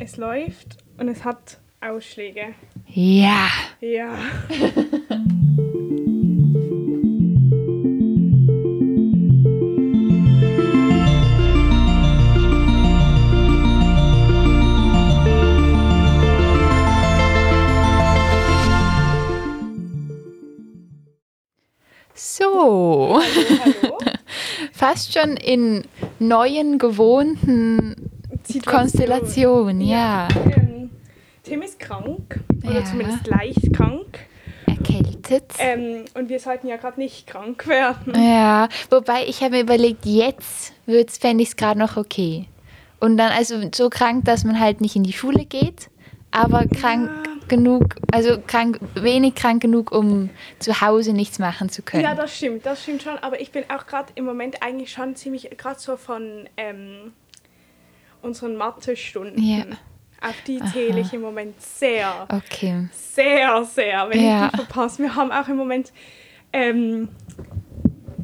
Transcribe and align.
Es 0.00 0.16
läuft 0.16 0.76
und 0.96 1.08
es 1.08 1.24
hat 1.24 1.58
Ausschläge. 1.80 2.54
Ja. 2.86 3.48
Ja. 3.80 4.16
So. 22.14 23.20
Hallo. 23.20 23.98
Fast 24.72 25.12
schon 25.12 25.36
in 25.36 25.82
neuen, 26.20 26.78
gewohnten 26.78 27.87
Situation. 28.68 28.80
Konstellationen, 28.80 29.80
ja. 29.80 30.28
Ähm, 30.56 30.90
Tim 31.42 31.62
ist 31.62 31.78
krank. 31.78 32.40
Oder 32.64 32.80
Ja. 32.80 32.84
zumindest 32.84 33.26
leicht 33.26 33.72
krank. 33.74 34.18
Erkältet. 34.66 35.44
Ähm, 35.58 36.04
und 36.14 36.28
wir 36.28 36.40
sollten 36.40 36.68
ja 36.68 36.76
gerade 36.76 37.00
nicht 37.00 37.26
krank 37.26 37.66
werden. 37.66 38.14
Ja, 38.14 38.68
wobei 38.90 39.26
ich 39.26 39.42
habe 39.42 39.56
mir 39.56 39.62
überlegt, 39.62 40.04
jetzt 40.04 40.72
fände 41.20 41.42
ich 41.42 41.50
es 41.50 41.56
gerade 41.56 41.78
noch 41.78 41.96
okay. 41.96 42.46
Und 43.00 43.16
dann 43.16 43.30
also 43.32 43.56
so 43.74 43.88
krank, 43.90 44.24
dass 44.24 44.44
man 44.44 44.58
halt 44.60 44.80
nicht 44.80 44.96
in 44.96 45.04
die 45.04 45.12
Schule 45.12 45.44
geht, 45.44 45.88
aber 46.30 46.66
krank 46.66 47.10
genug, 47.48 47.94
also 48.12 48.38
krank, 48.46 48.78
wenig 48.94 49.34
krank 49.34 49.62
genug, 49.62 49.90
um 49.92 50.28
zu 50.58 50.80
Hause 50.82 51.12
nichts 51.14 51.38
machen 51.38 51.70
zu 51.70 51.80
können. 51.82 52.02
Ja, 52.02 52.14
das 52.14 52.36
stimmt, 52.36 52.66
das 52.66 52.82
stimmt 52.82 53.02
schon. 53.02 53.16
Aber 53.18 53.40
ich 53.40 53.52
bin 53.52 53.64
auch 53.74 53.86
gerade 53.86 54.12
im 54.16 54.24
Moment 54.26 54.62
eigentlich 54.62 54.92
schon 54.92 55.16
ziemlich, 55.16 55.48
gerade 55.56 55.78
so 55.80 55.96
von 55.96 56.48
ähm, 56.56 57.12
unseren 58.22 58.56
Mathestunden. 58.56 59.42
Ja. 59.42 59.64
Auf 60.20 60.34
die 60.46 60.60
zähle 60.72 61.00
ich 61.00 61.12
im 61.12 61.20
Moment 61.20 61.60
sehr, 61.62 62.26
okay. 62.28 62.88
sehr, 62.92 63.64
sehr, 63.64 64.08
wenn 64.10 64.24
Ja. 64.24 64.46
ich 64.46 64.50
die 64.50 64.56
verpasse. 64.56 65.02
Wir 65.02 65.14
haben 65.14 65.30
auch 65.30 65.46
im 65.46 65.56
Moment 65.56 65.92
ähm, 66.52 67.08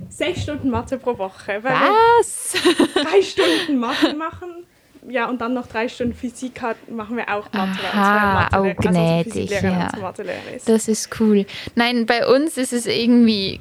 sechs 0.09 0.43
Stunden 0.43 0.71
Mathe 0.71 0.99
pro 0.99 1.17
Woche. 1.19 1.63
Was? 1.63 2.55
drei 2.95 3.23
Stunden 3.23 3.79
Mathe 3.79 4.15
machen. 4.15 4.65
Ja, 5.09 5.29
und 5.29 5.41
dann 5.41 5.53
noch 5.53 5.67
drei 5.67 5.89
Stunden 5.89 6.15
Physik 6.15 6.63
hat, 6.63 6.91
machen 6.91 7.17
wir 7.17 7.29
auch 7.29 7.53
Mathe. 7.53 7.69
unsere 7.69 7.87
oh, 7.95 8.71
also 8.73 8.89
gnädig, 8.89 9.33
Physiklehrerin 9.33 9.79
ja. 9.79 10.59
Das 10.67 10.89
ist 10.89 11.21
cool. 11.21 11.45
Nein, 11.75 12.07
bei 12.07 12.27
uns 12.27 12.57
ist 12.57 12.73
es 12.73 12.87
irgendwie 12.87 13.61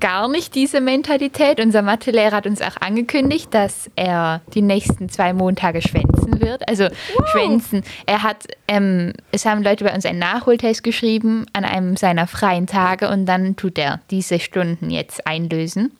gar 0.00 0.28
nicht 0.28 0.54
diese 0.54 0.80
Mentalität. 0.80 1.60
Unser 1.60 1.82
Mathelehrer 1.82 2.36
hat 2.36 2.46
uns 2.46 2.62
auch 2.62 2.76
angekündigt, 2.80 3.52
dass 3.52 3.90
er 3.96 4.40
die 4.54 4.62
nächsten 4.62 5.08
zwei 5.08 5.32
Montage 5.32 5.82
schwänzen 5.82 6.40
wird. 6.40 6.68
Also 6.68 6.88
schwänzen. 7.32 7.82
Er 8.06 8.22
hat, 8.22 8.46
ähm, 8.68 9.12
es 9.32 9.44
haben 9.44 9.62
Leute 9.62 9.84
bei 9.84 9.94
uns 9.94 10.06
einen 10.06 10.18
Nachholtest 10.18 10.82
geschrieben 10.82 11.46
an 11.52 11.64
einem 11.64 11.96
seiner 11.96 12.26
freien 12.26 12.66
Tage 12.66 13.08
und 13.08 13.26
dann 13.26 13.56
tut 13.56 13.78
er 13.78 14.00
diese 14.10 14.38
Stunden 14.40 14.90
jetzt 14.90 15.26
einlösen. 15.26 15.92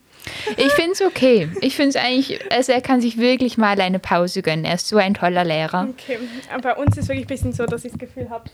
Ich 0.57 0.73
finde 0.73 0.93
es 0.93 1.03
okay. 1.03 1.49
Ich 1.61 1.77
finde 1.77 1.91
es 1.91 1.97
eigentlich, 1.97 2.41
also 2.51 2.73
er 2.73 2.81
kann 2.81 3.01
sich 3.01 3.19
wirklich 3.19 3.59
mal 3.59 3.79
eine 3.79 3.99
Pause 3.99 4.41
gönnen. 4.41 4.65
Er 4.65 4.75
ist 4.75 4.89
so 4.89 4.97
ein 4.97 5.13
toller 5.15 5.45
Lehrer. 5.45 5.89
Okay, 5.91 6.19
aber 6.51 6.63
bei 6.63 6.75
uns 6.77 6.97
ist 6.97 7.05
es 7.05 7.09
wirklich 7.09 7.27
ein 7.27 7.29
bisschen 7.29 7.53
so, 7.53 7.67
dass 7.67 7.85
ich 7.85 7.93
das 7.93 8.01
Gefühl 8.01 8.31
habe, 8.31 8.45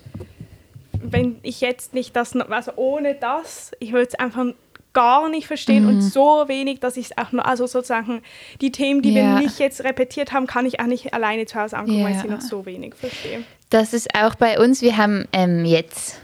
wenn 1.03 1.39
ich 1.43 1.61
jetzt 1.61 1.95
nicht 1.95 2.15
das, 2.17 2.37
also 2.37 2.73
ohne 2.77 3.15
das, 3.15 3.73
ich 3.79 3.93
würde 3.93 4.09
es 4.09 4.15
einfach 4.17 4.47
gar 4.93 5.29
nicht 5.29 5.47
verstehen 5.47 5.85
Mhm. 5.85 5.89
und 5.89 6.01
so 6.03 6.45
wenig, 6.49 6.81
dass 6.81 6.97
ich 6.97 7.07
es 7.13 7.19
auch 7.19 7.33
nur, 7.33 7.47
also 7.47 7.67
sozusagen 7.67 8.23
die 8.61 8.73
Themen, 8.73 9.03
die 9.03 9.15
wir 9.15 9.23
Ja. 9.23 9.39
nicht 9.39 9.59
jetzt 9.59 9.85
repetiert 9.85 10.33
haben, 10.33 10.47
kann 10.47 10.67
ich 10.67 10.81
auch 10.81 10.87
nicht 10.87 11.15
alleine 11.15 11.47
zu 11.47 11.61
Hause 11.61 11.77
angucken, 11.77 12.03
weil 12.05 12.11
ich 12.11 12.17
Ja. 12.17 12.23
sie 12.23 12.29
noch 12.29 12.41
so 12.41 12.67
wenig 12.67 12.95
verstehe. 12.95 13.43
Das 13.71 13.93
ist 13.93 14.09
auch 14.17 14.35
bei 14.35 14.59
uns. 14.59 14.83
Wir 14.83 14.97
haben 14.97 15.27
ähm, 15.33 15.65
jetzt 15.65 16.21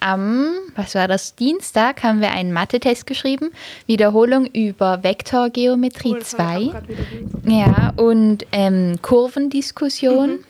am, 0.00 0.46
was 0.76 0.94
war 0.94 1.08
das, 1.08 1.34
Dienstag 1.34 2.02
haben 2.02 2.20
wir 2.20 2.30
einen 2.30 2.52
Mathe-Test 2.52 3.06
geschrieben. 3.06 3.50
Wiederholung 3.86 4.46
über 4.46 5.02
Vektorgeometrie 5.02 6.16
ich 6.18 6.24
2. 6.24 6.42
auch 6.68 6.72
grad 6.72 6.88
wieder 6.88 7.02
geübt. 7.04 7.46
Ja, 7.46 7.92
und 7.96 8.46
ähm, 8.52 8.96
Kurvendiskussion. 9.02 10.40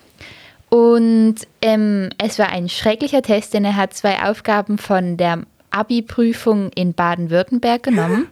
Und 0.69 1.35
ähm, 1.63 2.11
es 2.19 2.39
war 2.39 2.49
ein 2.51 2.69
schrecklicher 2.69 3.23
Test, 3.23 3.55
denn 3.55 3.65
er 3.65 3.75
hat 3.77 3.93
zwei 3.95 4.23
Aufgaben 4.23 4.79
von 4.79 5.17
der 5.17 5.41
Abi-Prüfung 5.71 6.71
in 6.75 6.95
Baden-Württemberg 6.95 7.83
genommen. 7.83 8.29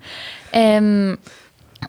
ähm, 0.52 1.18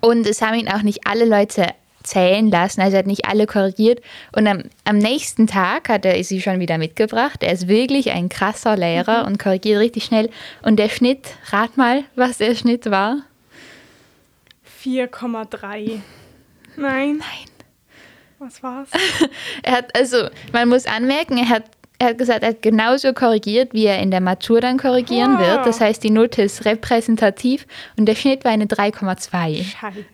und 0.01 0.27
es 0.27 0.41
haben 0.41 0.55
ihn 0.55 0.69
auch 0.69 0.83
nicht 0.83 1.07
alle 1.07 1.25
Leute 1.25 1.67
zählen 2.03 2.49
lassen, 2.49 2.81
also 2.81 2.95
er 2.95 2.99
hat 2.99 3.07
nicht 3.07 3.25
alle 3.25 3.45
korrigiert. 3.45 4.01
Und 4.31 4.47
am, 4.47 4.63
am 4.85 4.97
nächsten 4.97 5.47
Tag 5.47 5.89
hat 5.89 6.05
er 6.05 6.23
sie 6.23 6.41
schon 6.41 6.59
wieder 6.59 6.77
mitgebracht. 6.77 7.43
Er 7.43 7.53
ist 7.53 7.67
wirklich 7.67 8.11
ein 8.11 8.29
krasser 8.29 8.77
Lehrer 8.77 9.25
und 9.25 9.38
korrigiert 9.38 9.79
richtig 9.79 10.05
schnell. 10.05 10.29
Und 10.61 10.77
der 10.77 10.89
Schnitt, 10.89 11.27
rat 11.51 11.77
mal, 11.77 12.03
was 12.15 12.38
der 12.38 12.55
Schnitt 12.55 12.89
war. 12.89 13.23
4,3. 14.83 15.99
Nein. 16.77 17.17
Nein. 17.17 17.49
Was 18.39 18.63
war's? 18.63 18.88
Er 19.63 19.73
hat, 19.73 19.95
also, 19.95 20.29
man 20.53 20.69
muss 20.69 20.85
anmerken, 20.85 21.38
er 21.38 21.49
hat, 21.49 21.65
er 21.99 22.09
hat 22.09 22.17
gesagt, 22.17 22.43
er 22.43 22.49
hat 22.49 22.61
genauso 22.61 23.13
korrigiert, 23.13 23.73
wie 23.73 23.85
er 23.85 23.99
in 23.99 24.09
der 24.09 24.21
Matur 24.21 24.61
dann 24.61 24.77
korrigieren 24.77 25.35
Ah. 25.35 25.39
wird. 25.39 25.65
Das 25.65 25.81
heißt, 25.81 26.03
die 26.03 26.09
Note 26.09 26.41
ist 26.41 26.63
repräsentativ 26.65 27.67
und 27.97 28.05
der 28.07 28.15
Schnitt 28.15 28.45
war 28.45 28.51
eine 28.51 28.65
3,2. 28.65 29.63
Scheiße. 29.63 30.05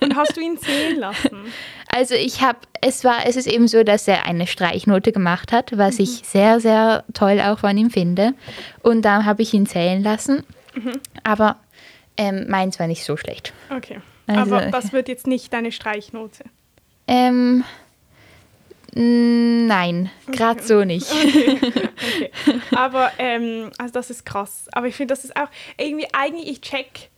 Und 0.00 0.14
hast 0.16 0.36
du 0.36 0.40
ihn 0.40 0.56
zählen 0.58 0.98
lassen? 0.98 1.30
Also 1.88 2.14
ich 2.14 2.42
habe, 2.42 2.58
es 2.82 3.04
war, 3.04 3.24
es 3.26 3.36
ist 3.36 3.46
eben 3.46 3.68
so, 3.68 3.82
dass 3.82 4.06
er 4.06 4.26
eine 4.26 4.46
Streichnote 4.46 5.12
gemacht 5.12 5.50
hat, 5.50 5.78
was 5.78 5.98
ich 5.98 6.20
sehr, 6.26 6.60
sehr 6.60 7.04
toll 7.14 7.40
auch 7.40 7.60
von 7.60 7.74
ihm 7.78 7.88
finde. 7.90 8.34
Und 8.82 9.00
da 9.02 9.24
habe 9.24 9.40
ich 9.40 9.54
ihn 9.54 9.64
zählen 9.64 10.02
lassen. 10.02 10.42
Aber 11.22 11.56
ähm, 12.18 12.46
meins 12.50 12.78
war 12.78 12.86
nicht 12.86 13.02
so 13.02 13.16
schlecht. 13.16 13.54
Okay. 13.74 14.00
Also, 14.26 14.56
Aber 14.56 14.66
das 14.66 14.92
wird 14.92 15.08
jetzt 15.08 15.26
nicht 15.26 15.54
deine 15.54 15.72
Streichnote. 15.72 16.44
Ähm, 17.08 17.64
nein, 18.94 20.10
gerade 20.28 20.62
so 20.62 20.84
nicht. 20.84 21.06
Okay. 21.96 22.30
Aber 22.76 23.10
ähm, 23.18 23.70
also 23.78 23.92
das 23.94 24.10
ist 24.10 24.26
krass. 24.26 24.66
Aber 24.72 24.86
ich 24.86 24.94
finde, 24.94 25.14
das 25.14 25.24
ist 25.24 25.34
auch 25.34 25.48
irgendwie 25.78 26.06
eigentlich, 26.12 26.48
ich 26.50 26.60
check 26.60 27.10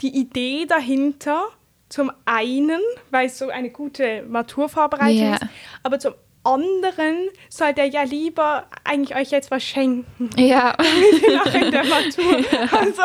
die 0.00 0.08
Idee 0.18 0.64
dahinter 0.66 1.44
zum 1.88 2.10
einen, 2.24 2.80
weil 3.10 3.26
es 3.26 3.38
so 3.38 3.48
eine 3.50 3.70
gute 3.70 4.22
Maturvorbereitung 4.22 5.16
Ja. 5.18 5.34
ist, 5.34 5.42
aber 5.82 5.98
zum 5.98 6.14
anderen 6.44 7.28
sollte 7.50 7.82
er 7.82 7.88
ja 7.88 8.02
lieber 8.04 8.66
eigentlich 8.84 9.16
euch 9.16 9.30
jetzt 9.30 9.50
was 9.50 9.62
schenken 9.62 10.30
Ja. 10.38 10.74
nach 11.34 11.54
in 11.54 11.70
der 11.70 11.84
Matur. 11.84 12.36
Also, 12.72 13.02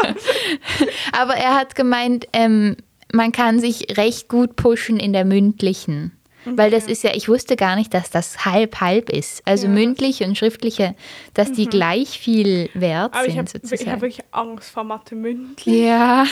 Aber 1.11 1.35
er 1.35 1.55
hat 1.55 1.75
gemeint, 1.75 2.27
ähm, 2.33 2.77
man 3.13 3.31
kann 3.33 3.59
sich 3.59 3.97
recht 3.97 4.29
gut 4.29 4.55
pushen 4.55 4.97
in 4.99 5.11
der 5.13 5.25
mündlichen. 5.25 6.17
Weil 6.45 6.71
das 6.71 6.87
ist 6.87 7.03
ja, 7.03 7.11
ich 7.13 7.29
wusste 7.29 7.55
gar 7.55 7.75
nicht, 7.75 7.93
dass 7.93 8.09
das 8.09 8.45
halb-halb 8.45 9.09
ist. 9.09 9.41
Also 9.45 9.67
Ja, 9.67 9.73
mündliche 9.73 10.25
und 10.25 10.37
schriftliche, 10.37 10.95
dass 11.33 11.51
die 11.51 11.67
gleich 11.67 12.17
viel 12.19 12.69
wert 12.73 13.13
aber 13.13 13.25
ich 13.27 13.33
sind 13.33 13.37
habe 13.39 13.45
ich 13.47 13.51
sozusagen. 13.69 13.91
hab 13.91 14.01
wirklich 14.01 14.25
Angst 14.31 14.71
vor 14.71 14.83
Mathe 14.83 15.15
mündlich. 15.15 15.75
ja, 15.85 16.25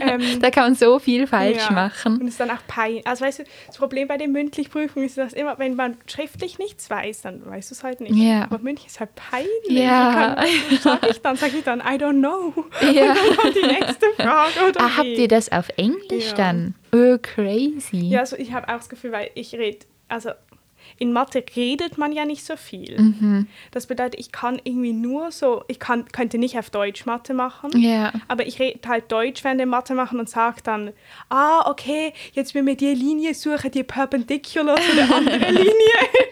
Ähm, 0.00 0.20
da 0.40 0.50
kann 0.50 0.64
man 0.64 0.74
so 0.74 0.98
viel 0.98 1.26
falsch 1.26 1.64
Ja. 1.68 1.72
machen. 1.72 2.14
Und 2.20 2.26
es 2.26 2.32
ist 2.34 2.40
dann 2.40 2.50
auch 2.50 2.66
peinlich. 2.66 3.06
Also 3.06 3.24
weißt 3.24 3.38
du, 3.40 3.44
das 3.66 3.76
Problem 3.78 4.08
bei 4.08 4.16
den 4.18 4.32
Mündlichprüfungen 4.32 5.06
ist, 5.08 5.16
dass 5.16 5.32
immer, 5.32 5.58
wenn 5.58 5.74
man 5.74 5.96
schriftlich 6.06 6.58
nichts 6.58 6.90
weiß, 6.90 7.22
dann 7.22 7.44
weißt 7.46 7.70
du 7.70 7.74
es 7.74 7.82
halt 7.84 8.00
nicht. 8.00 8.14
Ja. 8.14 8.42
Aber 8.44 8.58
mündlich 8.58 8.88
ist 8.88 9.00
halt 9.00 9.14
peinlich. 9.14 9.48
Ja. 9.68 10.36
Ich 10.44 10.82
kann, 10.82 10.98
sag 11.00 11.10
ich 11.10 11.20
dann, 11.22 11.36
sage 11.36 11.56
ich 11.58 11.64
dann, 11.64 11.80
I 11.80 11.96
don't 11.98 12.18
know. 12.18 12.52
Ja. 12.92 13.10
Und 13.12 13.16
dann 13.16 13.36
kommt 13.36 13.56
die 13.56 13.66
nächste 13.66 14.06
Frage 14.16 14.68
oder 14.68 14.80
Ah, 14.80 14.90
habt 14.98 15.06
wie? 15.06 15.14
ihr 15.14 15.28
das 15.28 15.50
auf 15.50 15.68
Englisch 15.76 16.34
dann? 16.34 16.74
Oh, 16.92 17.18
crazy. 17.20 18.08
Ja, 18.08 18.20
also 18.20 18.36
ich 18.36 18.52
habe 18.52 18.68
auch 18.68 18.76
das 18.78 18.88
Gefühl, 18.88 19.12
weil 19.12 19.30
ich 19.34 19.54
rede, 19.54 19.78
also 20.08 20.30
in 20.98 21.12
Mathe 21.12 21.44
redet 21.56 21.98
man 21.98 22.12
ja 22.12 22.24
nicht 22.24 22.44
so 22.44 22.56
viel. 22.56 22.96
Mhm. 23.00 23.48
Das 23.72 23.88
bedeutet, 23.88 24.20
ich 24.20 24.30
kann 24.30 24.60
irgendwie 24.62 24.92
nur 24.92 25.32
so, 25.32 25.64
ich 25.66 25.80
kann, 25.80 26.06
könnte 26.12 26.38
nicht 26.38 26.56
auf 26.58 26.70
Deutsch 26.70 27.06
Mathe 27.06 27.34
machen. 27.34 27.70
Ja. 27.76 28.12
Aber 28.28 28.46
ich 28.46 28.60
rede 28.60 28.88
halt 28.88 29.10
Deutsch 29.10 29.42
während 29.42 29.58
der 29.58 29.66
Mathe 29.66 29.94
machen 29.94 30.20
und 30.20 30.28
sage 30.30 30.58
dann, 30.62 30.92
ah, 31.28 31.68
okay, 31.68 32.12
jetzt 32.34 32.54
will 32.54 32.62
mir 32.62 32.76
die 32.76 32.94
Linie 32.94 33.34
suchen, 33.34 33.72
die 33.72 33.82
perpendicular 33.82 34.76
zu 34.76 34.94
der 34.94 35.12
anderen 35.12 35.54
Linie 35.56 35.72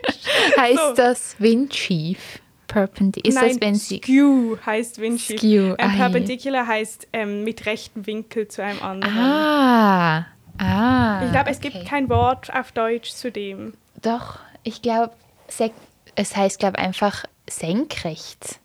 ist. 0.09 0.29
Heißt 0.57 0.79
So. 0.91 0.95
das 0.95 1.35
Windschief? 1.41 2.39
Perpendicular. 2.69 3.29
Ist 3.29 3.41
Nein, 3.43 3.59
das, 3.61 3.61
wenn 3.69 3.75
sie. 3.75 3.97
skew 3.99 4.57
heißt 4.65 5.00
Windschief. 5.00 5.39
Skew, 5.39 5.75
Ähm, 5.75 5.77
ah, 5.79 5.97
perpendicular 5.97 6.67
heißt 6.67 7.09
ähm, 7.12 7.43
mit 7.45 7.67
rechtem 7.67 8.07
Winkel 8.07 8.47
zu 8.49 8.62
einem 8.62 8.81
anderen. 8.83 9.17
Ah. 9.19 10.27
Ah. 10.59 11.23
ich 11.25 11.33
glaube, 11.33 11.51
es 11.51 11.59
okay. 11.59 11.71
gibt 11.71 11.87
kein 11.89 12.09
Wort 12.09 12.53
auf 12.55 12.73
Deutsch 12.73 13.11
zu 13.11 13.31
dem. 13.31 13.75
Doch, 14.03 14.39
ich 14.62 14.83
glaube, 14.83 15.12
es 16.17 16.37
heißt, 16.37 16.59
glaube 16.59 16.79
einfach 16.79 17.25
senkrecht. 17.49 18.61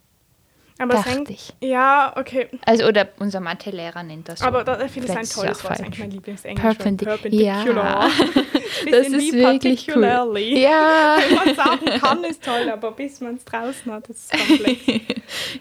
Aber 0.82 0.94
es 0.94 1.04
dachte 1.04 1.34
ich. 1.34 1.54
ja, 1.60 2.14
okay. 2.16 2.48
Also, 2.66 2.86
oder 2.86 3.10
unser 3.20 3.42
Mathelehrer 3.42 4.02
nennt 4.02 4.30
das 4.30 4.40
so. 4.40 4.46
Aber 4.46 4.64
da, 4.64 4.82
ich 4.82 4.92
finde 4.94 5.10
es 5.10 5.16
ein 5.16 5.24
es 5.24 5.30
tolles 5.32 5.48
Wort, 5.48 5.50
das 5.50 5.58
ist 5.58 5.68
falsch. 5.68 5.80
eigentlich 5.82 6.00
mein 6.00 6.12
Lieblingsenglisch. 6.12 6.64
Perpendi- 6.66 7.04
Perpendicular. 7.04 8.08
Ja. 8.08 8.10
Das 8.92 9.08
ist 9.08 9.34
wirklich 9.34 9.94
cool. 9.94 10.06
Ja. 10.06 11.18
Wenn 11.28 11.36
man 11.36 11.56
sagen 11.56 12.00
kann, 12.00 12.24
ist 12.24 12.44
toll, 12.44 12.70
aber 12.72 12.94
bis 12.94 13.20
man 13.20 13.36
es 13.36 13.44
draußen 13.44 13.92
hat, 13.92 14.08
ist 14.08 14.32
es 14.34 14.48
komplex. 14.48 14.80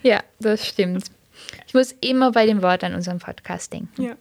ja, 0.04 0.20
das 0.38 0.64
stimmt. 0.68 1.06
Ich 1.66 1.74
muss 1.74 1.92
immer 2.00 2.30
bei 2.30 2.46
dem 2.46 2.62
Wort 2.62 2.84
an 2.84 2.94
unseren 2.94 3.18
Podcast 3.18 3.72
denken. 3.72 4.00
ja. 4.02 4.12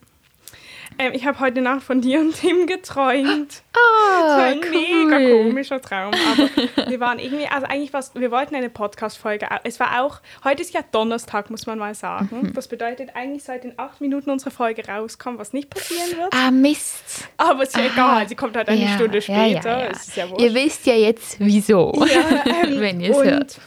Ähm, 0.99 1.11
ich 1.13 1.25
habe 1.25 1.39
heute 1.39 1.61
Nacht 1.61 1.83
von 1.83 2.01
dir 2.01 2.19
und 2.19 2.33
Tim 2.35 2.65
geträumt. 2.67 3.61
Oh, 3.75 4.19
Das 4.21 4.37
war 4.37 4.43
ein 4.45 4.59
mega 4.59 5.17
komischer 5.43 5.81
Traum. 5.81 6.11
Aber 6.13 6.89
wir 6.89 6.99
waren 6.99 7.19
irgendwie, 7.19 7.47
also 7.47 7.67
eigentlich 7.67 7.93
was, 7.93 8.15
wir 8.15 8.31
wollten 8.31 8.55
eine 8.55 8.69
Podcast-Folge. 8.69 9.47
Es 9.63 9.79
war 9.79 10.01
auch, 10.01 10.19
heute 10.43 10.61
ist 10.63 10.73
ja 10.73 10.81
Donnerstag, 10.91 11.49
muss 11.49 11.65
man 11.67 11.77
mal 11.77 11.93
sagen. 11.93 12.29
Mhm. 12.31 12.53
Das 12.53 12.67
bedeutet, 12.67 13.11
eigentlich 13.15 13.43
sollte 13.43 13.67
in 13.67 13.73
acht 13.77 14.01
Minuten 14.01 14.29
unsere 14.31 14.51
Folge 14.51 14.87
rauskommen, 14.87 15.39
was 15.39 15.53
nicht 15.53 15.69
passieren 15.69 16.17
wird. 16.17 16.33
Ah, 16.33 16.49
Mist. 16.51 17.27
Aber 17.37 17.63
ist 17.63 17.75
ja 17.77 17.85
egal, 17.85 18.27
sie 18.27 18.35
kommt 18.35 18.55
halt 18.57 18.67
eine 18.69 18.81
Ja, 18.83 18.95
Stunde 18.95 19.21
später. 19.21 19.69
ja, 19.69 19.79
ja. 19.85 19.87
Es 19.91 20.07
ist 20.07 20.17
ja 20.17 20.29
wurscht. 20.29 20.41
Ihr 20.41 20.53
wisst 20.53 20.85
ja 20.87 20.93
jetzt, 20.95 21.35
wieso. 21.39 21.93
Ähm, 21.93 22.79
wenn 22.79 22.99
ihr 23.01 23.11
es 23.11 23.23
hört. 23.23 23.59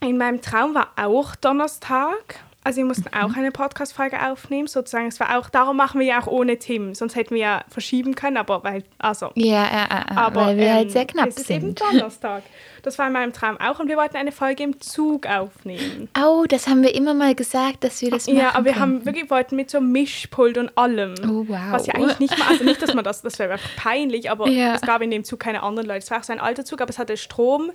in 0.00 0.16
meinem 0.16 0.40
Traum 0.40 0.74
war 0.74 0.92
auch 0.96 1.36
Donnerstag. 1.36 2.36
Also 2.64 2.76
wir 2.78 2.84
mussten 2.84 3.08
Mhm. 3.12 3.20
auch 3.24 3.36
eine 3.36 3.50
Podcast-Folge 3.50 4.24
aufnehmen, 4.24 4.68
sozusagen. 4.68 5.08
Es 5.08 5.18
war 5.18 5.36
auch, 5.36 5.50
darum 5.50 5.76
machen 5.76 5.98
wir 5.98 6.06
ja 6.06 6.20
auch 6.22 6.28
ohne 6.28 6.58
Tim. 6.58 6.94
Sonst 6.94 7.16
hätten 7.16 7.34
wir 7.34 7.40
ja 7.40 7.64
verschieben 7.68 8.14
können, 8.14 8.36
aber 8.36 8.62
weil, 8.62 8.84
also. 8.98 9.30
Ja, 9.34 9.64
ja, 9.64 9.86
ja, 9.90 10.04
ja, 10.10 10.16
Aber 10.16 10.46
weil 10.46 10.56
wir 10.58 10.66
ähm, 10.66 10.74
halt 10.74 10.92
sehr 10.92 11.04
knapp 11.06 11.28
es 11.28 11.38
ist 11.38 11.50
eben 11.50 11.60
sind. 11.66 11.80
Donnerstag. 11.80 12.44
Das 12.82 12.98
war 13.00 13.08
in 13.08 13.12
meinem 13.14 13.32
Traum 13.32 13.56
auch 13.60 13.80
und 13.80 13.88
wir 13.88 13.96
wollten 13.96 14.16
eine 14.16 14.30
Folge 14.30 14.62
im 14.62 14.80
Zug 14.80 15.26
aufnehmen. 15.26 16.08
Oh, 16.24 16.44
das 16.48 16.68
haben 16.68 16.82
wir 16.84 16.94
immer 16.94 17.14
mal 17.14 17.34
gesagt, 17.34 17.82
dass 17.82 18.00
wir 18.00 18.10
das 18.10 18.26
machen 18.28 18.38
Ja, 18.38 18.54
aber 18.54 18.64
wir 18.66 18.72
können. 18.74 18.82
haben 18.82 19.04
wirklich 19.06 19.28
wollten 19.30 19.56
mit 19.56 19.68
so 19.70 19.80
Mischpult 19.80 20.56
und 20.58 20.70
allem. 20.78 21.14
Oh, 21.24 21.44
wow. 21.48 21.58
Was 21.72 21.86
ja 21.88 21.94
eigentlich 21.94 22.18
nicht 22.20 22.38
mal, 22.38 22.46
also 22.48 22.62
nicht, 22.64 22.80
dass 22.80 22.94
man 22.94 23.02
das, 23.04 23.22
das 23.22 23.38
wäre 23.40 23.54
einfach 23.54 23.70
peinlich, 23.76 24.30
aber 24.30 24.48
Ja. 24.48 24.74
es 24.74 24.82
gab 24.82 25.02
in 25.02 25.10
dem 25.10 25.24
Zug 25.24 25.40
keine 25.40 25.62
anderen 25.64 25.88
Leute. 25.88 25.98
Es 26.00 26.10
war 26.12 26.18
auch 26.20 26.24
so 26.24 26.32
ein 26.32 26.40
alter 26.40 26.64
Zug, 26.64 26.80
aber 26.80 26.90
es 26.90 26.98
hatte 27.00 27.16
Strom, 27.16 27.72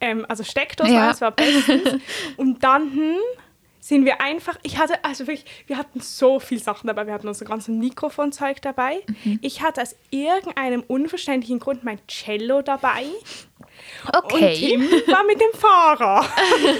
ähm, 0.00 0.24
also 0.28 0.42
Steckdose, 0.42 0.90
Ja. 0.92 1.10
es 1.10 1.20
war 1.20 1.30
bestens. 1.32 1.98
und 2.38 2.62
dann 2.64 2.82
hm, 2.92 3.14
sind 3.90 4.04
wir 4.04 4.20
einfach, 4.20 4.56
ich 4.62 4.78
hatte, 4.78 5.04
also 5.04 5.26
wirklich, 5.26 5.44
wir 5.66 5.76
hatten 5.76 5.98
so 5.98 6.38
viel 6.38 6.62
Sachen 6.62 6.86
dabei, 6.86 7.08
wir 7.08 7.12
hatten 7.12 7.26
unser 7.26 7.44
ganzes 7.44 7.74
Mikrofonzeug 7.74 8.62
dabei. 8.62 9.02
Mhm. 9.24 9.40
Ich 9.42 9.62
hatte 9.62 9.82
aus 9.82 9.96
irgendeinem 10.10 10.84
unverständlichen 10.86 11.58
Grund 11.58 11.82
mein 11.82 11.98
Cello 12.06 12.62
dabei. 12.62 13.02
Und 14.06 14.14
Okay. 14.14 14.54
Tim 14.54 14.82
war 15.12 15.24
mit 15.24 15.40
dem 15.40 15.58
Fahrer. 15.58 16.24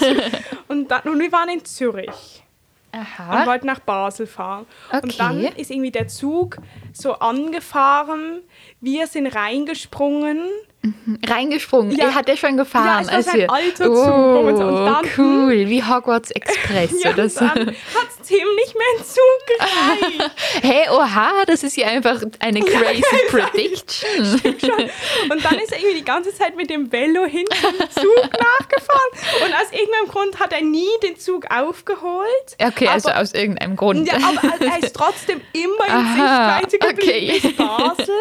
und, 0.69 0.89
dann, 0.89 1.03
und 1.03 1.19
wir 1.19 1.33
waren 1.33 1.49
in 1.49 1.65
Zürich 1.65 2.45
und 2.93 3.01
Aha. 3.01 3.45
wollten 3.45 3.67
nach 3.67 3.81
Basel 3.81 4.29
fahren. 4.29 4.67
Okay. 4.91 5.01
Und 5.03 5.19
dann 5.19 5.41
ist 5.43 5.73
irgendwie 5.73 5.91
der 5.91 6.07
Zug 6.07 6.59
so 6.93 7.15
angefahren. 7.15 8.43
Wir 8.81 9.09
sind 9.09 9.27
reingesprungen. 9.27 10.45
Reingesprungen. 11.27 11.94
Ja. 11.94 12.06
Ihr 12.06 12.15
hat 12.15 12.27
ja 12.29 12.37
schon 12.38 12.56
gefahren. 12.56 12.87
Ja, 12.87 13.00
es 13.00 13.09
war 13.09 13.15
als 13.17 13.27
so 13.27 13.32
ein 13.32 13.50
alter 13.50 13.85
Zug, 13.85 13.97
so- 13.97 14.03
und 14.03 14.55
Oh, 14.55 14.85
dann- 14.87 15.06
cool. 15.19 15.69
Wie 15.69 15.85
Hogwarts 15.85 16.31
Express 16.31 16.91
Ja, 17.05 17.11
oder 17.12 17.29
so. 17.29 17.43
hat 17.43 17.55
Tim 18.27 18.49
nicht 18.56 18.75
mehr 18.75 18.87
in 18.97 19.05
Zug 19.05 19.47
gereicht. 19.47 20.31
Hey, 20.62 20.88
oha, 20.91 21.44
das 21.47 21.62
ist 21.65 21.77
ja 21.77 21.88
einfach 21.88 22.23
eine 22.38 22.61
crazy 22.61 23.03
Prediction. 23.31 24.41
Und 25.31 25.44
dann 25.44 25.59
ist 25.59 25.73
er 25.73 25.79
irgendwie 25.79 25.99
die 25.99 26.05
ganze 26.05 26.35
Zeit 26.35 26.56
mit 26.56 26.71
dem 26.71 26.91
Velo 26.91 27.25
hinter 27.26 27.56
dem 27.73 27.91
Zug 27.91 28.31
nachgefahren. 28.33 29.44
Und 29.44 29.55
aus 29.55 29.73
irgendeinem 29.73 30.09
Grund 30.09 30.41
hat 30.41 30.53
er 30.53 30.62
nie 30.62 30.88
den 31.03 31.19
Zug 31.19 31.44
aufgeholt. 31.50 32.56
Okay, 32.62 32.88
also 32.88 33.11
Aber- 33.11 33.21
aus 33.21 33.35
irgendeinem 33.35 33.76
Grund. 33.76 34.09
Ja, 34.09 34.15
aber 34.17 34.65
er 34.65 34.83
ist 34.83 34.94
trotzdem 34.97 35.41
immer 35.53 35.87
in 35.87 35.93
Aha, 35.93 36.61
Sichtweite 36.61 36.94
geblieben 36.94 37.33
okay. 37.37 37.41
bis 37.43 37.56
Basel. 37.56 38.15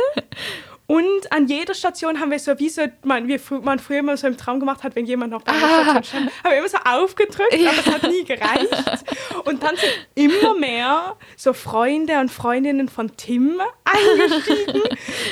Und 0.89 1.31
an 1.31 1.45
jeder 1.47 1.75
Station 1.75 2.19
haben 2.19 2.31
wir 2.31 2.39
so, 2.39 2.57
wie 2.57 2.67
so, 2.67 2.81
man, 3.03 3.27
wie 3.27 3.39
man 3.61 3.77
früher 3.77 3.99
immer 3.99 4.17
so 4.17 4.25
im 4.25 4.37
Traum 4.37 4.59
gemacht 4.59 4.81
hat, 4.81 4.95
wenn 4.95 5.05
jemand 5.05 5.31
noch 5.31 5.43
bei 5.43 5.51
einer 5.51 5.63
Ah. 5.63 5.83
Station 5.83 6.03
stand, 6.03 6.43
haben 6.43 6.51
wir 6.51 6.57
immer 6.57 6.67
so 6.67 6.77
aufgedrückt, 6.83 7.53
Ja. 7.53 7.69
aber 7.69 7.79
es 7.79 7.85
hat 7.93 8.03
nie 8.09 8.23
gereicht. 8.23 9.05
Und 9.45 9.61
dann 9.61 9.75
sind 9.75 9.91
immer 10.15 10.55
mehr 10.55 11.15
so 11.37 11.53
Freunde 11.53 12.19
und 12.19 12.31
Freundinnen 12.31 12.89
von 12.89 13.15
Tim 13.17 13.61
eingestiegen, 13.85 14.81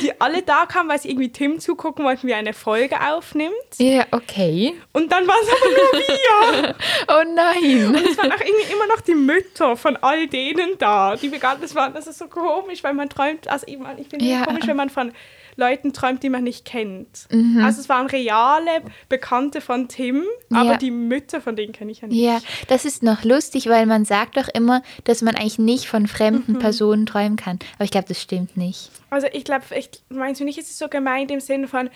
die 0.04 0.22
alle 0.22 0.44
da 0.44 0.68
kamen, 0.68 0.90
weil 0.90 1.00
sie 1.00 1.10
irgendwie 1.10 1.32
Tim 1.32 1.60
zugucken 1.60 2.06
wollten, 2.06 2.28
wie 2.28 2.34
er 2.34 2.38
eine 2.38 2.54
Folge 2.54 2.96
aufnimmt. 3.02 3.54
Ja, 3.80 4.06
okay. 4.12 4.76
Und 4.94 5.12
dann 5.12 5.28
waren 5.28 5.40
es 5.42 5.50
aber 5.50 5.70
nur 5.72 6.64
wir. 6.64 6.76
Oh 7.10 7.24
nein. 7.34 7.88
Und 7.88 7.96
es 8.08 8.18
waren 8.18 8.32
auch 8.32 8.42
irgendwie 8.42 8.72
immer 8.74 8.86
noch 8.88 9.02
die 9.02 9.16
Mütter 9.16 9.76
von 9.76 9.98
all 9.98 10.28
denen 10.28 10.78
da, 10.78 11.16
die 11.16 11.30
gar 11.32 11.58
das 11.58 11.74
waren. 11.74 11.94
Das 11.96 12.06
ist 12.06 12.20
so 12.20 12.28
komisch, 12.28 12.84
weil 12.84 12.94
man 12.94 13.10
träumt, 13.10 13.48
also 13.48 13.66
ich, 13.68 13.74
ich 13.98 14.08
finde 14.08 14.26
es 14.26 14.32
Ja. 14.32 14.46
komisch, 14.46 14.68
wenn 14.68 14.76
man 14.78 14.90
von 14.90 15.12
Leuten 15.58 15.92
träumt, 15.92 16.22
die 16.24 16.30
man 16.30 16.44
nicht 16.44 16.66
kennt. 16.66 17.28
Mhm. 17.32 17.62
Also 17.66 17.82
es 17.82 17.90
waren 17.90 18.06
reale 18.08 18.70
Bekannte 19.10 19.60
von 19.60 19.88
Tim, 19.88 20.24
aber 20.52 20.72
Ja. 20.74 20.78
die 20.78 20.92
Mütter 20.92 21.42
von 21.42 21.56
denen 21.56 21.74
kenne 21.74 21.92
ich 21.92 22.02
ja 22.02 22.08
nicht. 22.08 22.20
Ja, 22.22 22.40
das 22.68 22.86
ist 22.86 23.02
noch 23.04 23.24
lustig, 23.24 23.68
weil 23.68 23.86
man 23.88 24.06
sagt 24.06 24.38
doch 24.38 24.48
immer, 24.54 24.84
dass 25.06 25.22
man 25.24 25.36
eigentlich 25.36 25.58
nicht 25.60 25.88
von 25.88 26.08
fremden 26.08 26.54
Mhm. 26.54 26.60
Personen 26.60 27.06
träumen 27.08 27.36
kann. 27.38 27.58
Aber 27.76 27.84
ich 27.86 27.92
glaube, 27.92 28.08
das 28.08 28.22
stimmt 28.22 28.56
nicht. 28.56 28.92
Also 29.10 29.28
ich 29.34 29.44
glaube, 29.44 29.66
echt, 29.72 30.04
meinst 30.10 30.40
du 30.40 30.46
nicht, 30.46 30.60
ist 30.60 30.70
es 30.70 30.78
so 30.78 30.88
gemeint 30.90 31.32
im 31.32 31.40
Sinne 31.40 31.68
von 31.68 31.90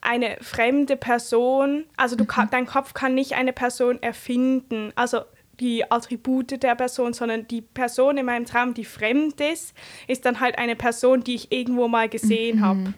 eine 0.00 0.36
fremde 0.40 0.96
Person, 0.96 1.84
also 1.96 2.16
du 2.16 2.24
Mhm. 2.24 2.28
kann, 2.28 2.48
dein 2.50 2.66
Kopf 2.66 2.94
kann 2.94 3.14
nicht 3.14 3.34
eine 3.34 3.52
Person 3.52 4.00
erfinden, 4.02 4.92
also 4.94 5.20
die 5.60 5.90
Attribute 5.90 6.62
der 6.62 6.74
Person, 6.74 7.12
sondern 7.12 7.46
die 7.48 7.62
Person 7.62 8.18
in 8.18 8.26
meinem 8.26 8.44
Traum, 8.44 8.74
die 8.74 8.84
fremd 8.84 9.40
ist, 9.40 9.74
ist 10.06 10.24
dann 10.24 10.40
halt 10.40 10.58
eine 10.58 10.76
Person, 10.76 11.22
die 11.24 11.34
ich 11.34 11.52
irgendwo 11.52 11.88
mal 11.88 12.08
gesehen 12.08 12.60
habe. 12.64 12.94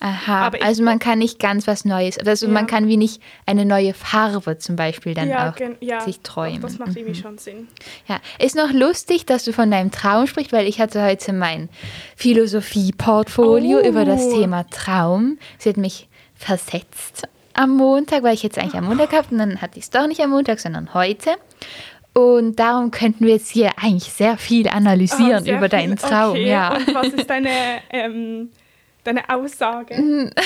Aha, 0.00 0.46
Aber 0.46 0.62
also 0.64 0.82
man 0.82 0.98
kann 0.98 1.20
nicht 1.20 1.38
ganz 1.38 1.68
was 1.68 1.84
Neues, 1.84 2.18
also 2.18 2.46
Ja. 2.46 2.52
man 2.52 2.66
kann 2.66 2.88
wie 2.88 2.96
nicht 2.96 3.22
eine 3.46 3.64
neue 3.64 3.94
Farbe 3.94 4.58
zum 4.58 4.74
Beispiel 4.74 5.14
dann 5.14 5.28
Ja, 5.28 5.50
auch 5.50 5.54
ja, 5.80 6.00
sich 6.00 6.20
träumen. 6.22 6.60
Doch, 6.60 6.68
das 6.68 6.78
macht 6.80 6.96
irgendwie 6.96 7.14
schon 7.14 7.38
Sinn. 7.38 7.68
Ja, 8.08 8.20
ist 8.40 8.56
noch 8.56 8.72
lustig, 8.72 9.26
dass 9.26 9.44
du 9.44 9.52
von 9.52 9.70
deinem 9.70 9.92
Traum 9.92 10.26
sprichst, 10.26 10.52
weil 10.52 10.66
ich 10.66 10.80
hatte 10.80 11.00
heute 11.04 11.32
mein 11.32 11.68
Philosophie-Portfolio 12.16 13.78
Oh. 13.82 13.86
über 13.88 14.04
das 14.04 14.28
Thema 14.28 14.64
Traum. 14.70 15.38
Sie 15.58 15.68
hat 15.68 15.76
mich 15.76 16.08
versetzt 16.34 17.28
am 17.54 17.76
Montag, 17.76 18.22
weil 18.22 18.34
ich 18.34 18.42
jetzt 18.42 18.58
eigentlich 18.58 18.74
am 18.74 18.86
Montag 18.86 19.10
gehabt 19.10 19.30
und 19.32 19.38
dann 19.38 19.60
hatte 19.60 19.78
ich 19.78 19.84
es 19.84 19.90
doch 19.90 20.06
nicht 20.06 20.20
am 20.20 20.30
Montag, 20.30 20.60
sondern 20.60 20.94
heute. 20.94 21.30
Und 22.12 22.56
darum 22.56 22.90
könnten 22.90 23.24
wir 23.24 23.34
jetzt 23.34 23.50
hier 23.50 23.70
eigentlich 23.80 24.12
sehr 24.12 24.36
viel 24.36 24.68
analysieren 24.68 25.34
Ah, 25.34 25.40
sehr 25.42 25.56
über 25.58 25.68
deinen 25.68 25.96
viel. 25.96 26.08
Traum. 26.08 26.30
Okay. 26.30 26.48
Ja. 26.48 26.74
Und 26.76 26.94
was 26.94 27.08
ist 27.08 27.30
deine, 27.30 27.50
ähm, 27.90 28.50
deine 29.04 29.28
Aussage? 29.28 30.30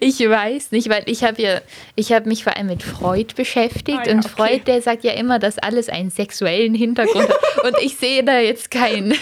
Ich 0.00 0.20
weiß 0.20 0.70
nicht, 0.72 0.88
weil 0.88 1.02
ich 1.06 1.24
habe 1.24 1.40
ja, 1.42 1.60
ich 1.96 2.12
habe 2.12 2.28
mich 2.28 2.44
vor 2.44 2.56
allem 2.56 2.68
mit 2.68 2.82
Freud 2.82 3.34
beschäftigt 3.34 3.98
Ah 3.98 4.06
ja, 4.06 4.12
und 4.12 4.24
okay. 4.24 4.28
Freud, 4.28 4.60
der 4.66 4.82
sagt 4.82 5.02
ja 5.02 5.12
immer, 5.12 5.38
dass 5.38 5.58
alles 5.58 5.88
einen 5.88 6.10
sexuellen 6.10 6.74
Hintergrund 6.74 7.28
hat. 7.28 7.64
Und 7.64 7.76
ich 7.80 7.96
sehe 7.96 8.22
da 8.22 8.38
jetzt 8.38 8.70
keinen 8.70 9.14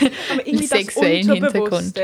sexuellen 0.54 1.32
Hintergrund. 1.32 1.98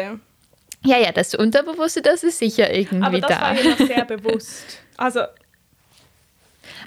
Ja, 0.85 0.99
ja, 0.99 1.13
das 1.13 1.35
Unterbewusste, 1.35 2.03
das 2.03 2.23
ist 2.25 2.39
sicher 2.39 2.73
irgendwie 2.73 3.05
Aber 3.05 3.21
das 3.21 3.31
da. 3.31 3.41
war 3.41 3.55
ja 3.55 3.77
sehr 3.77 4.05
bewusst. 4.05 4.81
Also, 4.97 5.21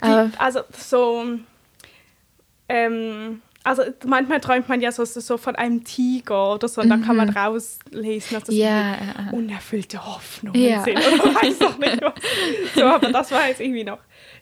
die, 0.03 0.29
also 0.37 0.61
so, 0.77 1.23
ähm, 2.69 3.41
also 3.63 3.81
manchmal 4.05 4.39
träumt 4.41 4.69
man 4.69 4.79
ja 4.79 4.91
so, 4.91 5.03
so 5.05 5.37
von 5.37 5.55
einem 5.55 5.83
Tiger 5.83 6.53
oder 6.53 6.67
so 6.67 6.81
und 6.81 6.89
dann 6.89 7.03
kann 7.03 7.15
man 7.15 7.29
rauslesen, 7.29 8.35
dass 8.35 8.43
das 8.43 8.49
Mhm. 8.55 8.61
Ja. 8.61 8.95
unerfüllte 9.31 10.05
Hoffnungen 10.05 10.61
Ja. 10.61 10.83
sind 10.83 10.97
oder 10.99 11.33
weiß 11.35 11.61
auch 11.63 11.77
nicht 11.79 11.99
was. 12.01 12.13
So, 12.75 12.83
aber 12.85 13.11
das 13.11 13.31
war 13.31 13.47
jetzt 13.47 13.61
irgendwie 13.61 13.83
noch 13.83 13.97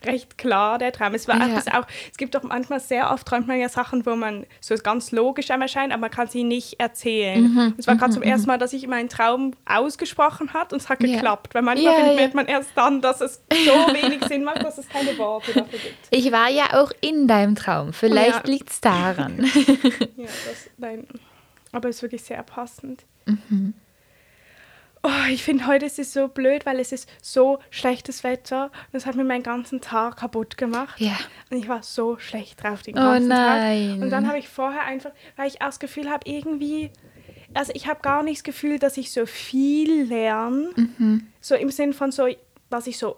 recht 0.06 0.38
klar, 0.38 0.78
der 0.78 0.92
Traum. 0.92 1.14
Es 1.14 1.28
war 1.28 1.38
Ja. 1.38 1.46
auch, 1.48 1.54
das 1.56 1.68
auch, 1.68 1.86
es 2.12 2.18
gibt 2.18 2.36
doch 2.36 2.44
manchmal 2.44 2.80
sehr 2.80 3.12
oft 3.12 3.28
träumt 3.28 3.48
man 3.48 3.60
ja 3.60 3.70
Sachen, 3.70 4.06
wo 4.06 4.16
man 4.16 4.46
so 4.62 4.76
ganz 4.76 5.12
logisch 5.12 5.52
einem 5.52 5.64
erscheint, 5.64 5.92
aber 5.94 6.02
man 6.02 6.12
kann 6.12 6.28
sie 6.28 6.44
nicht 6.44 6.80
erzählen. 6.80 7.42
Mhm. 7.54 7.74
Es 7.78 7.88
war 7.88 7.96
gerade 7.96 8.14
zum 8.14 8.24
ersten 8.24 8.48
Mal, 8.48 8.58
dass 8.58 8.74
ich 8.74 8.88
meinen 8.88 9.10
Traum 9.10 9.54
ausgesprochen 9.66 10.54
hat 10.54 10.74
und 10.74 10.82
es 10.82 10.90
hat 10.90 11.02
Ja. 11.04 11.14
geklappt. 11.16 11.54
Weil 11.56 11.62
manchmal 11.62 11.94
Ja, 11.94 12.04
findet 12.06 12.34
man 12.34 12.46
erst 12.48 12.70
dann, 12.76 13.02
dass 13.02 13.22
es 13.22 13.42
so 13.50 13.56
wenig 13.94 14.24
Sinn 14.26 14.44
macht, 14.44 14.64
dass 14.64 14.78
es 14.78 14.88
keine 14.90 15.18
Worte 15.18 15.54
dafür 15.54 15.80
gibt. 15.80 16.08
Ich 16.10 16.32
war 16.32 16.50
ja 16.50 16.82
auch 16.82 16.92
in 17.02 17.28
deinem 17.28 17.56
Traum. 17.56 17.94
Vielleicht 17.94 18.46
Ja. 18.48 18.52
liegt 18.52 18.70
es 18.70 18.82
daran. 18.82 19.40
Ja, 20.18 20.26
das, 20.26 20.70
nein. 20.78 21.08
Aber 21.72 21.90
es 21.90 21.98
ist 21.98 22.02
wirklich 22.04 22.24
sehr 22.24 22.44
passend. 22.44 23.04
Mhm. 23.26 23.74
Oh, 25.06 25.30
ich 25.30 25.44
finde, 25.44 25.68
heute 25.68 25.86
ist 25.86 26.00
es 26.00 26.14
so 26.14 26.30
blöd, 26.30 26.66
weil 26.66 26.80
es 26.80 26.94
ist 26.94 27.10
so 27.22 27.60
schlechtes 27.70 28.24
Wetter. 28.24 28.66
Und 28.66 28.94
das 28.94 29.06
hat 29.06 29.16
mir 29.16 29.26
meinen 29.26 29.44
ganzen 29.44 29.82
Tag 29.82 30.16
kaputt 30.18 30.58
gemacht. 30.58 31.00
Ja. 31.02 31.18
Und 31.50 31.58
ich 31.58 31.68
war 31.68 31.84
so 31.84 32.18
schlecht 32.20 32.64
drauf 32.64 32.84
den 32.84 32.98
Oh 32.98 33.02
ganzen 33.02 33.28
nein. 33.28 33.90
Tag. 33.90 34.02
Und 34.02 34.10
dann 34.12 34.28
habe 34.28 34.40
ich 34.40 34.48
vorher 34.48 34.84
einfach, 34.84 35.12
weil 35.36 35.48
ich 35.48 35.62
auch 35.62 35.68
das 35.68 35.80
Gefühl 35.80 36.10
habe, 36.10 36.22
irgendwie, 36.30 36.90
also 37.54 37.74
ich 37.76 37.88
habe 37.88 38.00
gar 38.02 38.24
nicht 38.24 38.38
das 38.38 38.44
Gefühl, 38.46 38.80
dass 38.80 38.96
ich 38.96 39.12
so 39.12 39.26
viel 39.26 40.04
lerne. 40.04 40.70
Mhm. 40.76 41.28
So 41.42 41.56
im 41.56 41.70
Sinn 41.70 41.92
von 41.92 42.14
so, 42.14 42.30
dass 42.70 42.88
ich 42.88 42.98
so 42.98 43.18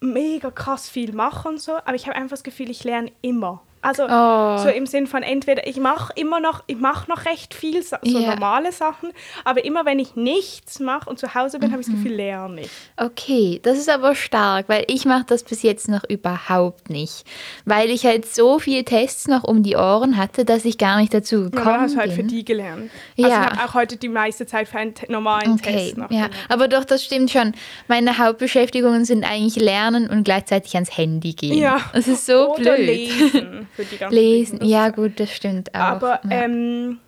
mega 0.00 0.50
krass 0.50 0.88
viel 0.88 1.12
mache 1.12 1.48
und 1.50 1.60
so. 1.60 1.76
Aber 1.76 1.94
ich 1.94 2.06
habe 2.06 2.16
einfach 2.16 2.30
das 2.30 2.44
Gefühl, 2.44 2.70
ich 2.70 2.82
lerne 2.82 3.12
immer. 3.20 3.62
Also 3.86 4.04
Oh. 4.08 4.58
so 4.58 4.68
im 4.68 4.86
Sinn 4.86 5.06
von 5.06 5.22
entweder 5.22 5.66
ich 5.66 5.76
mache 5.76 6.12
immer 6.16 6.40
noch, 6.40 6.62
ich 6.66 6.76
mache 6.78 7.08
noch 7.10 7.24
recht 7.24 7.54
viel, 7.54 7.82
so 7.82 7.96
Ja. 8.02 8.30
normale 8.34 8.72
Sachen, 8.72 9.10
aber 9.44 9.64
immer 9.64 9.84
wenn 9.84 9.98
ich 9.98 10.16
nichts 10.16 10.80
mache 10.80 11.08
und 11.08 11.18
zu 11.18 11.34
Hause 11.34 11.58
bin, 11.58 11.70
habe 11.70 11.80
ich 11.80 11.86
das 11.86 11.94
Mhm. 11.94 12.02
Gefühl, 12.02 12.16
lerne 12.16 12.60
ich. 12.62 12.70
Okay, 12.96 13.60
das 13.62 13.78
ist 13.78 13.88
aber 13.88 14.14
stark, 14.14 14.68
weil 14.68 14.84
ich 14.88 15.04
mache 15.04 15.24
das 15.28 15.44
bis 15.44 15.62
jetzt 15.62 15.88
noch 15.88 16.02
überhaupt 16.08 16.90
nicht. 16.90 17.24
Weil 17.64 17.90
ich 17.90 18.04
halt 18.04 18.26
so 18.26 18.58
viele 18.58 18.84
Tests 18.84 19.28
noch 19.28 19.44
um 19.44 19.62
die 19.62 19.76
Ohren 19.76 20.16
hatte, 20.16 20.44
dass 20.44 20.64
ich 20.64 20.78
gar 20.78 20.98
nicht 20.98 21.14
dazu 21.14 21.36
Ja, 21.36 21.42
gekommen 21.50 21.64
dann 21.66 21.80
hast 21.82 21.94
du 21.94 21.98
halt 22.00 22.10
für 22.12 22.16
bin. 22.18 22.28
die 22.28 22.44
gelernt. 22.44 22.90
Also 23.18 23.30
Ja. 23.30 23.44
ich 23.44 23.50
habe 23.50 23.64
auch 23.70 23.74
heute 23.74 23.96
die 23.96 24.08
meiste 24.08 24.46
Zeit 24.46 24.68
für 24.68 24.78
einen 24.78 24.94
normalen 25.08 25.52
Okay, 25.52 25.72
Test 25.72 25.96
noch. 25.96 26.10
ja, 26.10 26.26
gelernt. 26.26 26.34
aber 26.48 26.68
doch, 26.68 26.84
das 26.84 27.04
stimmt 27.04 27.30
schon. 27.30 27.54
Meine 27.88 28.18
Hauptbeschäftigungen 28.18 29.04
sind 29.04 29.24
eigentlich 29.24 29.56
Lernen 29.62 30.08
und 30.10 30.24
gleichzeitig 30.24 30.74
ans 30.74 30.96
Handy 30.96 31.34
gehen. 31.34 31.56
Ja. 31.58 31.80
Das 31.92 32.08
ist 32.08 32.26
so 32.26 32.54
Oder 32.54 32.74
blöd. 32.74 32.86
lesen 32.86 33.68
für 33.76 33.84
die 33.84 33.98
ganzen 33.98 34.14
Lesen, 34.14 34.58
Dinge, 34.58 34.70
ja 34.70 34.88
gut, 34.88 35.20
das 35.20 35.30
stimmt 35.30 35.74
auch. 35.74 35.80
Aber, 35.80 36.20
ja. 36.24 36.44
ähm, 36.44 36.98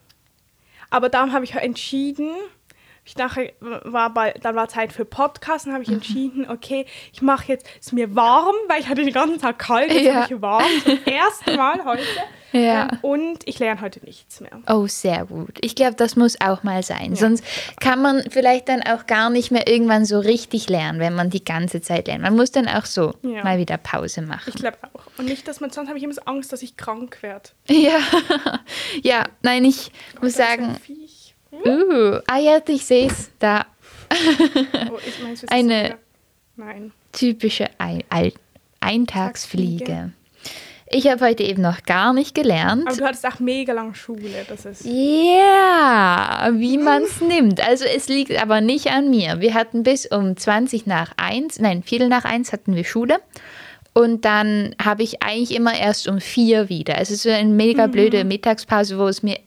aber 0.90 1.08
darum 1.08 1.32
habe 1.32 1.44
ich 1.44 1.54
entschieden, 1.54 2.30
ich 3.08 3.16
nachher 3.16 3.52
war 3.60 4.12
bei, 4.12 4.32
dann 4.42 4.54
war 4.54 4.68
Zeit 4.68 4.92
für 4.92 5.04
Podcast 5.04 5.66
und 5.66 5.72
habe 5.72 5.82
Mhm. 5.82 5.88
ich 5.88 5.94
entschieden, 5.94 6.46
okay, 6.50 6.86
ich 7.12 7.22
mache 7.22 7.48
jetzt, 7.48 7.66
es 7.80 7.86
ist 7.88 7.92
mir 7.92 8.14
warm, 8.14 8.54
weil 8.68 8.80
ich 8.80 8.88
hatte 8.88 9.02
den 9.02 9.12
ganzen 9.14 9.40
Tag 9.40 9.58
kalt, 9.58 9.92
jetzt 9.92 10.04
Ja. 10.04 10.14
habe 10.22 10.34
ich 10.34 10.40
warm, 10.42 10.62
zum 10.84 10.98
ersten 11.06 11.56
Mal 11.56 11.84
heute. 11.84 12.02
Ja. 12.52 12.88
Und 13.02 13.40
ich 13.46 13.58
lerne 13.58 13.80
heute 13.82 14.00
nichts 14.04 14.40
mehr. 14.40 14.50
Oh, 14.68 14.86
sehr 14.86 15.26
gut. 15.26 15.58
Ich 15.60 15.74
glaube, 15.74 15.96
das 15.96 16.16
muss 16.16 16.40
auch 16.40 16.62
mal 16.62 16.82
sein. 16.82 17.14
Sonst 17.14 17.44
kann 17.78 18.00
man 18.00 18.22
vielleicht 18.30 18.70
dann 18.70 18.82
auch 18.82 19.06
gar 19.06 19.28
nicht 19.28 19.50
mehr 19.50 19.68
irgendwann 19.68 20.06
so 20.06 20.18
richtig 20.18 20.70
lernen, 20.70 20.98
wenn 20.98 21.14
man 21.14 21.28
die 21.28 21.44
ganze 21.44 21.82
Zeit 21.82 22.06
lernt. 22.06 22.22
Man 22.22 22.34
muss 22.36 22.50
dann 22.50 22.66
auch 22.66 22.86
so 22.86 23.12
Ja. 23.22 23.44
mal 23.44 23.58
wieder 23.58 23.76
Pause 23.76 24.22
machen. 24.22 24.44
Ich 24.48 24.54
glaube 24.54 24.78
auch. 24.94 25.02
Und 25.18 25.26
nicht, 25.26 25.46
dass 25.46 25.60
man, 25.60 25.68
sonst 25.70 25.88
habe 25.88 25.98
ich 25.98 26.04
immer 26.04 26.14
so 26.14 26.22
Angst, 26.22 26.50
dass 26.52 26.62
ich 26.62 26.76
krank 26.78 27.18
werde. 27.22 27.50
Ja, 27.70 27.98
ja, 29.02 29.24
nein, 29.42 29.64
ich 29.66 29.92
muss 30.22 30.34
Da 30.34 30.44
ist 30.44 30.50
ein 30.50 30.60
sagen, 30.60 30.76
Viech. 30.82 31.17
Uh, 31.52 32.20
ah 32.26 32.38
ja, 32.38 32.60
ich 32.66 32.84
sehe 32.84 33.06
es 33.06 33.30
da. 33.38 33.66
Oh, 34.90 34.98
ich 35.06 35.42
ist 35.42 35.52
Eine-. 35.52 35.96
Typische 37.12 37.68
Ein 37.78 38.02
Ein 38.10 38.32
Eintagsfliege. 38.80 40.12
Ich 40.90 41.06
habe 41.06 41.26
heute 41.26 41.42
eben 41.42 41.60
noch 41.60 41.82
gar 41.82 42.14
nicht 42.14 42.34
gelernt. 42.34 42.86
Aber 42.86 42.96
du 42.96 43.04
hattest 43.04 43.26
auch 43.26 43.40
mega 43.40 43.74
lang 43.74 43.94
Schule. 43.94 44.46
Das 44.48 44.64
ist. 44.64 44.86
Ja, 44.86 46.48
wie 46.52 46.78
man 46.78 47.02
es 47.02 47.20
nimmt. 47.20 47.60
Also 47.66 47.84
es 47.84 48.08
liegt 48.08 48.40
aber 48.40 48.62
nicht 48.62 48.90
an 48.90 49.10
mir. 49.10 49.40
Wir 49.40 49.52
hatten 49.52 49.82
bis 49.82 50.06
um 50.06 50.36
20 50.36 50.86
nach 50.86 51.12
1, 51.18 51.60
nein, 51.60 51.82
Viertel 51.82 52.08
nach 52.08 52.24
1 52.24 52.52
hatten 52.52 52.74
wir 52.74 52.84
Schule. 52.84 53.18
Und 53.92 54.24
dann 54.24 54.74
habe 54.82 55.02
ich 55.02 55.22
eigentlich 55.22 55.54
immer 55.54 55.78
erst 55.78 56.08
um 56.08 56.20
4 56.20 56.68
wieder. 56.68 56.98
Es 56.98 57.10
ist 57.10 57.24
so 57.24 57.30
eine 57.30 57.48
mega 57.48 57.86
blöde 57.86 58.24
Mittagspause, 58.24 58.98
wo 58.98 59.08
es 59.08 59.22
mir 59.22 59.38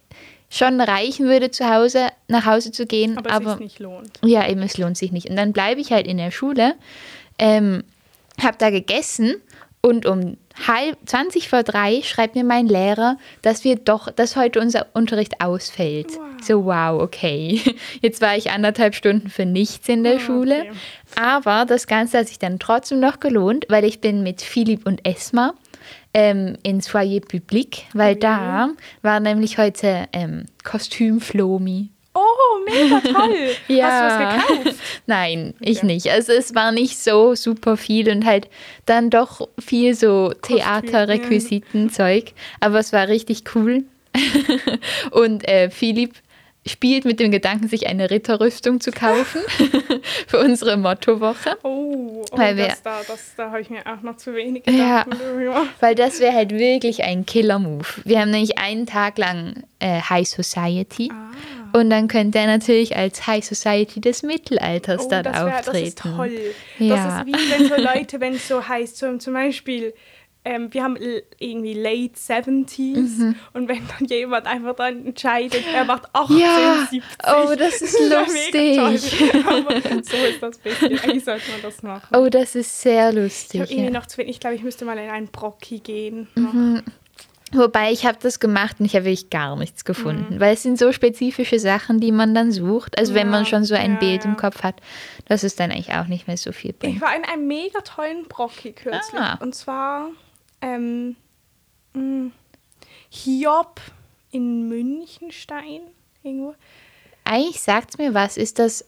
schon 0.52 0.80
reichen 0.82 1.26
würde, 1.28 1.50
zu 1.50 1.68
Hause 1.74 2.10
nach 2.28 2.46
Hause 2.46 2.72
zu 2.72 2.86
gehen. 2.86 3.18
Aber, 3.18 3.32
aber 3.32 3.46
es 3.46 3.52
sich 3.54 3.60
nicht 3.62 3.80
lohnt. 3.80 4.12
ja, 4.24 4.48
eben, 4.48 4.62
es 4.62 4.78
lohnt 4.78 4.98
sich 4.98 5.12
nicht. 5.12 5.30
Und 5.30 5.36
dann 5.38 5.54
bleibe 5.54 5.82
ich 5.82 5.92
halt 5.92 6.06
in 6.06 6.18
der 6.18 6.30
Schule, 6.30 6.76
ähm, 7.40 7.84
habe 8.40 8.58
da 8.60 8.70
gegessen 8.70 9.36
und 9.82 10.06
um 10.06 10.38
halb 10.68 10.98
20 11.06 11.50
vor 11.50 11.64
drei 11.64 12.02
schreibt 12.04 12.36
mir 12.36 12.44
mein 12.44 12.68
Lehrer, 12.68 13.18
dass 13.42 13.64
wir 13.64 13.78
doch, 13.78 14.12
dass 14.12 14.36
heute 14.36 14.60
unser 14.60 14.86
Unterricht 14.94 15.42
ausfällt. 15.42 16.10
Wow. 16.18 16.26
So, 16.44 16.66
wow, 16.66 17.02
okay. 17.02 17.62
Jetzt 18.02 18.22
war 18.22 18.36
ich 18.36 18.52
anderthalb 18.52 18.94
Stunden 18.94 19.30
für 19.30 19.46
nichts 19.46 19.88
in 19.90 20.04
der 20.04 20.18
Ah, 20.18 20.20
Schule. 20.20 20.62
okay. 20.62 20.72
Aber 21.20 21.66
das 21.66 21.88
Ganze 21.88 22.20
hat 22.20 22.28
sich 22.28 22.38
dann 22.40 22.60
trotzdem 22.60 23.00
noch 23.00 23.20
gelohnt, 23.20 23.66
weil 23.70 23.86
ich 23.86 24.02
bin 24.02 24.22
mit 24.22 24.42
Philipp 24.42 24.86
und 24.86 25.06
Esma 25.06 25.54
ähm, 26.14 26.58
ins 26.64 26.88
Foyer 26.88 27.22
Public, 27.22 27.84
weil 27.94 28.16
da 28.16 28.70
war 29.02 29.20
nämlich 29.20 29.58
heute 29.58 30.08
ähm, 30.14 30.46
Kostümflomi. 30.64 31.90
Oh, 32.14 32.20
mega 32.66 33.00
toll. 33.00 33.52
Ja. 33.70 33.86
Hast 33.90 34.02
du 34.02 34.06
was 34.06 34.36
gekauft? 34.66 34.76
Nein, 35.08 35.54
ich 35.62 35.78
Okay. 35.78 35.86
nicht. 35.88 36.10
Also 36.12 36.34
es 36.34 36.54
war 36.54 36.74
nicht 36.74 36.98
so 36.98 37.36
super 37.36 37.78
viel 37.78 38.10
und 38.10 38.26
halt 38.26 38.50
dann 38.86 39.10
doch 39.10 39.48
viel 39.58 39.96
so 39.96 40.34
Theaterrequisiten-Zeug. 40.42 42.34
Aber 42.60 42.80
es 42.80 42.92
war 42.92 43.08
richtig 43.08 43.44
cool. 43.56 43.86
und 45.12 45.48
äh, 45.48 45.70
Philipp 45.70 46.16
spielt 46.68 47.06
mit 47.06 47.20
dem 47.20 47.32
Gedanken, 47.32 47.68
sich 47.68 47.88
eine 47.88 48.12
Ritterrüstung 48.12 48.80
zu 48.82 48.92
kaufen 48.92 49.42
für 50.28 50.40
unsere 50.40 50.78
Mottowoche. 50.78 51.58
Oh, 51.64 52.24
oh 52.32 52.38
Weil 52.38 52.56
wir- 52.58 52.68
das, 52.68 52.84
da, 52.84 53.02
das, 53.08 53.34
da 53.36 53.48
habe 53.50 53.62
ich 53.62 53.70
mir 53.72 53.82
auch 53.88 54.02
noch 54.04 54.18
zu 54.18 54.36
wenig 54.36 54.64
gedacht. 54.64 55.08
Ja. 55.08 55.68
Weil 55.80 55.96
das 55.96 56.20
wäre 56.20 56.34
halt 56.34 56.52
wirklich 56.52 57.04
ein 57.04 57.26
Killer-Move. 57.26 57.86
Wir 58.06 58.20
haben 58.22 58.30
nämlich 58.32 58.60
einen 58.60 58.86
Tag 58.86 59.18
lang 59.18 59.64
äh, 59.80 60.02
High 60.02 60.28
Society. 60.28 61.10
Ah. 61.12 61.32
Und 61.80 61.90
dann 61.90 62.08
könnte 62.08 62.38
er 62.38 62.48
natürlich 62.48 62.96
als 62.96 63.26
High 63.26 63.44
Society 63.44 64.00
des 64.02 64.22
Mittelalters 64.24 65.06
Oh, 65.06 65.10
dann 65.10 65.24
das, 65.24 65.34
wär, 65.34 65.46
das 65.46 65.68
auftreten. 65.68 65.88
ist 65.88 65.98
toll. 66.00 66.40
Ja. 66.80 66.96
Das 66.96 67.16
ist 67.20 67.26
wie 67.28 67.52
wenn 67.52 67.68
so 67.70 67.76
Leute, 67.76 68.20
wenn 68.20 68.34
es 68.36 68.48
so 68.48 68.68
heißt, 68.68 68.98
so 68.98 69.18
zum 69.18 69.34
Beispiel, 69.34 69.94
ähm, 70.44 70.74
wir 70.74 70.84
haben 70.84 70.98
irgendwie 71.40 71.74
late 71.74 72.16
70s 72.16 73.20
Mhm. 73.20 73.36
und 73.54 73.68
wenn 73.70 73.82
dann 73.88 74.08
jemand 74.08 74.48
einfach 74.48 74.76
dann 74.76 75.06
entscheidet, 75.06 75.64
er 75.74 75.86
macht 75.86 76.04
Ja, 76.14 76.22
1870. 76.90 77.04
oh, 77.28 77.56
das 77.56 77.82
ist 77.82 78.00
lustig. 78.00 78.76
so 80.06 80.18
ist 80.18 80.42
das 80.42 80.58
bisschen. 80.58 81.00
Eigentlich 81.00 81.24
sollte 81.24 81.52
man 81.52 81.62
das 81.62 81.84
machen. 81.84 82.16
Oh, 82.16 82.28
das 82.30 82.56
ist 82.56 82.82
sehr 82.82 83.10
ich 83.10 83.16
lustig. 83.16 83.62
irgendwie 83.62 83.84
Ja. 83.86 83.90
noch 83.92 84.06
zu 84.08 84.18
wenig. 84.18 84.32
Ich 84.32 84.40
glaube, 84.40 84.56
ich 84.56 84.64
müsste 84.64 84.86
mal 84.86 84.98
in 84.98 85.10
einen 85.10 85.28
Brocki 85.28 85.80
gehen. 85.80 86.28
Mhm. 86.36 86.82
Wobei 87.54 87.92
ich 87.92 88.06
habe 88.06 88.18
das 88.22 88.40
gemacht 88.40 88.78
und 88.80 88.86
ich 88.86 88.96
habe 88.96 89.04
wirklich 89.06 89.30
gar 89.30 89.58
nichts 89.58 89.84
Mhm. 89.84 89.88
gefunden, 89.88 90.40
weil 90.40 90.54
es 90.54 90.64
sind 90.64 90.80
so 90.80 90.94
spezifische 90.94 91.60
Sachen, 91.60 92.00
die 92.00 92.14
man 92.14 92.34
dann 92.34 92.52
sucht. 92.54 92.98
Also 92.98 93.14
wenn 93.14 93.30
man 93.30 93.44
Ja, 93.44 93.50
schon 93.50 93.66
so 93.66 93.76
ein 93.76 93.94
ja, 93.94 94.00
Bild 94.00 94.24
im 94.24 94.32
ja. 94.32 94.38
Kopf 94.38 94.64
hat, 94.64 94.76
dass 95.28 95.44
es 95.44 95.56
dann 95.58 95.70
eigentlich 95.70 95.94
auch 95.94 96.08
nicht 96.08 96.28
mehr 96.28 96.38
so 96.38 96.54
viel 96.54 96.72
Ich 96.72 96.80
bringt. 96.80 97.02
war 97.02 97.14
in 97.16 97.26
einem 97.26 97.48
mega 97.48 97.82
tollen 97.82 98.24
Brocki 98.30 98.72
kürzlich. 98.72 99.20
Ah. 99.22 99.38
Und 99.42 99.54
zwar 99.54 100.10
ähm, 100.62 101.16
mh, 101.94 102.32
Hiob 103.10 103.82
in 104.32 104.68
Münchenstein. 104.70 105.82
Irgendwo. 106.24 106.56
Eigentlich 107.24 107.62
sagt 107.62 107.92
es 107.92 107.98
mir 107.98 108.14
was. 108.14 108.38
Ist 108.38 108.60
das 108.60 108.86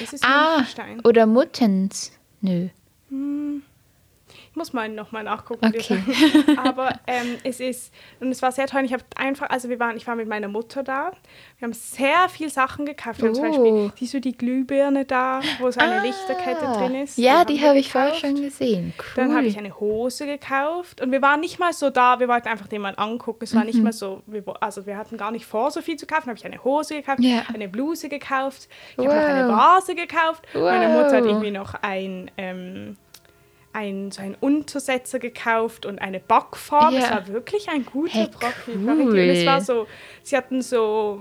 Ist 0.00 0.12
es 0.14 0.22
Ah 0.22 0.56
Münchenstein? 0.56 1.00
oder 1.00 1.26
Muttens? 1.26 2.12
Nö. 2.40 2.68
Ich 3.08 3.12
muss 4.56 4.72
mal 4.72 4.88
nochmal 4.88 5.22
nachgucken. 5.24 5.66
Okay. 5.66 6.02
Aber 6.64 6.90
ähm, 7.06 7.36
es 7.44 7.60
ist, 7.60 7.92
und 8.20 8.30
es 8.30 8.42
war 8.42 8.50
sehr 8.52 8.66
toll. 8.66 8.82
Ich 8.84 8.92
habe 8.92 9.04
einfach, 9.16 9.50
also 9.50 9.68
wir 9.68 9.78
waren, 9.78 9.96
ich 9.96 10.06
war 10.06 10.16
mit 10.16 10.26
meiner 10.28 10.48
Mutter 10.48 10.82
da. 10.82 11.12
Wir 11.58 11.66
haben 11.66 11.72
sehr 11.72 12.28
viel 12.28 12.48
Sachen 12.50 12.86
gekauft. 12.86 13.20
Wir 13.22 13.28
haben 13.28 13.34
zum 13.34 13.44
Oh. 13.44 13.48
Beispiel, 13.48 13.92
siehst 13.98 14.14
du 14.14 14.20
die 14.20 14.36
Glühbirne 14.36 15.04
da, 15.04 15.40
wo 15.60 15.70
so 15.70 15.80
eine 15.80 16.00
Lichterkette 16.00 16.66
Ah. 16.66 16.72
drin 16.78 16.94
ist? 17.02 17.18
Ja, 17.18 17.44
Die 17.44 17.60
habe 17.60 17.74
wir 17.74 17.80
ich 17.80 17.92
vorher 17.92 18.14
schon 18.14 18.34
gesehen. 18.34 18.92
Cool. 18.98 19.04
Dann 19.16 19.34
habe 19.36 19.46
ich 19.46 19.56
eine 19.58 19.78
Hose 19.78 20.26
gekauft 20.26 21.00
und 21.00 21.12
wir 21.12 21.22
waren 21.22 21.40
nicht 21.40 21.58
mal 21.58 21.72
so 21.72 21.90
da, 21.90 22.18
wir 22.20 22.28
wollten 22.28 22.48
einfach 22.48 22.66
den 22.68 22.80
mal 22.82 22.94
angucken. 22.96 23.40
Es 23.44 23.54
war 23.54 23.60
Mhm. 23.62 23.66
nicht 23.66 23.82
mal 23.82 23.92
so, 23.92 24.22
wir, 24.26 24.42
also 24.60 24.86
wir 24.86 24.96
hatten 24.96 25.16
gar 25.16 25.30
nicht 25.30 25.46
vor, 25.46 25.70
so 25.70 25.80
viel 25.82 25.96
zu 25.96 26.06
kaufen. 26.06 26.28
Habe 26.28 26.38
ich 26.38 26.44
eine 26.46 26.62
Hose 26.64 26.94
gekauft, 26.96 27.20
Ja. 27.20 27.42
eine 27.52 27.68
Bluse 27.68 28.08
gekauft, 28.08 28.68
ich 28.92 28.98
habe 29.06 29.08
noch 29.08 29.24
eine 29.24 29.48
Wow. 29.48 29.56
Vase 29.56 29.94
gekauft. 29.94 30.42
Meine 30.54 30.88
Mutter 30.88 31.16
hat 31.16 31.24
Wow. 31.24 31.30
irgendwie 31.30 31.50
noch 31.50 31.74
ein, 31.82 32.30
ähm, 32.38 32.96
ein, 33.76 34.10
so 34.10 34.22
einen 34.22 34.34
Untersetzer 34.40 35.18
gekauft 35.18 35.86
und 35.86 35.98
eine 36.00 36.18
Backform. 36.20 36.94
Ja. 36.94 37.00
Es 37.00 37.10
war 37.10 37.28
wirklich 37.28 37.68
ein 37.68 37.84
guter 37.84 38.12
Hey, 38.12 38.22
richtig- 38.24 38.74
Und 38.74 39.16
es 39.18 39.38
cool. 39.40 39.46
war 39.46 39.60
so, 39.60 39.86
sie 40.22 40.36
hatten 40.36 40.62
so 40.62 41.20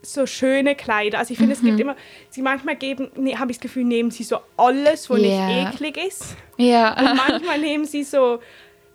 so 0.00 0.26
schöne 0.26 0.76
Kleider. 0.76 1.18
Also 1.18 1.32
ich 1.32 1.38
finde, 1.38 1.54
es 1.54 1.60
gibt 1.60 1.80
immer, 1.80 1.96
sie 2.30 2.40
manchmal 2.40 2.76
geben, 2.76 3.10
nee, 3.16 3.34
habe 3.36 3.50
ich 3.50 3.58
das 3.58 3.62
Gefühl, 3.62 3.82
nehmen 3.84 4.12
sie 4.12 4.22
so 4.22 4.38
alles, 4.56 5.10
wo 5.10 5.16
Ja. 5.16 5.46
nicht 5.48 5.74
eklig 5.74 5.96
ist. 6.06 6.36
Ja. 6.56 6.96
Und 6.96 7.16
manchmal 7.16 7.58
nehmen 7.58 7.84
sie 7.84 8.04
so 8.04 8.38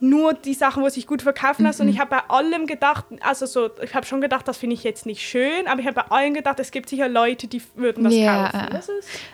nur 0.03 0.33
die 0.33 0.53
Sachen, 0.53 0.83
wo 0.83 0.89
sich 0.89 1.07
gut 1.07 1.21
verkaufen 1.21 1.63
lassen. 1.63 1.83
Und 1.83 1.87
Mhm. 1.87 1.93
ich 1.93 1.99
habe 1.99 2.09
bei 2.09 2.19
allem 2.29 2.67
gedacht, 2.67 3.05
also 3.21 3.45
so, 3.45 3.69
ich 3.81 3.95
habe 3.95 4.05
schon 4.05 4.19
gedacht, 4.21 4.47
das 4.47 4.57
finde 4.57 4.73
ich 4.75 4.83
jetzt 4.83 5.05
nicht 5.05 5.21
schön, 5.21 5.65
aber 5.67 5.79
ich 5.79 5.87
habe 5.87 5.95
bei 5.95 6.11
allen 6.15 6.33
gedacht, 6.33 6.59
es 6.59 6.71
gibt 6.71 6.89
sicher 6.89 7.07
Leute, 7.07 7.47
die 7.47 7.61
würden 7.75 8.03
das 8.03 8.13
Ja. 8.13 8.49
kaufen. 8.51 8.67
Das 8.71 8.89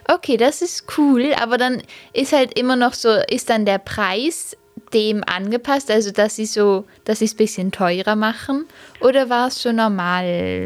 Okay, 0.07 0.38
das 0.38 0.61
ist 0.61 0.85
cool, 0.97 1.33
aber 1.41 1.57
dann 1.57 1.81
ist 2.13 2.33
halt 2.33 2.57
immer 2.57 2.75
noch 2.75 2.93
so, 2.93 3.09
ist 3.29 3.49
dann 3.49 3.65
der 3.65 3.79
Preis 3.79 4.55
dem 4.93 5.23
angepasst, 5.25 5.89
also 5.91 6.11
dass 6.11 6.35
sie 6.35 6.45
so, 6.45 6.85
dass 7.03 7.19
sie 7.19 7.25
es 7.25 7.33
ein 7.33 7.38
bisschen 7.38 7.71
teurer 7.71 8.15
machen? 8.15 8.65
Oder 9.01 9.29
war 9.29 9.47
es 9.47 9.61
so 9.61 9.71
normal? 9.71 10.65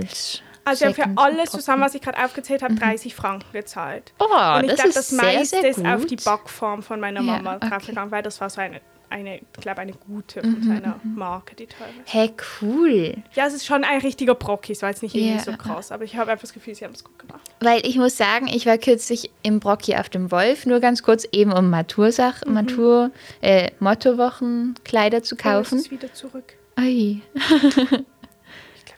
also 0.65 0.85
ich 0.85 0.99
habe 0.99 1.11
für 1.11 1.17
alles 1.17 1.51
zusammen, 1.51 1.81
was 1.83 1.95
ich 1.95 2.01
gerade 2.01 2.23
aufgezählt 2.23 2.61
habe, 2.61 2.75
30 2.75 3.15
Franken 3.15 3.51
gezahlt. 3.53 4.13
Oh, 4.19 4.25
Und 4.57 4.63
ich 4.65 4.71
das 4.71 4.75
glaube, 4.75 4.89
ist 4.89 4.95
das 4.97 5.09
sehr, 5.09 5.17
meiste 5.33 5.61
sehr 5.61 5.69
ist 5.69 5.85
auf 5.85 6.05
die. 6.05 6.15
Backform 6.17 6.83
von 6.83 6.99
meiner 6.99 7.21
Ja, 7.21 7.33
Mama 7.37 7.55
okay. 7.57 7.69
draufgegangen, 7.69 8.11
weil 8.11 8.23
das 8.23 8.39
war 8.39 8.49
so 8.49 8.61
eine, 8.61 8.79
eine, 9.13 9.37
ich 9.37 9.61
glaube, 9.61 9.79
eine 9.81 9.93
gute 9.93 10.41
von 10.41 10.59
Mhm, 10.59 10.63
seiner 10.67 10.99
Marke, 11.03 11.55
die 11.55 11.67
teure. 11.67 11.89
Hey, 12.05 12.31
cool. 12.61 13.13
Ja, 13.33 13.45
es 13.47 13.53
ist 13.53 13.65
schon 13.65 13.83
ein 13.83 14.01
richtiger 14.01 14.35
Brocky, 14.35 14.73
es 14.73 14.81
war 14.81 14.89
jetzt 14.89 15.03
nicht 15.03 15.15
irgendwie 15.15 15.35
Ja. 15.35 15.39
so 15.43 15.51
krass, 15.53 15.91
aber 15.91 16.03
ich 16.03 16.15
habe 16.17 16.31
einfach 16.31 16.41
das 16.41 16.53
Gefühl, 16.53 16.73
sie 16.75 16.83
haben 16.83 16.93
es 16.93 17.03
gut 17.03 17.17
gemacht. 17.19 17.41
Weil 17.61 17.85
ich 17.85 17.97
muss 17.97 18.17
sagen, 18.17 18.47
ich 18.47 18.65
war 18.65 18.77
kürzlich 18.77 19.29
im 19.43 19.59
Brocki 19.59 19.95
auf 19.95 20.09
dem 20.09 20.31
Wolf, 20.31 20.65
nur 20.65 20.79
ganz 20.79 21.03
kurz 21.03 21.27
eben 21.31 21.53
um 21.53 21.69
Matursach, 21.69 22.43
Matur, 22.45 23.11
äh, 23.41 23.69
Mottowochenkleider 23.79 25.21
zu 25.23 25.35
Oh, 25.35 25.41
kaufen. 25.41 25.77
ist 25.79 25.91
wieder 25.91 26.11
zurück. 26.11 26.55
Ui. 26.79 27.21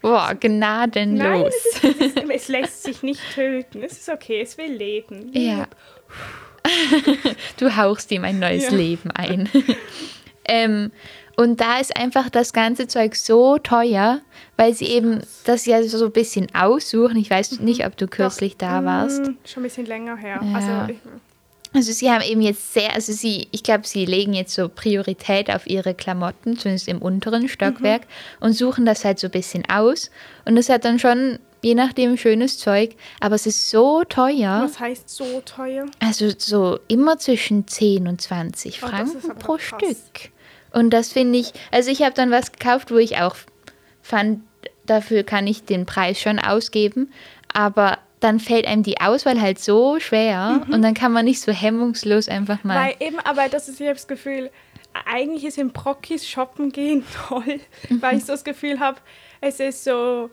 Boah, 0.02 0.28
Nein, 0.30 0.40
gnadenlos. 0.40 1.54
es, 1.54 1.84
ist, 1.84 2.00
es, 2.00 2.06
ist, 2.16 2.30
es 2.30 2.48
lässt 2.48 2.84
sich 2.84 3.04
nicht 3.04 3.22
töten. 3.34 3.82
Es 3.84 3.94
ist 3.94 4.10
okay, 4.10 4.42
es 4.42 4.58
will 4.58 4.72
leben. 4.72 5.32
Ja. 5.34 5.68
du 7.60 7.76
hauchst 7.76 8.12
ihm 8.12 8.24
ein 8.24 8.40
neues 8.40 8.66
Ja. 8.66 8.72
Leben 8.72 9.12
ein. 9.12 9.50
ähm, 10.48 10.92
und 11.38 11.60
da 11.60 11.80
ist 11.80 11.98
einfach 11.98 12.30
das 12.30 12.54
ganze 12.54 12.88
Zeug 12.88 13.16
so 13.16 13.58
teuer, 13.58 14.22
weil 14.56 14.74
sie 14.74 14.86
eben 14.86 15.22
das 15.46 15.66
ja 15.66 15.84
so 15.84 16.06
ein 16.06 16.12
bisschen 16.12 16.48
aussuchen. 16.56 17.18
Ich 17.18 17.30
weiß 17.30 17.60
nicht, 17.60 17.86
ob 17.86 17.98
du 17.98 18.08
kürzlich 18.08 18.56
da 18.56 18.86
warst. 18.86 19.22
Mm, 19.22 19.36
schon 19.44 19.62
ein 19.62 19.64
bisschen 19.64 19.86
länger 19.86 20.16
her. 20.16 20.40
Ja. 20.42 20.56
Also, 20.56 20.94
Also 21.74 21.92
sie 21.92 22.10
haben 22.10 22.24
eben 22.24 22.40
jetzt 22.40 22.74
sehr, 22.74 22.94
also 22.94 23.12
sie, 23.12 23.50
ich 23.52 23.64
glaube, 23.64 23.86
sie 23.86 24.06
legen 24.06 24.34
jetzt 24.34 24.54
so 24.54 24.70
Priorität 24.70 25.54
auf 25.54 25.68
ihre 25.68 25.94
Klamotten, 25.94 26.58
zumindest 26.58 26.88
im 26.88 27.02
unteren 27.02 27.50
Stockwerk, 27.50 28.04
und 28.40 28.54
suchen 28.54 28.86
das 28.86 29.04
halt 29.04 29.20
so 29.20 29.28
ein 29.28 29.32
bisschen 29.32 29.66
aus. 29.70 30.10
Und 30.46 30.56
das 30.56 30.70
hat 30.70 30.86
dann 30.86 31.00
schon, 31.00 31.38
je 31.66 31.74
nachdem, 31.74 32.16
schönes 32.16 32.60
Zeug, 32.60 32.92
aber 33.20 33.34
es 33.34 33.48
ist 33.48 33.72
so 33.72 34.04
teuer. 34.04 34.62
was 34.64 34.80
heißt 34.80 35.10
so 35.10 35.42
teuer? 35.42 35.88
Also 36.00 36.30
so 36.38 36.78
immer 36.88 37.18
zwischen 37.18 37.68
10 37.68 38.08
und 38.08 38.22
20 38.22 38.84
Oh, 38.84 38.88
das 38.88 39.12
Franken 39.12 39.40
pro 39.40 39.54
krass. 39.54 39.80
Stück. 39.82 40.32
Und 40.72 40.92
das 40.92 41.12
finde 41.12 41.40
ich, 41.40 41.54
also 41.72 41.90
ich 41.90 42.04
habe 42.04 42.14
dann 42.14 42.30
was 42.30 42.52
gekauft, 42.52 42.92
wo 42.92 42.98
ich 42.98 43.18
auch 43.18 43.36
fand, 44.04 44.42
dafür 44.86 45.24
kann 45.24 45.48
ich 45.48 45.64
den 45.64 45.88
Preis 45.88 46.22
schon 46.22 46.38
ausgeben, 46.38 47.12
aber 47.52 47.98
dann 48.20 48.40
fällt 48.40 48.68
einem 48.68 48.84
die 48.84 49.02
Auswahl 49.02 49.42
halt 49.42 49.58
so 49.58 50.00
schwer 50.00 50.62
und 50.70 50.84
dann 50.84 50.94
kann 50.94 51.12
man 51.14 51.26
nicht 51.26 51.42
so 51.42 51.52
hemmungslos 51.52 52.30
einfach 52.30 52.64
mal. 52.64 52.76
Mhm. 52.76 52.86
Weil 52.86 53.08
eben, 53.08 53.20
aber 53.22 53.50
das 53.50 53.70
ist, 53.70 53.82
ich 53.82 53.88
habe 53.88 53.96
das 53.96 54.08
Gefühl, 54.08 54.52
eigentlich 55.06 55.44
ist 55.44 55.58
im 55.58 55.72
Brockis 55.72 56.28
shoppen 56.28 56.72
gehen 56.72 57.04
toll, 57.28 57.60
weil 57.90 58.18
ich 58.18 58.26
so 58.26 58.34
das 58.34 58.44
Gefühl 58.44 58.80
habe, 58.80 59.00
es 59.42 59.60
ist 59.60 59.84
so, 59.84 60.30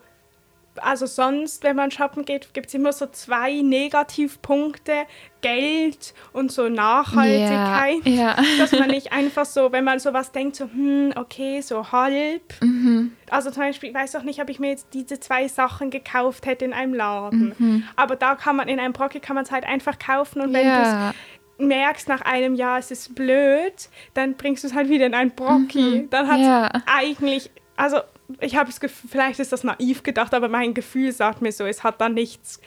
also 0.76 1.06
sonst, 1.06 1.62
wenn 1.64 1.76
man 1.76 1.90
shoppen 1.90 2.24
geht, 2.24 2.54
gibt 2.54 2.68
es 2.68 2.74
immer 2.74 2.92
so 2.92 3.06
zwei 3.06 3.60
Negativpunkte, 3.60 4.92
Geld 5.40 6.14
und 6.32 6.52
so 6.52 6.68
Nachhaltigkeit. 6.68 8.06
Ja, 8.06 8.36
ja. 8.36 8.36
Dass 8.58 8.72
man 8.72 8.88
nicht 8.88 9.12
einfach 9.12 9.44
so, 9.44 9.72
wenn 9.72 9.84
man 9.84 9.98
sowas 9.98 10.32
denkt, 10.32 10.56
so, 10.56 10.64
hm, 10.64 11.12
okay, 11.16 11.60
so 11.60 11.90
halb. 11.92 12.42
Mhm. 12.60 13.12
Also 13.28 13.50
zum 13.50 13.62
Beispiel, 13.64 13.90
ich 13.90 13.94
weiß 13.94 14.16
auch 14.16 14.22
nicht, 14.22 14.40
ob 14.40 14.48
ich 14.48 14.58
mir 14.60 14.70
jetzt 14.70 14.88
diese 14.92 15.18
zwei 15.20 15.48
Sachen 15.48 15.90
gekauft 15.90 16.46
hätte 16.46 16.64
in 16.64 16.72
einem 16.72 16.94
Laden. 16.94 17.86
Aber 17.96 18.16
da 18.16 18.34
kann 18.34 18.56
man, 18.56 18.68
in 18.68 18.78
einem 18.78 18.92
Brocki 18.92 19.20
kann 19.20 19.34
man 19.34 19.44
es 19.44 19.50
halt 19.50 19.64
einfach 19.64 19.98
kaufen 19.98 20.40
und 20.40 20.52
wenn 20.52 20.64
du 20.66 20.80
es 20.80 20.88
ja. 20.88 21.12
merkst 21.58 22.08
nach 22.08 22.20
einem 22.22 22.54
Jahr, 22.54 22.78
es 22.78 22.90
ist 22.90 23.14
blöd, 23.14 23.88
dann 24.14 24.34
bringst 24.34 24.62
du 24.64 24.68
es 24.68 24.74
halt 24.74 24.88
wieder 24.88 25.06
in 25.06 25.14
ein 25.14 25.30
Brocki. 25.32 26.06
Dann 26.10 26.28
hat 26.28 26.38
Ja. 26.40 26.70
eigentlich, 26.86 27.50
also 27.76 27.98
ich 28.40 28.56
habe 28.56 28.66
das 28.70 28.80
Gefühl, 28.80 29.10
vielleicht 29.10 29.40
ist 29.40 29.52
das 29.52 29.64
naiv 29.64 30.02
gedacht, 30.02 30.32
aber 30.34 30.48
mein 30.48 30.74
Gefühl 30.74 31.12
sagt 31.12 31.42
mir 31.42 31.52
so, 31.52 31.64
es 31.66 31.82
hat 31.82 32.00
dann 32.00 32.14
nichts. 32.14 32.60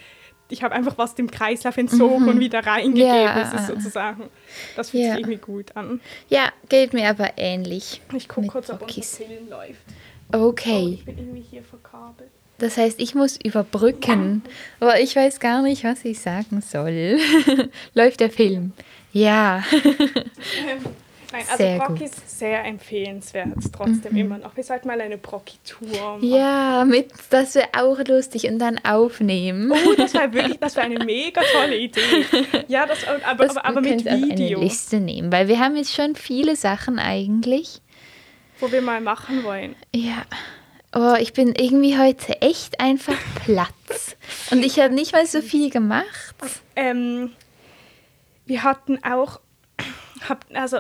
Ich 0.48 0.62
habe 0.62 0.76
einfach 0.76 0.98
was 1.00 1.16
dem 1.16 1.32
Kreislauf 1.32 1.76
entzogen 1.78 2.30
und 2.30 2.40
wieder 2.40 2.64
reingegeben. 2.66 3.10
Ja. 3.16 3.42
Es 3.42 3.54
ist 3.62 3.68
sozusagen, 3.68 4.26
das 4.76 4.92
fühlt 4.92 5.04
Ja. 5.04 5.10
sich 5.14 5.20
irgendwie 5.22 5.38
gut 5.40 5.76
an. 5.76 6.00
ja, 6.30 6.50
geht 6.70 6.94
mir 6.94 7.10
aber 7.10 7.32
ähnlich. 7.38 8.02
Ich 8.14 8.28
gucke 8.30 8.46
kurz, 8.48 8.70
ob 8.70 8.80
Brockis. 8.80 9.20
unser 9.20 9.26
Film 9.34 9.50
läuft. 9.50 9.82
Oh, 10.34 10.38
Okay, 10.50 10.98
ich 11.00 11.06
bin 11.06 11.18
irgendwie 11.18 11.42
hier 11.50 11.64
verkabelt. 11.64 12.30
das 12.60 12.78
heißt, 12.78 13.00
ich 13.00 13.16
muss 13.16 13.38
überbrücken. 13.44 14.44
Aber 14.80 15.00
ich 15.00 15.16
weiß 15.16 15.40
gar 15.40 15.64
nicht, 15.64 15.84
was 15.84 16.06
ich 16.06 16.20
sagen 16.20 16.62
soll. 16.62 17.18
Läuft 17.96 18.20
der 18.20 18.30
Film? 18.30 18.74
Ja. 19.14 19.64
Nein, 21.32 21.44
also 21.50 21.58
Sehr 21.58 21.78
Brock 21.78 21.88
gut. 21.90 22.00
Mhm. 22.00 22.06
ist 22.06 22.40
sehr 22.40 22.64
empfehlenswert, 22.66 23.48
trotzdem 23.76 24.16
immer 24.16 24.38
noch. 24.38 24.56
Wir 24.56 24.64
sollten 24.64 24.88
mal 24.88 25.00
eine 25.02 25.18
Brocki-Tour 25.18 25.88
machen. 26.18 26.24
Ja, 26.30 26.86
mit, 26.86 27.12
das 27.30 27.56
wäre 27.56 27.70
auch 27.78 27.98
lustig 28.08 28.48
und 28.48 28.60
dann 28.60 28.80
aufnehmen. 28.86 29.72
Oh, 29.72 29.94
das 29.98 30.14
war 30.14 30.32
wirklich, 30.34 30.60
das 30.60 30.76
war 30.76 30.84
eine 30.84 31.04
mega 31.04 31.42
tolle 31.54 31.78
Idee. 31.78 32.26
Ja, 32.68 32.86
das, 32.86 33.00
aber, 33.26 33.46
Das- 33.48 33.58
aber, 33.58 33.66
aber 33.70 33.84
wir 33.84 33.96
mit 33.96 34.06
Video, 34.06 34.58
eine 34.60 34.66
Liste 34.68 35.00
nehmen, 35.00 35.32
weil 35.32 35.48
wir 35.48 35.60
haben 35.60 35.76
jetzt 35.76 35.94
schon 35.94 36.16
viele 36.16 36.56
Sachen 36.56 37.00
eigentlich. 37.00 37.82
wo 38.60 38.72
wir 38.72 38.82
mal 38.82 39.02
machen 39.02 39.44
wollen. 39.44 39.76
Ja. 39.94 40.24
Oh, 40.98 41.16
ich 41.20 41.34
bin 41.34 41.54
irgendwie 41.58 41.98
heute 42.00 42.42
echt 42.42 42.80
einfach 42.80 43.18
Platz. 43.44 44.16
Und 44.52 44.64
ich 44.64 44.80
habe 44.80 44.94
nicht 44.94 45.12
mal 45.12 45.26
so 45.26 45.42
viel 45.42 45.70
gemacht. 45.70 46.34
Ähm, 46.78 47.32
wir 48.46 48.64
hatten 48.64 49.04
auch, 49.04 49.42
hab, 50.30 50.46
also, 50.54 50.78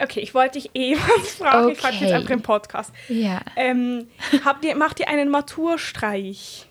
okay, 0.00 0.20
ich 0.20 0.34
wollte 0.34 0.58
dich 0.58 0.70
eh 0.74 0.96
was 1.18 1.34
fragen, 1.34 1.70
ich 1.70 1.78
frage 1.78 1.96
Okay. 1.96 2.04
jetzt 2.04 2.14
einfach 2.14 2.30
im 2.30 2.42
Podcast. 2.42 2.92
Ja. 3.08 3.40
Ähm, 3.56 4.08
habt 4.44 4.64
ihr, 4.64 4.76
macht 4.76 5.00
ihr 5.00 5.08
einen 5.08 5.28
Maturstreich? 5.28 6.66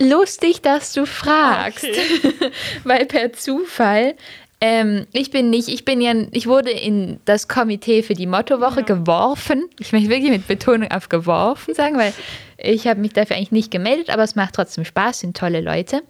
Lustig, 0.00 0.62
dass 0.62 0.92
du 0.92 1.06
fragst. 1.06 1.84
Okay. 1.84 2.50
weil 2.84 3.06
per 3.06 3.32
Zufall, 3.32 4.14
ähm, 4.60 5.06
ich 5.12 5.30
bin 5.30 5.50
nicht, 5.50 5.68
ich 5.68 5.84
bin 5.84 6.00
ja, 6.00 6.12
ich 6.32 6.46
wurde 6.46 6.70
in 6.70 7.20
das 7.24 7.48
Komitee 7.48 8.02
für 8.02 8.14
die 8.14 8.26
Mottowoche 8.26 8.82
geworfen. 8.84 9.68
Ich 9.78 9.92
möchte 9.92 10.08
wirklich 10.08 10.30
mit 10.30 10.46
Betonung 10.46 10.90
auf 10.90 11.08
geworfen 11.08 11.74
sagen, 11.74 11.96
weil 11.96 12.12
ich 12.58 12.86
habe 12.86 13.00
mich 13.00 13.12
dafür 13.12 13.36
eigentlich 13.36 13.52
nicht 13.52 13.70
gemeldet, 13.70 14.10
aber 14.10 14.22
es 14.22 14.34
macht 14.36 14.54
trotzdem 14.54 14.84
Spaß, 14.84 15.20
sind 15.20 15.36
tolle 15.36 15.60
Leute. 15.60 16.02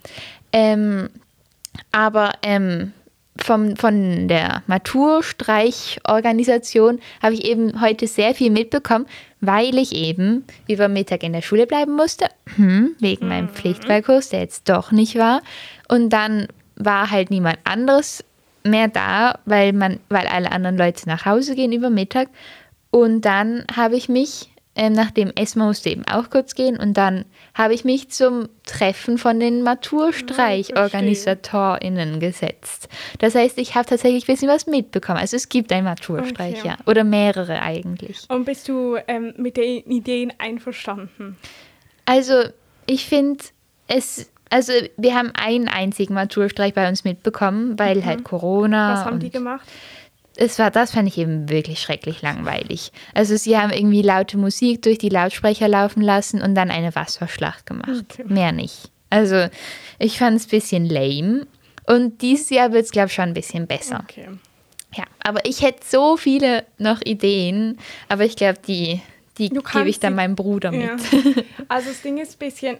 Ähm, 0.52 1.10
aber 1.92 2.32
ähm, 2.42 2.92
vom, 3.42 3.76
von 3.76 4.28
der 4.28 4.62
Maturstreichorganisation 4.66 7.00
habe 7.22 7.34
ich 7.34 7.44
eben 7.44 7.80
heute 7.80 8.06
sehr 8.06 8.34
viel 8.34 8.50
mitbekommen, 8.50 9.06
weil 9.40 9.78
ich 9.78 9.94
eben 9.94 10.44
über 10.68 10.88
Mittag 10.88 11.22
in 11.22 11.32
der 11.32 11.40
Schule 11.42 11.66
bleiben 11.66 11.96
musste, 11.96 12.26
hm, 12.56 12.94
wegen 12.98 13.28
meinem 13.28 13.48
Pflichtwahlkurs, 13.48 14.30
der 14.30 14.40
jetzt 14.40 14.68
doch 14.68 14.92
nicht 14.92 15.16
war. 15.16 15.42
Und 15.88 16.10
dann 16.10 16.48
war 16.76 17.10
halt 17.10 17.30
niemand 17.30 17.58
anderes 17.64 18.24
mehr 18.64 18.88
da, 18.88 19.38
weil, 19.44 19.72
man, 19.72 20.00
weil 20.08 20.26
alle 20.26 20.52
anderen 20.52 20.76
Leute 20.76 21.08
nach 21.08 21.24
Hause 21.24 21.54
gehen 21.54 21.72
über 21.72 21.90
Mittag. 21.90 22.28
Und 22.90 23.22
dann 23.22 23.64
habe 23.74 23.96
ich 23.96 24.08
mich, 24.08 24.50
ähm, 24.78 24.92
nachdem 24.92 25.32
Esma 25.34 25.66
musste 25.66 25.90
eben 25.90 26.06
auch 26.06 26.30
kurz 26.30 26.54
gehen, 26.54 26.78
und 26.78 26.94
dann 26.94 27.24
habe 27.52 27.74
ich 27.74 27.84
mich 27.84 28.10
zum 28.10 28.48
Treffen 28.64 29.18
von 29.18 29.40
den 29.40 29.62
MaturstreichorganisatorInnen 29.64 32.20
gesetzt. 32.20 32.88
Das 33.18 33.34
heißt, 33.34 33.58
ich 33.58 33.74
habe 33.74 33.86
tatsächlich 33.86 34.22
ein 34.24 34.32
bisschen 34.32 34.48
was 34.48 34.68
mitbekommen. 34.68 35.18
Also 35.18 35.36
es 35.36 35.48
gibt 35.48 35.72
einen 35.72 35.84
Maturstreich, 35.84 36.60
Okay. 36.60 36.68
ja. 36.68 36.76
Oder 36.86 37.02
mehrere 37.04 37.60
eigentlich. 37.60 38.20
Und 38.28 38.44
bist 38.44 38.68
du 38.68 38.96
ähm, 39.08 39.34
mit 39.36 39.56
den 39.56 39.82
Ideen 39.90 40.32
einverstanden? 40.38 41.36
Also 42.06 42.44
ich 42.86 43.06
finde 43.06 43.42
es, 43.88 44.30
also 44.48 44.72
wir 44.96 45.14
haben 45.14 45.32
einen 45.34 45.66
einzigen 45.68 46.14
Maturstreich 46.14 46.72
bei 46.72 46.88
uns 46.88 47.04
mitbekommen, 47.04 47.78
weil 47.78 48.04
halt 48.04 48.24
Corona. 48.24 48.94
Was 48.94 49.04
haben 49.04 49.18
die 49.18 49.30
gemacht? 49.30 49.66
Es 50.38 50.58
war, 50.58 50.70
das 50.70 50.92
fand 50.92 51.08
ich 51.08 51.18
eben 51.18 51.48
wirklich 51.50 51.80
schrecklich 51.80 52.22
langweilig. 52.22 52.92
Also 53.12 53.36
sie 53.36 53.58
haben 53.58 53.72
irgendwie 53.72 54.02
laute 54.02 54.38
Musik 54.38 54.82
durch 54.82 54.98
die 54.98 55.08
Lautsprecher 55.08 55.66
laufen 55.66 56.00
lassen 56.00 56.40
und 56.40 56.54
dann 56.54 56.70
eine 56.70 56.94
Wasserschlacht 56.94 57.66
gemacht. 57.66 58.04
Okay. 58.08 58.24
Mehr 58.24 58.52
nicht. 58.52 58.90
Also 59.10 59.48
ich 59.98 60.18
fand 60.18 60.36
es 60.36 60.46
ein 60.46 60.50
bisschen 60.50 60.86
lame. 60.86 61.46
Und 61.86 62.22
dieses 62.22 62.50
Jahr 62.50 62.72
wird 62.72 62.84
es, 62.84 62.92
glaube 62.92 63.08
ich, 63.08 63.14
schon 63.14 63.24
ein 63.24 63.34
bisschen 63.34 63.66
besser. 63.66 64.04
Okay. 64.08 64.28
Ja, 64.94 65.04
aber 65.24 65.44
ich 65.44 65.62
hätte 65.62 65.80
so 65.84 66.16
viele 66.16 66.64
noch 66.78 67.00
Ideen, 67.02 67.78
aber 68.08 68.24
ich 68.24 68.36
glaube, 68.36 68.58
die, 68.66 69.00
die 69.38 69.48
gebe 69.48 69.88
ich 69.88 69.98
dann 69.98 70.14
meinem 70.14 70.36
Bruder 70.36 70.70
mit. 70.70 70.82
Ja. 70.82 70.96
Also 71.66 71.88
das 71.88 72.00
Ding 72.02 72.18
ist 72.18 72.36
ein 72.36 72.38
bisschen, 72.38 72.78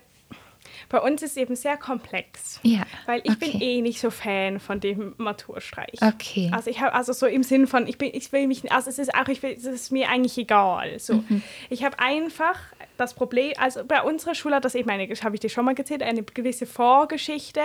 bei 0.89 0.99
uns 1.01 1.23
ist 1.23 1.33
es 1.33 1.37
eben 1.37 1.57
sehr 1.57 1.77
komplex. 1.77 2.61
Ja, 2.63 2.83
Weil 3.07 3.21
ich 3.25 3.39
bin 3.39 3.55
okay. 3.55 3.79
eh 3.79 3.83
nicht 3.83 4.01
so 4.01 4.11
Fan 4.11 4.61
von 4.61 4.81
dem 4.81 5.15
Maturstreich. 5.17 6.01
Okay. 6.03 6.51
Also 6.53 6.71
ich 6.71 6.81
habe 6.81 6.93
also 6.95 7.13
so 7.13 7.27
im 7.27 7.43
Sinn 7.43 7.67
von 7.67 7.87
ich 7.87 7.99
bin 7.99 8.11
ich 8.13 8.31
will 8.33 8.47
mich 8.47 8.71
also 8.73 8.91
es 8.91 8.99
ist 8.99 9.15
auch 9.15 9.29
ich 9.29 9.43
will, 9.43 9.53
es 9.57 9.65
ist 9.65 9.93
mir 9.93 10.09
eigentlich 10.09 10.39
egal 10.39 10.99
so. 10.99 11.15
Mhm. 11.15 11.43
Ich 11.71 11.85
habe 11.85 11.99
einfach 11.99 12.59
das 12.97 13.15
Problem 13.15 13.53
also 13.59 13.85
bei 13.85 14.03
unserer 14.03 14.35
Schule 14.35 14.57
hat 14.57 14.65
das 14.65 14.75
eben 14.75 14.91
eine 14.91 15.09
habe 15.09 15.35
ich 15.35 15.41
dir 15.41 15.49
schon 15.51 15.65
mal 15.65 15.75
erzählt 15.77 16.03
eine 16.03 16.23
gewisse 16.23 16.67
Vorgeschichte, 16.67 17.61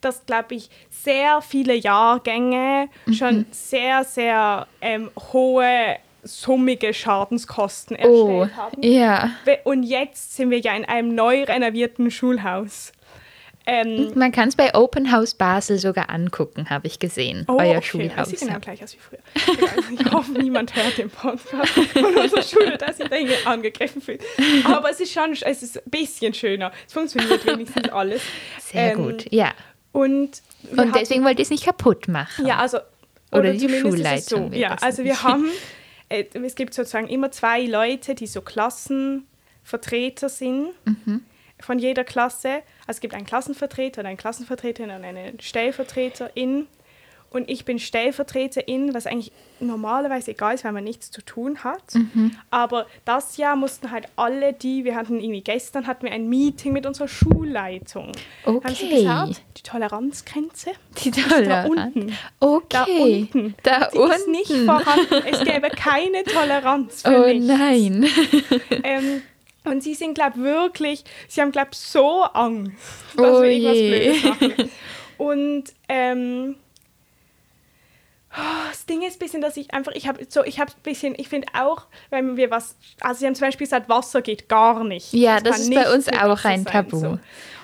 dass 0.00 0.26
glaube 0.26 0.54
ich 0.54 0.70
sehr 0.90 1.42
viele 1.42 1.74
Jahrgänge 1.74 2.88
Mhm. 3.06 3.12
schon 3.14 3.46
sehr 3.50 4.04
sehr 4.04 4.66
ähm, 4.80 5.10
hohe 5.32 5.96
summige 6.22 6.92
Schadenskosten 6.94 7.96
Oh, 8.02 8.42
erstellt 8.42 8.56
haben. 8.56 8.82
ja. 8.82 9.30
Und 9.64 9.82
jetzt 9.82 10.36
sind 10.36 10.50
wir 10.50 10.58
ja 10.60 10.74
in 10.74 10.84
einem 10.84 11.14
neu 11.14 11.44
renovierten 11.44 12.10
Schulhaus. 12.10 12.92
Ähm, 13.66 14.10
Man 14.14 14.32
kann 14.32 14.48
es 14.48 14.56
bei 14.56 14.74
Open 14.74 15.12
House 15.12 15.34
Basel 15.34 15.78
sogar 15.78 16.08
angucken, 16.10 16.70
habe 16.70 16.86
ich 16.86 16.98
gesehen. 16.98 17.44
Oh, 17.46 17.56
euer 17.58 17.76
okay. 17.76 17.82
Schulhaus. 17.82 18.16
Das 18.16 18.28
sieht 18.30 18.40
genau 18.40 18.52
ja. 18.54 18.58
gleich 18.58 18.82
aus 18.82 18.94
wie 18.94 18.98
früher. 18.98 20.00
Ich 20.00 20.12
hoffe, 20.12 20.32
niemand 20.32 20.74
hört 20.74 20.96
den 20.96 21.10
Podcast 21.10 21.68
von 21.72 22.04
unserer 22.16 22.42
Schule, 22.42 22.78
dass 22.78 22.96
da 22.98 23.04
irgendwie 23.10 23.36
angegriffen 23.44 24.00
fühlt. 24.00 24.22
Aber 24.64 24.90
es 24.90 24.98
ist 25.00 25.12
schon, 25.12 25.32
es 25.32 25.62
ist 25.62 25.76
ein 25.76 25.90
bisschen 25.90 26.32
schöner. 26.32 26.72
Es 26.86 26.94
funktioniert 26.94 27.44
wenigstens 27.46 27.88
alles. 27.90 28.22
Sehr 28.60 28.92
Ähm, 28.92 29.02
gut, 29.04 29.26
ja. 29.30 29.52
Und, 29.92 30.40
Und 30.76 30.94
deswegen 30.96 31.22
wollt 31.24 31.38
ihr 31.38 31.42
es 31.42 31.50
nicht 31.50 31.64
kaputt 31.64 32.08
machen. 32.08 32.46
Ja, 32.46 32.56
also. 32.58 32.78
Oder 33.30 33.52
die 33.52 33.66
ist 33.66 33.72
es 33.72 33.80
Schulleitung 33.80 34.52
So. 34.52 34.58
Ja, 34.58 34.74
also 34.80 35.04
wir 35.04 35.22
haben, 35.22 35.44
es 36.10 36.54
gibt 36.56 36.74
sozusagen 36.74 37.08
immer 37.08 37.30
zwei 37.30 37.64
Leute, 37.64 38.14
die 38.14 38.26
so 38.26 38.42
Klassenvertreter 38.42 40.28
sind 40.28 40.72
Mhm. 40.84 41.22
von 41.60 41.78
jeder 41.78 42.04
Klasse. 42.04 42.62
Also 42.86 42.96
es 42.98 43.00
gibt 43.00 43.14
einen 43.14 43.26
Klassenvertreter 43.26 44.00
und 44.00 44.06
eine 44.06 44.16
Klassenvertreterin 44.16 44.90
und 44.90 45.04
eine 45.04 45.34
Stellvertreterin. 45.40 46.66
Und 47.30 47.48
ich 47.48 47.64
bin 47.64 47.78
Stellvertreterin, 47.78 48.92
was 48.92 49.06
eigentlich 49.06 49.30
normalerweise 49.60 50.32
egal 50.32 50.54
ist, 50.54 50.64
weil 50.64 50.72
man 50.72 50.82
nichts 50.82 51.10
zu 51.12 51.22
tun 51.22 51.62
hat. 51.62 51.94
Mhm. 51.94 52.32
Aber 52.50 52.86
das 53.04 53.36
Jahr 53.36 53.54
mussten 53.54 53.92
halt 53.92 54.08
alle 54.16 54.52
die, 54.52 54.84
wir 54.84 54.96
hatten 54.96 55.20
irgendwie 55.20 55.40
gestern 55.42 55.86
hatten 55.86 56.06
wir 56.06 56.12
ein 56.12 56.28
Meeting 56.28 56.72
mit 56.72 56.86
unserer 56.86 57.06
Schulleitung. 57.08 58.10
Haben 58.44 58.60
sie 58.74 58.86
Okay. 58.86 58.96
gesagt, 58.96 59.42
die 59.56 59.62
Toleranzgrenze 59.62 60.70
Die 61.04 61.10
da 61.12 61.20
Toleranz. 61.22 61.68
unten. 61.94 62.12
Okay. 62.40 62.68
Da 62.68 62.84
unten. 62.84 63.54
Da 63.62 63.88
Die 63.92 63.98
unten. 63.98 64.12
ist 64.16 64.28
nicht 64.28 64.52
vorhanden. 64.64 65.14
Es 65.30 65.44
gäbe 65.44 65.68
keine 65.70 66.24
Toleranz 66.24 67.02
für 67.02 67.16
Oh 67.24 67.26
nichts. 67.26 67.46
nein. 67.46 68.06
Ähm, 68.82 69.22
und 69.64 69.82
sie 69.82 69.94
sind, 69.94 70.14
glaube 70.14 70.38
wirklich, 70.38 71.04
sie 71.28 71.40
haben, 71.42 71.52
glaube 71.52 71.70
so 71.72 72.22
Angst, 72.22 72.72
dass 73.14 73.26
Oh 73.36 73.42
wir 73.42 73.50
irgendwas 73.50 73.76
je. 73.76 73.90
Blödes 73.90 74.24
machen. 74.24 74.70
Und 75.18 75.64
ähm, 75.88 76.56
oh, 78.36 78.68
das 78.68 78.86
Ding 78.86 79.02
ist 79.02 79.16
ein 79.16 79.18
bisschen, 79.18 79.40
dass 79.40 79.56
ich 79.56 79.72
einfach, 79.72 79.92
ich 79.92 80.08
habe 80.08 80.24
so, 80.28 80.44
ich 80.44 80.60
habe 80.60 80.70
ein 80.72 80.82
bisschen, 80.82 81.14
ich 81.16 81.28
finde 81.28 81.48
auch, 81.54 81.86
wenn 82.10 82.36
wir 82.36 82.50
was, 82.50 82.76
also 83.00 83.20
sie 83.20 83.26
haben 83.26 83.34
zum 83.34 83.46
Beispiel 83.46 83.66
gesagt, 83.66 83.88
Wasser 83.88 84.22
geht 84.22 84.48
gar 84.48 84.84
nicht. 84.84 85.12
Ja, 85.12 85.40
das 85.40 85.56
kann 85.56 85.62
ist 85.62 85.74
bei 85.74 85.94
uns 85.94 86.08
auch 86.08 86.44
ein 86.44 86.64
sein, 86.64 86.64
Tabu. 86.64 86.96
So. 86.98 87.18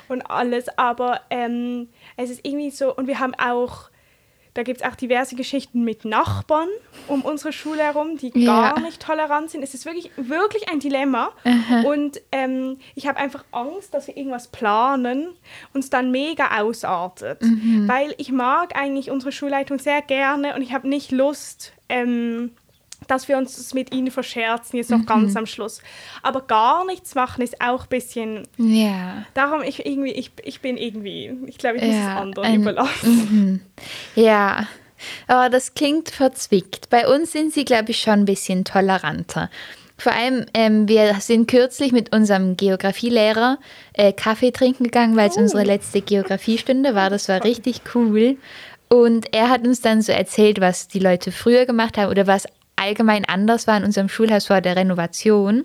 Und 0.08 0.22
alles, 0.22 0.66
aber 0.78 1.20
ähm, 1.30 1.88
es 2.16 2.30
ist 2.30 2.40
irgendwie 2.44 2.70
so, 2.70 2.94
und 2.94 3.06
wir 3.06 3.18
haben 3.18 3.34
auch, 3.34 3.90
da 4.56 4.62
gibt 4.62 4.80
es 4.80 4.86
auch 4.86 4.94
diverse 4.96 5.36
Geschichten 5.36 5.84
mit 5.84 6.04
Nachbarn 6.04 6.68
um 7.08 7.22
unsere 7.22 7.52
Schule 7.52 7.82
herum, 7.82 8.16
die 8.16 8.32
Ja. 8.34 8.72
gar 8.72 8.80
nicht 8.80 9.02
tolerant 9.02 9.50
sind. 9.50 9.62
Es 9.62 9.74
ist 9.74 9.84
wirklich, 9.84 10.10
wirklich 10.16 10.68
ein 10.70 10.80
Dilemma. 10.80 11.30
Und 11.84 12.20
ähm, 12.32 12.78
ich 12.94 13.06
habe 13.06 13.18
einfach 13.18 13.44
Angst, 13.52 13.92
dass 13.92 14.06
wir 14.06 14.16
irgendwas 14.16 14.48
planen 14.48 15.28
und 15.74 15.80
es 15.84 15.90
dann 15.90 16.10
mega 16.10 16.58
ausartet. 16.60 17.42
Mhm. 17.42 17.86
Weil 17.86 18.14
ich 18.18 18.32
mag 18.32 18.74
eigentlich 18.74 19.10
unsere 19.10 19.30
Schulleitung 19.30 19.78
sehr 19.78 20.00
gerne 20.02 20.54
und 20.54 20.62
ich 20.62 20.72
habe 20.72 20.88
nicht 20.88 21.12
Lust, 21.12 21.72
ähm, 21.88 22.52
dass 23.08 23.28
wir 23.28 23.36
uns 23.38 23.56
das 23.56 23.74
mit 23.74 23.94
ihnen 23.94 24.10
verscherzen, 24.10 24.76
jetzt 24.78 24.90
noch 24.90 24.98
Mhm. 24.98 25.06
ganz 25.06 25.36
am 25.36 25.46
Schluss. 25.46 25.80
Aber 26.22 26.40
gar 26.42 26.84
nichts 26.86 27.14
machen 27.14 27.42
ist 27.42 27.60
auch 27.60 27.82
ein 27.84 27.88
bisschen 27.88 28.48
Ja. 28.56 29.24
Darum, 29.34 29.62
ich, 29.62 29.84
irgendwie, 29.86 30.12
ich, 30.12 30.32
ich 30.44 30.60
bin 30.60 30.76
irgendwie, 30.76 31.32
ich 31.46 31.58
glaube, 31.58 31.76
ich 31.76 31.82
muss 31.84 31.94
Ja, 31.94 32.14
es 32.14 32.20
anderen 32.20 32.46
ein- 32.48 32.60
überlassen. 32.60 33.62
Ja, 34.14 34.66
aber 35.26 35.50
das 35.50 35.74
klingt 35.74 36.10
verzwickt. 36.10 36.88
Bei 36.90 37.06
uns 37.08 37.32
sind 37.32 37.52
sie, 37.52 37.64
glaube 37.64 37.90
ich, 37.90 38.00
schon 38.00 38.14
ein 38.20 38.24
bisschen 38.24 38.64
toleranter. 38.64 39.50
Vor 39.98 40.12
allem, 40.12 40.44
ähm, 40.52 40.88
wir 40.88 41.14
sind 41.20 41.48
kürzlich 41.50 41.90
mit 41.92 42.14
unserem 42.14 42.56
Geografielehrer 42.56 43.58
äh, 43.94 44.12
Kaffee 44.12 44.50
trinken 44.50 44.84
gegangen, 44.84 45.16
weil 45.16 45.30
es 45.30 45.36
Oh. 45.38 45.40
unsere 45.40 45.64
letzte 45.64 46.02
Geografiestunde 46.02 46.94
war. 46.94 47.08
Das 47.08 47.28
war 47.30 47.40
richtig 47.44 47.80
cool. 47.94 48.36
Und 48.88 49.34
er 49.34 49.48
hat 49.48 49.66
uns 49.66 49.80
dann 49.80 50.02
so 50.02 50.12
erzählt, 50.12 50.60
was 50.60 50.86
die 50.88 50.98
Leute 50.98 51.32
früher 51.32 51.64
gemacht 51.66 51.96
haben 51.96 52.10
oder 52.10 52.26
was 52.26 52.46
allgemein 52.76 53.24
anders 53.24 53.66
war 53.66 53.76
in 53.76 53.84
unserem 53.84 54.08
Schulhaus 54.08 54.46
vor 54.46 54.60
der 54.60 54.76
Renovation. 54.76 55.62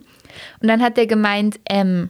Und 0.62 0.68
dann 0.68 0.82
hat 0.82 0.98
er 0.98 1.08
gemeint, 1.08 1.60
ähm, 1.70 2.10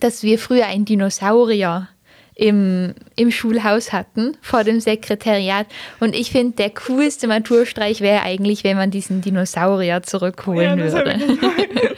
dass 0.00 0.22
wir 0.22 0.38
früher 0.38 0.66
einen 0.66 0.84
Dinosaurier 0.84 1.88
im, 2.34 2.94
im 3.14 3.30
Schulhaus 3.30 3.92
hatten, 3.92 4.36
vor 4.42 4.64
dem 4.64 4.80
Sekretariat. 4.80 5.66
Und 6.00 6.16
ich 6.16 6.32
finde, 6.32 6.56
der 6.56 6.70
coolste 6.70 7.28
Maturstreich 7.28 8.00
wäre 8.00 8.22
eigentlich, 8.22 8.64
wenn 8.64 8.76
man 8.76 8.90
diesen 8.90 9.20
Dinosaurier 9.20 10.02
zurückholen 10.02 10.82
hab 10.82 10.92
würde. 10.92 11.20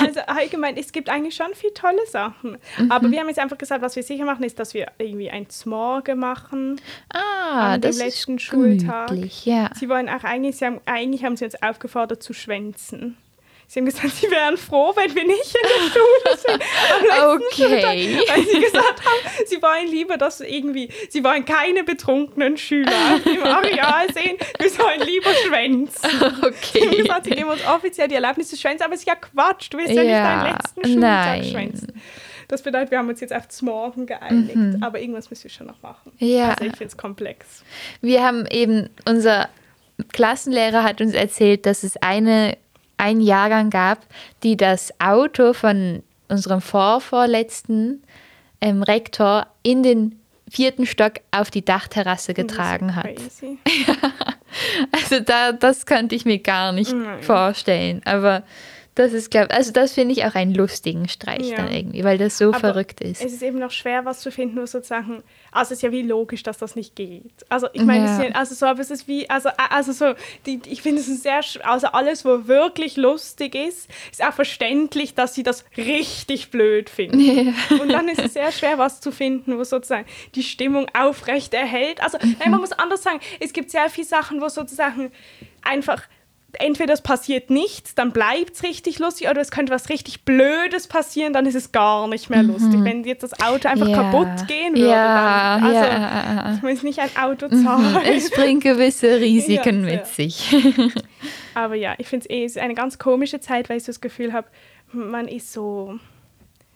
Also 0.00 0.20
allgemein, 0.26 0.76
es 0.76 0.92
gibt 0.92 1.08
eigentlich 1.08 1.34
schon 1.34 1.54
viele 1.54 1.74
tolle 1.74 2.06
Sachen. 2.10 2.58
Mhm. 2.78 2.90
Aber 2.90 3.10
wir 3.10 3.20
haben 3.20 3.28
jetzt 3.28 3.38
einfach 3.38 3.58
gesagt, 3.58 3.82
was 3.82 3.96
wir 3.96 4.02
sicher 4.02 4.24
machen, 4.24 4.44
ist, 4.44 4.58
dass 4.58 4.74
wir 4.74 4.86
irgendwie 4.98 5.30
ein 5.30 5.48
Smorge 5.50 6.14
machen. 6.14 6.80
Ah, 7.12 7.74
An 7.74 7.80
dem 7.80 7.90
das 7.90 7.98
letzten 7.98 8.36
ist 8.36 8.42
Schultag. 8.42 9.08
gemütlich, 9.08 9.44
ja. 9.46 9.70
Sie 9.74 9.88
wollen 9.88 10.08
auch 10.08 10.24
eigentlich, 10.24 10.56
sie 10.56 10.64
haben, 10.66 10.80
eigentlich 10.86 11.24
haben 11.24 11.36
sie 11.36 11.44
uns 11.44 11.60
aufgefordert 11.62 12.22
zu 12.22 12.32
schwänzen. 12.32 13.16
Sie 13.66 13.80
haben 13.80 13.86
gesagt, 13.86 14.10
sie 14.14 14.30
wären 14.30 14.56
froh, 14.56 14.92
wenn 14.94 15.14
wir 15.14 15.24
nicht 15.24 15.54
in 15.54 15.62
der 15.62 15.90
Schule 15.90 16.38
sind. 16.58 16.62
Am 17.18 17.36
Okay. 17.36 17.54
Schultag, 17.56 18.28
weil 18.36 18.44
sie 18.46 18.60
gesagt 18.60 19.00
haben, 19.04 19.46
sie 19.46 19.60
wollen 19.62 19.88
lieber, 19.90 20.16
dass 20.16 20.40
irgendwie, 20.40 20.88
sie 21.08 21.24
wollen 21.24 21.44
keine 21.44 21.82
betrunkenen 21.82 22.56
Schüler 22.56 23.20
im 23.24 23.42
Areal 23.42 24.12
sehen, 24.12 24.36
wir 24.58 24.70
sollen 24.70 25.00
lieber 25.00 25.30
schwänzen. 25.46 26.10
Sie 26.10 26.18
haben 26.20 26.44
Okay. 26.44 26.96
gesagt, 27.02 27.24
sie 27.24 27.30
geben 27.30 27.48
uns 27.50 27.66
offiziell 27.66 28.06
die 28.08 28.14
Erlaubnis 28.14 28.50
zu 28.50 28.56
schwänzen, 28.56 28.84
aber 28.84 28.94
es 28.94 29.00
ist 29.00 29.08
ja 29.08 29.14
Quatsch, 29.16 29.68
du 29.70 29.78
willst 29.78 29.92
ja, 29.94 30.02
Ja, 30.02 30.12
nicht 30.12 30.24
deinen 30.44 30.52
letzten 30.56 30.84
Schultag 30.92 31.00
nein. 31.40 31.44
schwänzen. 31.44 32.02
Das 32.48 32.62
bedeutet, 32.62 32.90
wir 32.90 32.98
haben 32.98 33.08
uns 33.08 33.20
jetzt 33.20 33.32
auf 33.34 33.44
Morgen 33.62 34.06
geeinigt, 34.06 34.56
aber 34.82 35.00
irgendwas 35.00 35.30
müssen 35.30 35.44
wir 35.44 35.50
schon 35.50 35.66
noch 35.66 35.80
machen. 35.82 36.12
Mhm. 36.20 36.26
Ja. 36.28 36.50
Also 36.50 36.64
ich 36.64 36.72
finde 36.76 36.84
es 36.84 36.96
komplex. 36.96 37.64
Wir 38.02 38.22
haben 38.22 38.46
eben, 38.50 38.90
unser 39.08 39.48
Klassenlehrer 40.12 40.82
hat 40.82 41.00
uns 41.00 41.14
erzählt, 41.14 41.66
dass 41.66 41.82
es 41.82 41.96
eine, 41.96 42.56
einen 42.96 43.20
Jahrgang 43.20 43.70
gab, 43.70 43.98
die 44.42 44.56
das 44.56 44.92
Auto 45.00 45.52
von 45.52 46.02
unserem 46.28 46.60
vorvorletzten 46.60 48.02
ähm, 48.60 48.82
Rektor 48.82 49.46
in 49.62 49.82
den 49.82 50.18
vierten 50.48 50.86
Stock 50.86 51.14
auf 51.30 51.50
die 51.50 51.64
Dachterrasse 51.64 52.34
getragen 52.34 52.96
hat. 52.96 53.10
Also 54.92 55.18
da, 55.18 55.50
das 55.50 55.84
könnte 55.84 56.14
ich 56.14 56.24
mir 56.24 56.38
gar 56.38 56.70
nicht 56.70 56.92
Nein. 56.92 57.22
vorstellen. 57.22 58.00
Aber 58.04 58.44
das 58.96 59.12
ist, 59.12 59.30
glaube 59.30 59.50
also 59.52 59.72
das 59.72 59.92
finde 59.94 60.12
ich 60.12 60.24
auch 60.24 60.34
einen 60.34 60.54
lustigen 60.54 61.08
Streich 61.08 61.48
Ja. 61.50 61.56
dann 61.56 61.72
irgendwie, 61.72 62.04
weil 62.04 62.16
das 62.18 62.38
so 62.38 62.50
Aber 62.50 62.60
verrückt 62.60 63.00
ist. 63.00 63.24
Es 63.24 63.32
ist 63.32 63.42
eben 63.42 63.58
noch 63.58 63.72
schwer, 63.72 64.04
was 64.04 64.20
zu 64.20 64.30
finden, 64.30 64.54
nur 64.54 64.66
sozusagen, 64.68 65.22
also 65.50 65.72
es 65.72 65.78
ist 65.78 65.82
ja 65.82 65.90
wie 65.90 66.02
logisch, 66.02 66.42
dass 66.44 66.58
das 66.58 66.76
nicht 66.76 66.94
geht. 66.94 67.32
Also 67.48 67.66
ich 67.72 67.82
meine, 67.82 68.04
es 68.04 68.10
Ja. 68.18 68.22
ist 68.24 68.28
ja- 68.30 68.34
also 68.36 68.54
so, 68.54 68.66
aber 68.66 68.80
es 68.80 68.90
ist 68.90 69.08
wie, 69.08 69.28
also, 69.28 69.48
also 69.70 69.92
so, 69.92 70.14
die, 70.46 70.60
ich 70.66 70.80
finde 70.82 71.00
es 71.00 71.06
sehr, 71.22 71.40
also 71.64 71.88
alles, 71.88 72.24
wo 72.24 72.46
wirklich 72.46 72.96
lustig 72.96 73.54
ist, 73.56 73.88
ist 74.12 74.22
auch 74.24 74.32
verständlich, 74.32 75.14
dass 75.14 75.34
sie 75.34 75.42
das 75.42 75.64
richtig 75.76 76.50
blöd 76.50 76.88
finden. 76.88 77.54
Und 77.80 77.88
dann 77.90 78.08
ist 78.08 78.20
es 78.20 78.34
sehr 78.34 78.52
schwer, 78.52 78.78
was 78.78 79.00
zu 79.00 79.10
finden, 79.10 79.58
wo 79.58 79.64
sozusagen 79.64 80.06
die 80.36 80.42
Stimmung 80.44 80.86
aufrecht 80.96 81.52
erhält. 81.54 82.00
Also 82.02 82.18
nein, 82.20 82.50
man 82.52 82.60
muss 82.60 82.72
anders 82.72 83.02
sagen, 83.02 83.20
es 83.40 83.52
gibt 83.52 83.70
sehr 83.70 83.90
viele 83.90 84.06
Sachen, 84.06 84.40
wo 84.40 84.48
sozusagen 84.48 85.10
einfach 85.62 86.02
entweder 86.60 86.94
es 86.94 87.00
passiert 87.02 87.50
nichts, 87.50 87.94
dann 87.94 88.12
bleibt 88.12 88.54
es 88.54 88.62
richtig 88.62 88.98
lustig, 88.98 89.28
oder 89.28 89.40
es 89.40 89.50
könnte 89.50 89.72
was 89.72 89.88
richtig 89.88 90.24
Blödes 90.24 90.86
passieren, 90.86 91.32
dann 91.32 91.46
ist 91.46 91.54
es 91.54 91.72
gar 91.72 92.06
nicht 92.08 92.30
mehr 92.30 92.42
lustig. 92.42 92.82
Wenn 92.82 93.04
jetzt 93.04 93.22
das 93.22 93.32
Auto 93.42 93.68
einfach 93.68 93.86
Mhm. 93.86 93.92
Ja. 93.92 94.02
kaputt 94.10 94.48
gehen 94.48 94.74
würde, 94.74 94.88
Ja, 94.88 95.58
dann, 95.58 95.64
also 95.64 95.78
ja. 95.78 96.48
Mhm. 96.50 96.56
ich 96.56 96.62
muss 96.62 96.82
nicht 96.82 96.98
ein 97.00 97.10
Auto 97.20 97.48
zahlen. 97.48 97.98
Es 98.06 98.30
bringt 98.30 98.62
gewisse 98.62 99.20
Risiken 99.20 99.84
mit 99.84 100.06
sich. 100.06 100.54
Aber 101.54 101.74
ja, 101.74 101.94
ich 101.98 102.06
finde 102.08 102.26
es 102.28 102.30
eh 102.30 102.44
es 102.44 102.52
ist 102.56 102.62
eine 102.62 102.74
ganz 102.74 102.98
komische 102.98 103.40
Zeit, 103.40 103.68
weil 103.68 103.76
ich 103.76 103.84
so 103.84 103.92
das 103.92 104.00
Gefühl 104.00 104.32
habe, 104.32 104.46
man 104.92 105.28
ist 105.28 105.52
so, 105.52 105.94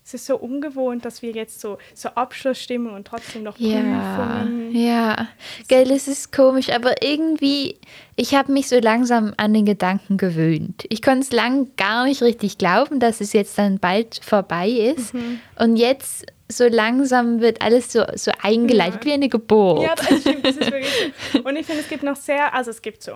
es 0.09 0.15
ist 0.15 0.27
so 0.27 0.37
ungewohnt, 0.39 1.05
dass 1.05 1.21
wir 1.21 1.33
jetzt 1.33 1.61
so, 1.61 1.77
so 1.93 2.09
Abschlussstimmung 2.09 2.95
und 2.95 3.07
trotzdem 3.07 3.43
noch 3.43 3.59
Ja, 3.59 3.77
Prüfungen. 3.77 4.75
ja. 4.75 5.29
Gell, 5.69 5.91
es 5.91 6.09
ist 6.09 6.33
komisch, 6.33 6.71
aber 6.71 7.03
irgendwie, 7.03 7.77
ich 8.17 8.35
habe 8.35 8.51
mich 8.53 8.69
so 8.69 8.79
langsam 8.79 9.35
an 9.37 9.53
den 9.53 9.67
Gedanken 9.67 10.17
gewöhnt. 10.17 10.85
Ich 10.89 11.03
konnte 11.03 11.21
es 11.21 11.33
lang 11.33 11.69
gar 11.77 12.07
nicht 12.07 12.23
richtig 12.23 12.57
glauben, 12.57 13.01
dass 13.01 13.21
es 13.21 13.35
jetzt 13.35 13.59
dann 13.59 13.79
bald 13.79 14.21
vorbei 14.25 14.71
ist. 14.71 15.13
Mhm. 15.13 15.41
Und 15.59 15.77
jetzt 15.77 16.25
so 16.51 16.67
langsam 16.67 17.43
wird 17.43 17.61
alles 17.61 17.93
so, 17.93 18.03
so 18.15 18.31
eingeleitet, 18.41 19.05
wie 19.05 19.13
eine 19.13 19.29
Geburt. 19.29 19.83
Ja, 19.83 19.95
das 19.95 20.23
stimmt, 20.23 20.47
das 20.47 20.57
ist 20.57 20.73
wirklich 20.73 21.13
so. 21.35 21.41
Und 21.41 21.55
ich 21.57 21.67
finde, 21.67 21.83
es 21.83 21.89
gibt 21.91 22.03
noch 22.03 22.17
sehr, 22.17 22.55
also 22.55 22.71
es 22.71 22.81
gibt 22.81 23.03
so 23.03 23.13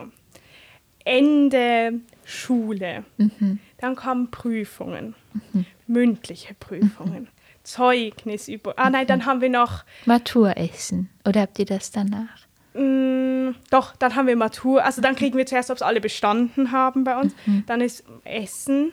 Ende 1.05 2.01
Schule, 2.25 3.05
Mhm. 3.17 3.59
dann 3.79 3.97
kommen 3.97 4.31
Prüfungen, 4.31 5.15
mündliche 5.93 6.55
Prüfungen, 6.55 7.29
Zeugnis 7.63 8.49
über, 8.49 8.75
ah 8.77 8.91
nein, 8.91 9.07
dann 9.07 9.27
haben 9.27 9.41
wir 9.41 9.49
noch 9.51 9.85
Maturessen. 10.07 11.11
Oder 11.27 11.43
habt 11.43 11.59
ihr 11.59 11.67
das 11.67 11.91
danach? 11.93 12.43
Mm, 12.75 13.51
doch, 13.71 13.95
dann 13.97 14.17
haben 14.17 14.27
wir 14.27 14.35
Matur. 14.37 14.83
Also 14.85 15.03
dann 15.03 15.15
kriegen 15.15 15.37
wir 15.37 15.45
zuerst, 15.47 15.71
ob 15.71 15.77
es 15.77 15.83
alle 15.83 16.01
bestanden 16.01 16.73
haben 16.73 17.05
bei 17.05 17.19
uns. 17.19 17.35
Dann 17.67 17.83
ist 17.83 18.05
Essen. 18.25 18.93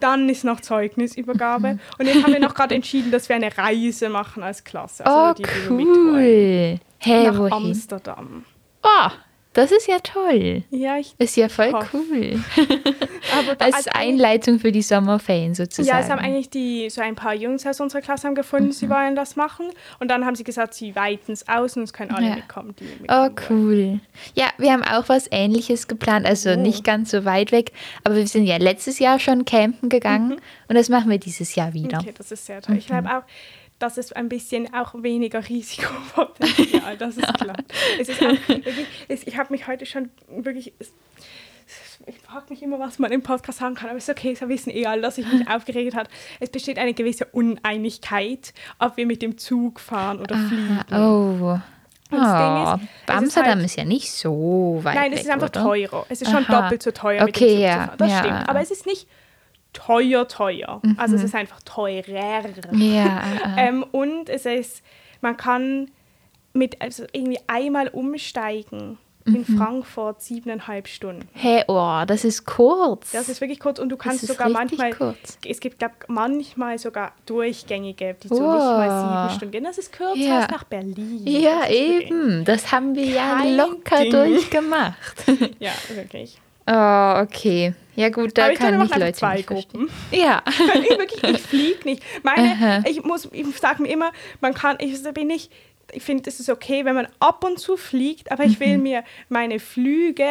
Dann 0.00 0.28
ist 0.30 0.44
noch 0.44 0.60
Zeugnisübergabe. 0.62 1.78
Und 1.98 2.06
jetzt 2.06 2.22
haben 2.24 2.32
wir 2.32 2.40
noch 2.40 2.54
gerade 2.54 2.74
entschieden, 2.74 3.10
dass 3.10 3.28
wir 3.28 3.36
eine 3.36 3.56
Reise 3.56 4.08
machen 4.08 4.42
als 4.42 4.64
Klasse. 4.64 5.04
Also 5.04 5.42
Oh, 5.42 5.46
cool. 5.68 6.78
Hey, 6.98 7.26
Nach 7.26 7.38
wohin? 7.38 7.52
Amsterdam. 7.52 8.44
Oh, 8.82 9.08
das 9.58 9.72
ist 9.72 9.88
ja 9.88 9.98
toll. 10.00 10.62
Ja, 10.70 10.96
ich, 10.98 11.14
Ist 11.18 11.36
ja 11.36 11.48
voll 11.48 11.72
Hoff. 11.72 11.92
cool. 11.92 12.42
Als 13.58 13.88
Einleitung 13.88 14.58
für 14.58 14.72
die 14.72 14.82
Sommerferien 14.82 15.54
sozusagen. 15.54 15.88
Ja, 15.98 16.02
es 16.02 16.10
haben 16.10 16.18
eigentlich 16.18 16.50
die, 16.50 16.88
so 16.90 17.00
ein 17.00 17.14
paar 17.14 17.34
Jungs 17.34 17.66
aus 17.66 17.80
unserer 17.80 18.00
Klasse 18.00 18.26
haben 18.28 18.34
gefunden, 18.34 18.68
Mhm. 18.68 18.72
sie 18.72 18.88
wollen 18.88 19.16
das 19.16 19.36
machen. 19.36 19.66
Und 19.98 20.08
dann 20.10 20.24
haben 20.24 20.34
sie 20.36 20.44
gesagt, 20.44 20.74
sie 20.74 20.94
weiten 20.96 21.32
es 21.32 21.46
aus 21.48 21.76
und 21.76 21.82
es 21.84 21.92
können 21.92 22.10
alle 22.12 22.28
Ja. 22.28 22.34
mitkommen, 22.36 22.74
die 22.78 22.84
mitkommen 22.84 23.08
Oh, 23.36 23.50
wollen. 23.50 23.60
cool. 23.94 24.00
Ja, 24.34 24.46
wir 24.58 24.72
haben 24.72 24.82
auch 24.84 25.08
was 25.08 25.28
Ähnliches 25.30 25.88
geplant, 25.88 26.26
also 26.26 26.50
Oh. 26.50 26.56
nicht 26.56 26.84
ganz 26.84 27.10
so 27.10 27.24
weit 27.24 27.52
weg, 27.52 27.72
aber 28.04 28.16
wir 28.16 28.26
sind 28.26 28.44
ja 28.46 28.56
letztes 28.56 28.98
Jahr 28.98 29.18
schon 29.18 29.44
campen 29.44 29.88
gegangen 29.88 30.40
und 30.68 30.74
das 30.74 30.88
machen 30.88 31.10
wir 31.10 31.18
dieses 31.18 31.54
Jahr 31.54 31.74
wieder. 31.74 31.98
Okay, 31.98 32.14
das 32.16 32.32
ist 32.32 32.46
sehr 32.46 32.62
toll. 32.62 32.76
Ich 32.76 32.84
Mhm. 32.88 32.92
glaube 32.92 33.08
auch, 33.18 33.22
das 33.78 33.98
ist 33.98 34.16
ein 34.16 34.28
bisschen 34.28 34.72
auch 34.74 34.94
weniger 35.02 35.46
Risikopotenzial, 35.48 36.96
das 36.98 37.16
ist 37.16 37.34
klar. 37.34 37.56
Es 38.00 38.08
ist 38.08 38.22
auch 38.22 38.34
es, 39.08 39.26
ich 39.26 39.36
habe 39.36 39.52
mich 39.52 39.66
heute 39.66 39.86
schon 39.86 40.10
wirklich, 40.28 40.72
es, 40.78 40.92
ich 42.06 42.18
frage 42.18 42.46
mich 42.48 42.62
immer, 42.62 42.78
was 42.78 42.98
man 42.98 43.12
im 43.12 43.22
Podcast 43.22 43.58
sagen 43.58 43.74
kann, 43.74 43.90
aber 43.90 43.98
es 43.98 44.08
ist 44.08 44.16
okay, 44.18 44.32
es 44.32 44.40
wissen 44.48 44.70
eh 44.70 44.86
alle, 44.86 45.02
dass 45.02 45.18
ich 45.18 45.30
mich 45.30 45.48
aufgeregt 45.50 45.94
habe. 45.94 46.08
Es 46.40 46.50
besteht 46.50 46.78
eine 46.78 46.94
gewisse 46.94 47.26
Uneinigkeit, 47.26 48.52
ob 48.78 48.96
wir 48.96 49.06
mit 49.06 49.22
dem 49.22 49.36
Zug 49.38 49.78
fahren 49.80 50.20
oder 50.20 50.36
fliegen. 50.36 50.80
Aha, 50.90 51.08
oh. 51.10 51.52
Und 51.52 51.62
Oh, 52.10 52.14
ist, 52.16 52.24
es 52.24 52.82
ist 53.04 53.14
Amsterdam 53.14 53.54
halt- 53.56 53.64
ist 53.66 53.76
ja 53.76 53.84
nicht 53.84 54.10
so 54.10 54.80
weit 54.82 54.94
Nein, 54.94 55.10
weg, 55.10 55.18
es 55.18 55.24
ist 55.26 55.30
einfach 55.30 55.50
oder? 55.50 55.62
teurer. 55.62 56.06
Es 56.08 56.22
ist 56.22 56.30
schon 56.30 56.44
Aha. 56.46 56.62
doppelt 56.62 56.82
so 56.82 56.90
teuer 56.90 57.22
mit 57.22 57.36
dem 57.36 57.42
Okay, 57.44 57.52
Zug 57.56 57.60
ja, 57.60 57.70
zu 57.74 57.78
fahren. 57.84 57.94
Das 57.98 58.10
ja. 58.10 58.18
stimmt. 58.20 58.48
Aber 58.48 58.60
es 58.62 58.70
ist 58.70 58.86
nicht 58.86 59.06
teuer, 59.72 60.26
teuer. 60.28 60.80
Also 60.96 61.16
es 61.16 61.22
ist 61.24 61.34
einfach 61.34 61.60
teurer. 61.62 62.52
Ja, 62.72 63.22
äh, 63.22 63.22
Ähm, 63.68 63.82
und 63.92 64.28
es 64.28 64.46
ist, 64.46 64.82
man 65.20 65.36
kann 65.36 65.90
mit 66.52 66.80
also 66.80 67.04
irgendwie 67.12 67.38
einmal 67.46 67.88
umsteigen 67.88 68.98
in 69.26 69.44
Mhm. 69.46 69.58
Frankfurt 69.58 70.22
siebeneinhalb 70.22 70.88
Stunden. 70.88 71.28
hey, 71.34 71.62
oh, 71.68 72.02
das 72.06 72.24
ist 72.24 72.46
kurz. 72.46 73.12
Das 73.12 73.28
ist 73.28 73.42
wirklich 73.42 73.60
kurz 73.60 73.78
und 73.78 73.90
du 73.90 73.98
kannst 73.98 74.26
sogar 74.26 74.48
manchmal, 74.48 74.92
kurz. 74.94 75.36
es 75.46 75.60
gibt 75.60 75.78
glaub, 75.80 75.92
manchmal 76.08 76.78
sogar 76.78 77.12
Durchgängige, 77.26 78.16
die 78.22 78.28
so 78.28 78.34
nicht 78.36 78.42
mal 78.42 79.26
sieben 79.28 79.36
Stunden 79.36 79.52
gehen. 79.52 79.64
Das 79.64 79.76
ist 79.76 79.92
kürzer 79.92 80.16
Ja. 80.16 80.38
als 80.40 80.50
nach 80.50 80.64
Berlin. 80.64 81.26
ja, 81.26 81.60
Das 81.60 81.70
eben. 81.70 82.44
Das 82.46 82.72
haben 82.72 82.94
wir 82.94 83.04
ja 83.04 83.42
locker 83.44 84.00
Ding. 84.00 84.12
durchgemacht. 84.12 85.24
Ja, 85.60 85.72
wirklich. 85.94 86.38
Oh, 86.68 87.20
okay. 87.22 87.74
Ja 87.96 88.10
gut, 88.10 88.38
da 88.38 88.44
Aber 88.44 88.52
ich 88.52 88.58
kann 88.60 88.80
ich 88.80 88.94
Leute 88.94 89.12
zwei 89.12 89.36
nicht 89.36 89.46
verstehen. 89.48 89.70
Gruppen. 89.72 89.90
Ja. 90.12 90.42
ich, 90.48 90.98
wirklich, 90.98 91.22
ich 91.24 91.40
fliege 91.42 91.84
nicht. 91.84 92.02
Meine, 92.22 92.52
Aha. 92.52 92.82
ich 92.88 93.02
muss, 93.02 93.28
ich 93.32 93.46
sage 93.58 93.82
mir 93.82 93.88
immer, 93.90 94.12
man 94.40 94.54
kann, 94.54 94.76
ich 94.78 95.02
bin 95.14 95.26
nicht, 95.26 95.50
ich 95.90 96.02
finde, 96.02 96.28
es 96.30 96.38
ist 96.38 96.48
okay, 96.48 96.84
wenn 96.84 96.94
man 96.94 97.08
ab 97.18 97.42
und 97.44 97.58
zu 97.58 97.76
fliegt, 97.76 98.30
aber 98.30 98.44
ich 98.44 98.60
will 98.60 98.76
Mhm. 98.76 98.82
mir 98.84 99.04
meine 99.28 99.58
Flüge 99.58 100.28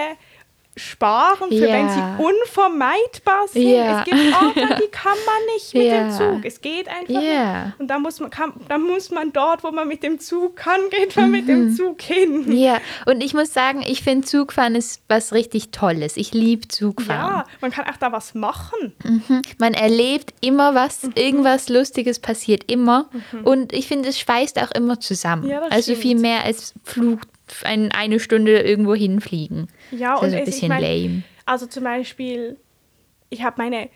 sparen, 0.78 1.50
für 1.50 1.62
wenn 1.62 1.88
Ja. 1.88 2.16
sie 2.18 2.24
unvermeidbar 2.24 3.48
sind. 3.48 3.68
Ja. 3.70 4.00
Es 4.00 4.06
gibt 4.06 4.18
Orte, 4.36 4.76
die 4.84 4.88
kann 4.92 5.18
man 5.26 5.56
nicht 5.56 5.74
mit 5.74 5.84
Ja. 5.84 6.04
dem 6.04 6.12
Zug. 6.12 6.46
Es 6.46 6.62
geht 6.62 6.88
einfach 6.88 7.10
Ja. 7.22 7.66
nicht. 7.66 7.80
Und 7.80 7.88
da 7.88 8.00
muss 8.00 8.20
man, 8.20 8.30
kann, 8.30 8.54
da 8.68 8.78
muss 8.78 9.10
man 9.12 9.34
dort, 9.34 9.64
wo 9.64 9.72
man 9.72 9.88
mit 9.88 10.04
dem 10.04 10.20
Zug 10.20 10.56
kann, 10.56 10.80
geht 10.92 11.16
man 11.16 11.32
mit 11.32 11.48
dem 11.48 11.76
Zug 11.76 12.02
hin. 12.02 12.52
Ja, 12.58 12.80
und 13.06 13.24
ich 13.24 13.34
muss 13.34 13.54
sagen, 13.54 13.84
ich 13.86 14.02
finde 14.04 14.26
Zugfahren 14.28 14.76
ist 14.76 15.02
was 15.08 15.34
richtig 15.34 15.72
Tolles. 15.72 16.18
Ich 16.18 16.34
liebe 16.34 16.68
Zugfahren. 16.68 17.38
Ja, 17.38 17.46
man 17.62 17.72
kann 17.72 17.86
auch 17.86 17.98
da 17.98 18.12
was 18.12 18.34
machen. 18.34 18.94
Mhm. 19.04 19.42
Man 19.58 19.74
erlebt 19.74 20.34
immer 20.42 20.76
was, 20.76 21.04
Mhm. 21.04 21.12
irgendwas 21.16 21.70
Lustiges 21.70 22.20
passiert 22.20 22.70
immer. 22.72 23.10
Und 23.44 23.74
ich 23.74 23.88
finde, 23.88 24.10
es 24.10 24.20
schweißt 24.20 24.60
auch 24.62 24.72
immer 24.72 25.00
zusammen. 25.00 25.52
Also 25.70 25.92
stimmt. 25.92 25.98
viel 26.02 26.18
mehr 26.18 26.44
als 26.44 26.74
Flug, 26.84 27.22
ein, 27.64 27.92
eine 27.92 28.20
Stunde 28.20 28.60
irgendwo 28.60 28.96
hinfliegen. 28.96 29.68
Ja, 29.92 30.16
Das 30.16 30.24
ist 30.24 30.24
und 30.24 30.26
also 30.26 30.36
ein 30.38 30.44
es, 30.44 30.48
ich 30.50 30.54
bisschen 30.56 30.70
mein, 30.70 30.82
lame. 30.82 31.24
Also 31.46 31.66
zum 31.68 31.84
Beispiel, 31.84 32.58
ich 33.30 33.44
habe 33.44 33.56
meine 33.62 33.90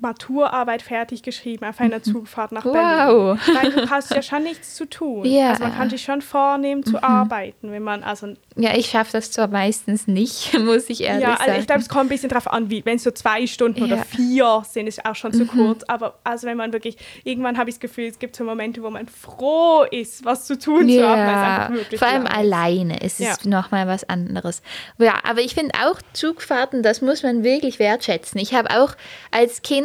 Maturarbeit 0.00 0.82
fertig 0.82 1.22
geschrieben 1.22 1.64
auf 1.66 1.80
einer 1.80 2.02
Zugfahrt 2.02 2.52
nach 2.52 2.64
Wow. 2.64 2.72
Berlin. 2.74 3.38
Weil 3.54 3.70
du 3.72 3.90
hast 3.90 4.10
ja 4.14 4.22
schon 4.22 4.42
nichts 4.42 4.74
zu 4.74 4.88
tun. 4.88 5.24
Ja. 5.24 5.44
Mhm. 5.44 5.50
Also 5.50 5.62
man 5.64 5.74
kann 5.76 5.90
sich 5.90 6.02
schon 6.02 6.22
vornehmen 6.22 6.84
zu 6.84 7.02
arbeiten, 7.02 7.70
wenn 7.72 7.82
man 7.82 8.02
also 8.02 8.28
Ja, 8.56 8.74
ich 8.76 8.86
schaffe 8.90 9.12
das 9.12 9.30
zwar 9.30 9.48
meistens 9.48 10.06
nicht, 10.06 10.58
muss 10.58 10.88
ich 10.90 11.02
ehrlich 11.02 11.22
ja, 11.22 11.32
also 11.34 11.44
sagen. 11.46 11.60
ich 11.60 11.66
glaube, 11.66 11.82
es 11.82 11.88
kommt 11.88 12.04
ein 12.04 12.08
bisschen 12.08 12.28
drauf 12.30 12.46
an, 12.50 12.70
wie 12.70 12.84
wenn 12.84 12.96
es 12.96 13.02
so 13.04 13.10
zwei 13.10 13.46
Stunden 13.46 13.82
oder 13.82 13.96
Ja. 13.96 14.02
Mhm. 14.02 14.16
vier 14.16 14.62
sind, 14.68 14.86
ist 14.86 15.04
auch 15.04 15.14
schon 15.14 15.32
zu 15.32 15.46
kurz. 15.46 15.82
Aber 15.88 16.14
also 16.24 16.46
wenn 16.46 16.56
man 16.56 16.72
wirklich 16.72 16.96
irgendwann 17.24 17.58
habe 17.58 17.70
ich 17.70 17.76
das 17.76 17.80
Gefühl, 17.80 18.06
es 18.06 18.18
gibt 18.18 18.36
so 18.36 18.44
Momente, 18.44 18.82
wo 18.82 18.90
man 18.90 19.06
froh 19.08 19.84
ist, 19.90 20.24
was 20.24 20.46
zu 20.46 20.58
tun 20.58 20.88
zu 20.88 21.06
haben, 21.08 21.74
es 21.74 21.90
ja, 21.92 21.98
vor 21.98 22.08
allem 22.08 22.22
lang 22.24 22.32
ist. 22.32 22.38
alleine. 22.38 23.00
Es 23.02 23.18
Ja. 23.18 23.30
ist 23.32 23.46
nochmal 23.46 23.86
was 23.86 24.08
anderes. 24.08 24.62
Ja, 24.98 25.14
aber 25.28 25.40
ich 25.40 25.54
finde 25.54 25.74
auch 25.84 26.00
Zugfahrten, 26.12 26.82
das 26.82 27.02
muss 27.02 27.22
man 27.22 27.42
wirklich 27.44 27.78
wertschätzen. 27.78 28.40
Ich 28.40 28.54
habe 28.54 28.70
auch 28.70 28.94
als 29.30 29.62
Kind 29.62 29.81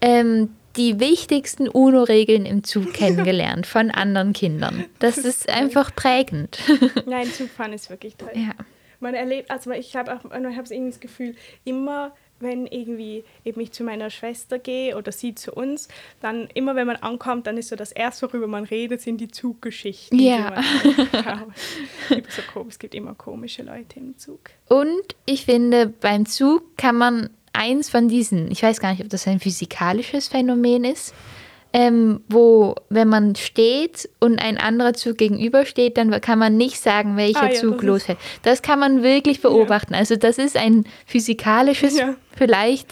ähm, 0.00 0.50
die 0.76 1.00
wichtigsten 1.00 1.68
UNO-Regeln 1.68 2.46
im 2.46 2.64
Zug 2.64 2.92
kennengelernt 2.92 3.66
von 3.66 3.90
anderen 3.90 4.32
Kindern. 4.32 4.84
Das 4.98 5.18
ist 5.18 5.48
einfach 5.48 5.94
prägend. 5.94 6.58
Nein, 7.06 7.30
Zugfahren 7.32 7.72
ist 7.72 7.90
wirklich 7.90 8.16
toll. 8.16 8.30
ja. 8.34 8.52
Man 8.98 9.14
erlebt, 9.14 9.50
also 9.50 9.70
ich 9.72 9.94
habe 9.94 10.14
auch, 10.14 10.24
ich 10.24 10.32
habe 10.32 10.74
irgendwie 10.74 10.90
das 10.90 11.00
Gefühl, 11.00 11.34
immer 11.64 12.14
wenn 12.40 12.66
irgendwie 12.66 13.24
eben 13.44 13.60
ich 13.60 13.72
zu 13.72 13.82
meiner 13.82 14.10
Schwester 14.10 14.58
gehe 14.58 14.96
oder 14.96 15.12
sie 15.12 15.34
zu 15.34 15.52
uns, 15.52 15.88
dann 16.20 16.48
immer 16.54 16.76
wenn 16.76 16.86
man 16.86 16.96
ankommt, 16.96 17.46
dann 17.46 17.56
ist 17.56 17.68
so 17.68 17.76
das 17.76 17.92
erste, 17.92 18.28
worüber 18.28 18.46
man 18.46 18.64
redet, 18.64 19.00
sind 19.00 19.20
die 19.20 19.28
Zuggeschichten. 19.28 20.18
Ja. 20.18 20.62
Die 22.10 22.22
so, 22.54 22.66
es 22.68 22.78
gibt 22.78 22.94
immer 22.94 23.14
komische 23.14 23.62
Leute 23.62 23.98
im 23.98 24.18
Zug. 24.18 24.50
Und 24.68 25.16
ich 25.24 25.46
finde, 25.46 25.86
beim 25.86 26.26
Zug 26.26 26.76
kann 26.76 26.96
man 26.96 27.30
eins 27.56 27.90
von 27.90 28.08
diesen, 28.08 28.50
ich 28.50 28.62
weiß 28.62 28.80
gar 28.80 28.92
nicht, 28.92 29.02
ob 29.02 29.08
das 29.08 29.26
ein 29.26 29.40
physikalisches 29.40 30.28
Phänomen 30.28 30.84
ist, 30.84 31.14
ähm, 31.72 32.22
wo, 32.28 32.74
wenn 32.88 33.08
man 33.08 33.36
steht 33.36 34.08
und 34.18 34.40
ein 34.40 34.56
anderer 34.56 34.94
Zug 34.94 35.18
gegenübersteht, 35.18 35.98
dann 35.98 36.10
kann 36.20 36.38
man 36.38 36.56
nicht 36.56 36.80
sagen, 36.80 37.16
welcher 37.16 37.42
Ah 37.42 37.52
ja, 37.52 37.60
Zug 37.60 37.76
das 37.76 37.82
losfährt. 37.84 38.18
Das 38.42 38.62
kann 38.62 38.78
man 38.78 39.02
wirklich 39.02 39.42
beobachten. 39.42 39.94
Also 39.94 40.16
das 40.16 40.38
ist 40.38 40.56
ein 40.56 40.84
physikalisches 41.04 41.98
Ja. 41.98 42.14
vielleicht 42.34 42.88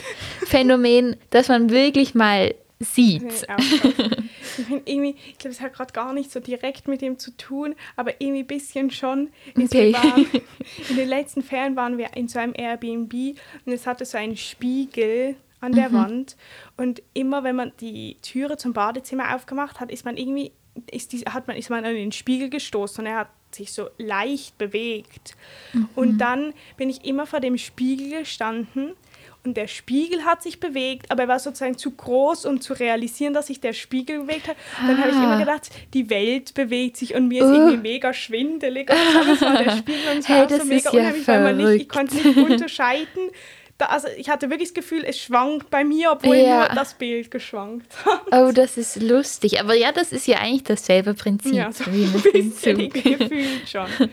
Phänomen, 0.46 1.16
das 1.30 1.48
man 1.48 1.70
wirklich 1.70 2.14
mal 2.14 2.54
sieht. 2.78 3.46
Ja. 3.48 3.56
ich 4.58 4.66
finde 4.66 4.82
irgendwie, 4.84 5.16
ich 5.28 5.38
glaube, 5.38 5.52
es 5.52 5.60
hat 5.60 5.72
gerade 5.72 5.92
gar 5.92 6.12
nicht 6.12 6.30
so 6.30 6.40
direkt 6.40 6.88
mit 6.88 7.02
dem 7.02 7.18
zu 7.18 7.36
tun, 7.36 7.74
aber 7.96 8.20
irgendwie 8.20 8.42
ein 8.42 8.46
bisschen 8.46 8.90
schon. 8.90 9.30
Okay. 9.56 9.92
waren, 9.92 10.26
in 10.88 10.96
den 10.96 11.08
letzten 11.08 11.42
Ferien 11.42 11.76
waren 11.76 11.98
wir 11.98 12.16
in 12.16 12.28
so 12.28 12.38
einem 12.38 12.54
Airbnb 12.56 13.38
und 13.64 13.72
es 13.72 13.86
hatte 13.86 14.04
so 14.04 14.18
einen 14.18 14.36
Spiegel 14.36 15.36
an 15.60 15.72
der 15.72 15.88
Mhm. 15.88 15.94
Wand 15.94 16.36
und 16.76 17.02
immer 17.14 17.42
wenn 17.42 17.56
man 17.56 17.72
die 17.80 18.16
Türe 18.20 18.56
zum 18.56 18.72
Badezimmer 18.74 19.34
aufgemacht 19.34 19.80
hat, 19.80 19.90
ist 19.90 20.04
man 20.04 20.16
irgendwie 20.16 20.52
ist, 20.90 21.12
die, 21.12 21.20
hat 21.20 21.46
man, 21.46 21.56
ist 21.56 21.70
man 21.70 21.84
an 21.84 21.94
den 21.94 22.12
Spiegel 22.12 22.50
gestoßen 22.50 23.04
und 23.04 23.10
er 23.10 23.18
hat 23.20 23.28
sich 23.52 23.72
so 23.72 23.88
leicht 23.98 24.58
bewegt. 24.58 25.36
Mhm. 25.72 25.88
Und 25.94 26.18
dann 26.18 26.52
bin 26.76 26.90
ich 26.90 27.04
immer 27.04 27.26
vor 27.26 27.40
dem 27.40 27.56
Spiegel 27.58 28.18
gestanden 28.18 28.94
und 29.44 29.56
der 29.56 29.66
Spiegel 29.68 30.24
hat 30.24 30.42
sich 30.42 30.58
bewegt, 30.60 31.10
aber 31.10 31.22
er 31.24 31.28
war 31.28 31.38
sozusagen 31.38 31.76
zu 31.76 31.90
groß, 31.90 32.46
um 32.46 32.60
zu 32.60 32.72
realisieren, 32.72 33.34
dass 33.34 33.48
sich 33.48 33.60
der 33.60 33.72
Spiegel 33.74 34.20
bewegt 34.20 34.48
hat. 34.48 34.56
Und 34.80 34.88
dann 34.88 34.98
habe 34.98 35.10
ich 35.10 35.16
immer 35.16 35.32
Ah. 35.36 35.38
gedacht, 35.38 35.70
die 35.92 36.08
Welt 36.10 36.54
bewegt 36.54 36.96
sich 36.96 37.14
und 37.14 37.28
mir 37.28 37.42
ist 37.44 37.50
Oh. 37.50 37.54
irgendwie 37.54 37.76
mega 37.76 38.12
schwindelig. 38.14 38.90
Und 38.90 39.30
es 39.34 39.40
war 39.42 39.62
der 39.62 39.70
Spiegel 39.76 40.00
und 40.12 40.18
es 40.18 40.28
Hey, 40.28 40.40
war 40.40 40.48
so 40.48 40.64
mega 40.64 40.76
ist 40.76 40.84
ja 40.84 40.90
unheimlich, 40.92 41.28
weil 41.28 41.40
man 41.42 41.56
nicht, 41.56 41.82
ich 41.82 41.88
konnte 41.88 42.14
nicht 42.16 42.36
unterscheiden. 42.36 43.30
Da, 43.76 43.86
also 43.86 44.06
ich 44.16 44.28
hatte 44.30 44.50
wirklich 44.50 44.68
das 44.68 44.74
Gefühl, 44.74 45.02
es 45.04 45.18
schwankt 45.18 45.68
bei 45.68 45.82
mir, 45.82 46.12
obwohl 46.12 46.36
Ja. 46.36 46.66
nur 46.66 46.68
das 46.76 46.94
Bild 46.94 47.30
geschwankt 47.30 47.92
hat. 48.04 48.22
Oh, 48.30 48.52
das 48.52 48.76
ist 48.76 49.02
lustig. 49.02 49.58
Aber 49.60 49.74
ja, 49.74 49.90
das 49.90 50.12
ist 50.12 50.28
ja 50.28 50.38
eigentlich 50.38 50.62
dasselbe 50.62 51.12
Prinzip 51.14 51.52
Ja, 51.54 51.72
so 51.72 51.84
wie 51.92 52.04
ein 52.04 52.12
bisschen 52.32 52.88
gefühlt 52.90 53.68
schon. 53.68 53.86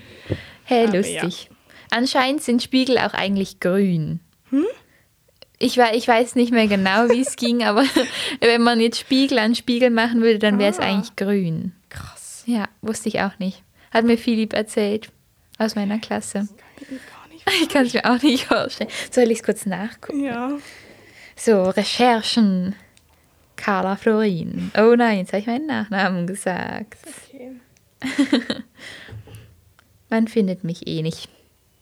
Hey, 0.65 0.87
Aber 0.87 0.97
lustig. 0.97 1.49
Anscheinend 1.91 2.41
sind 2.41 2.63
Spiegel 2.63 2.97
auch 2.97 3.13
eigentlich 3.13 3.59
grün. 3.59 4.19
Hm? 4.49 4.65
Ich, 5.62 5.78
wei- 5.78 5.95
ich 5.95 6.08
weiß 6.08 6.36
nicht 6.36 6.52
mehr 6.52 6.67
genau, 6.67 7.10
wie 7.10 7.21
es 7.21 7.36
ging, 7.36 7.63
aber 7.63 7.84
wenn 8.41 8.62
man 8.62 8.80
jetzt 8.80 9.00
Spiegel 9.00 9.39
an 9.39 9.56
Spiegel 9.56 9.89
machen 9.89 10.21
würde, 10.21 10.39
dann 10.39 10.60
wäre 10.60 10.71
es 10.71 10.80
Ah. 10.80 10.84
eigentlich 10.84 11.15
grün. 11.15 11.74
Krass. 11.89 12.43
Ja, 12.47 12.67
wusste 12.82 13.10
ich 13.10 13.21
auch 13.21 13.38
nicht. 13.39 13.63
Hat 13.91 14.06
mir 14.06 14.17
Philipp 14.17 14.54
erzählt 14.54 15.10
aus 15.58 15.76
meiner 15.76 16.00
Klasse. 16.00 16.47
Ich 17.62 17.69
kann 17.69 17.86
es 17.86 17.93
mir 17.93 18.06
auch 18.06 18.21
nicht 18.21 18.45
vorstellen. 18.45 18.89
Soll 19.12 19.26
ich 19.32 19.39
es 19.39 19.43
kurz 19.43 19.65
nachgucken? 19.65 20.24
Ja. 20.24 20.52
So, 21.36 21.63
Recherchen. 21.63 22.76
Carla 23.56 23.95
Florin. 23.95 24.71
Oh 24.78 24.95
nein, 24.95 25.19
jetzt 25.19 25.34
habe 25.34 25.41
ich 25.41 25.47
meinen 25.47 25.67
Nachnamen 25.67 26.26
gesagt. 26.26 26.97
Okay. 27.30 27.52
Man 30.10 30.28
findet 30.28 30.63
mich 30.63 30.88
eh 30.88 31.02
nicht. 31.04 31.30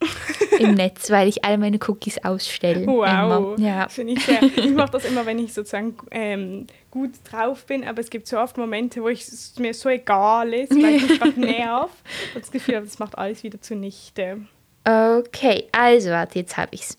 im 0.58 0.74
Netz, 0.74 1.10
weil 1.10 1.28
ich 1.28 1.44
all 1.44 1.58
meine 1.58 1.78
Cookies 1.86 2.22
ausstelle. 2.24 2.86
Wow. 2.86 3.58
Ja. 3.58 3.88
finde 3.88 4.14
ich 4.14 4.24
sehr. 4.24 4.42
Ich 4.42 4.70
mache 4.70 4.92
das 4.92 5.04
immer, 5.04 5.26
wenn 5.26 5.38
ich 5.38 5.52
sozusagen 5.52 5.96
ähm, 6.10 6.66
gut 6.90 7.12
drauf 7.30 7.64
bin, 7.66 7.86
aber 7.86 8.00
es 8.00 8.10
gibt 8.10 8.26
so 8.26 8.38
oft 8.38 8.56
Momente, 8.56 9.02
wo 9.02 9.08
ich, 9.08 9.20
es 9.22 9.58
mir 9.58 9.74
so 9.74 9.88
egal 9.88 10.52
ist, 10.54 10.72
weil 10.72 10.96
ich 10.96 11.08
mich 11.08 11.20
gerade 11.20 11.32
nerv. 11.40 11.90
Ich 12.04 12.30
habe 12.30 12.40
das 12.40 12.50
Gefühl, 12.50 12.80
das 12.80 12.98
macht 12.98 13.18
alles 13.18 13.42
wieder 13.42 13.60
zunichte. 13.60 14.38
Okay, 14.84 15.68
also 15.72 16.10
warte, 16.10 16.38
jetzt 16.38 16.56
habe 16.56 16.70
ich's. 16.72 16.98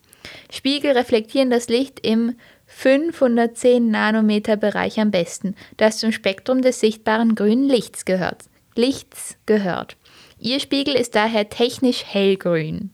Spiegel 0.52 0.92
reflektieren 0.92 1.50
das 1.50 1.68
Licht 1.68 2.00
im 2.06 2.36
510 2.68 3.90
Nanometer 3.90 4.56
Bereich 4.56 5.00
am 5.00 5.12
besten, 5.12 5.56
das 5.78 5.98
zum 5.98 6.12
Spektrum 6.12 6.62
des 6.62 6.80
sichtbaren 6.80 7.36
grünen 7.36 7.68
Lichts 7.68 8.06
gehört. 8.06 8.46
Lichts 8.76 9.38
gehört. 9.46 9.98
Ihr 10.44 10.60
Spiegel 10.60 10.96
ist 10.96 11.14
daher 11.16 11.50
technisch 11.50 12.04
hellgrün. 12.04 12.90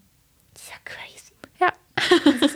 Das 0.53 0.63
ist 0.63 0.69
ja 0.71 0.77
crazy. 0.83 1.31
Ja. 1.59 1.73
Es 2.45 2.55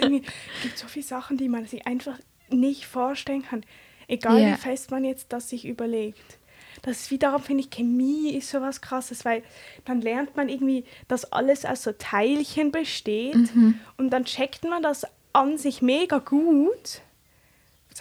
gibt 0.63 0.77
so 0.77 0.88
viele 0.88 1.06
Sachen, 1.06 1.38
die 1.38 1.47
man 1.49 1.65
sich 1.65 1.88
einfach 1.88 2.19
nicht 2.49 2.86
vorstellen 2.86 3.43
kann. 3.43 3.63
Egal 4.10 4.41
Ja. 4.41 4.51
wie 4.54 4.58
fest 4.62 4.91
man 4.91 5.06
jetzt 5.06 5.32
das 5.32 5.49
sich 5.49 5.65
überlegt. 5.65 6.38
Das 6.82 6.97
ist 7.01 7.12
wiederum, 7.12 7.41
finde 7.41 7.63
ich, 7.63 7.69
Chemie 7.69 8.32
ist 8.34 8.49
sowas 8.49 8.82
krasses, 8.82 9.23
weil 9.23 9.43
dann 9.86 10.01
lernt 10.01 10.36
man 10.36 10.49
irgendwie, 10.49 10.84
dass 11.08 11.32
alles 11.32 11.63
aus 11.63 11.84
so 11.84 11.91
Teilchen 11.93 12.71
besteht 12.71 13.56
Mhm. 13.56 13.80
und 13.97 14.10
dann 14.10 14.25
checkt 14.25 14.63
man 14.65 14.84
das 14.84 15.06
an 15.32 15.58
sich 15.58 15.82
mega 15.82 16.17
gut, 16.17 17.01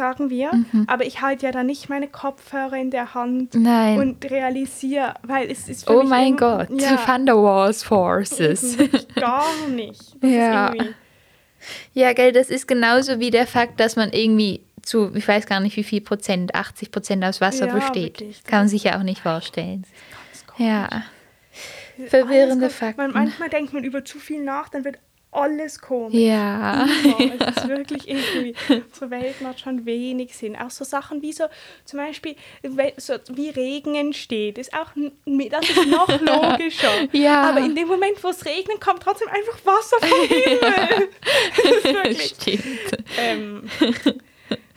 sagen 0.00 0.30
wir, 0.30 0.50
Mhm. 0.54 0.84
aber 0.88 1.04
ich 1.04 1.20
halte 1.20 1.44
ja 1.46 1.52
dann 1.52 1.66
nicht 1.66 1.88
meine 1.90 2.08
Kopfhörer 2.08 2.76
in 2.76 2.90
der 2.90 3.12
Hand 3.14 3.54
Nein. 3.54 3.98
und 3.98 4.30
realisiere, 4.30 5.14
weil 5.22 5.50
es 5.50 5.68
ist 5.68 5.86
für 5.86 5.98
oh 5.98 6.02
mein 6.02 6.36
Gott, 6.36 6.68
ja, 6.70 6.96
Thunderwalls 6.96 7.82
Forces. 7.82 8.76
gar 9.14 9.44
nicht. 9.68 10.00
Das 10.20 10.30
Ja. 10.30 10.74
Ja, 11.92 12.14
gell, 12.14 12.32
das 12.32 12.48
ist 12.48 12.66
genauso 12.66 13.18
wie 13.20 13.30
der 13.30 13.46
Fakt, 13.46 13.78
dass 13.80 13.94
man 13.94 14.10
irgendwie 14.12 14.62
zu, 14.82 15.14
ich 15.14 15.28
weiß 15.28 15.44
gar 15.46 15.60
nicht 15.60 15.76
wie 15.76 15.84
viel 15.84 16.00
Prozent, 16.00 16.54
80 16.54 16.90
Prozent 16.90 17.22
aus 17.22 17.42
Wasser 17.42 17.66
Ja, 17.66 17.74
besteht. 17.74 18.20
wirklich, 18.20 18.42
Kann 18.44 18.60
man 18.60 18.68
sich 18.68 18.84
ja 18.84 18.98
auch 18.98 19.02
nicht 19.02 19.20
vorstellen. 19.20 19.84
Ja. 20.56 20.88
Verwirrende 22.08 22.68
komisch. 22.68 22.80
Man, 22.80 22.94
Fakten. 22.94 23.12
manchmal 23.12 23.48
denkt 23.50 23.72
man 23.74 23.84
über 23.84 24.04
zu 24.04 24.18
viel 24.18 24.42
nach, 24.42 24.70
dann 24.70 24.84
wird 24.84 24.96
alles 25.33 25.81
komisch. 25.81 26.14
Ja. 26.14 26.87
Immer. 27.19 27.35
Es 27.51 27.57
ist 27.57 27.69
wirklich 27.69 28.09
irgendwie, 28.09 28.55
unsere 28.69 29.11
Welt 29.11 29.40
macht 29.40 29.61
schon 29.61 29.87
wenig 29.87 30.37
Sinn. 30.37 30.57
Auch 30.57 30.71
so 30.71 30.85
Sachen 30.85 31.23
wie 31.23 31.33
so, 31.33 31.45
zum 31.85 31.99
Beispiel, 32.01 32.35
so 32.97 33.14
wie 33.35 33.51
Regen 33.51 33.95
entsteht, 33.95 34.59
ist 34.59 34.73
auch, 34.75 34.90
das 34.95 35.71
ist 35.71 35.87
noch 35.88 36.09
logischer. 36.21 36.90
Ja. 37.12 37.51
Aber 37.51 37.61
in 37.61 37.75
dem 37.75 37.88
Moment, 37.88 38.23
wo 38.23 38.29
es 38.29 38.45
regnet, 38.45 38.81
kommt 38.81 39.03
trotzdem 39.03 39.29
einfach 39.29 39.59
Wasser 39.64 39.97
vom 40.01 40.29
Himmel. 40.29 41.09
das 41.57 41.75
ist 41.77 41.85
wirklich, 41.85 42.27
Stimmt. 42.40 43.05
ähm, 43.19 43.62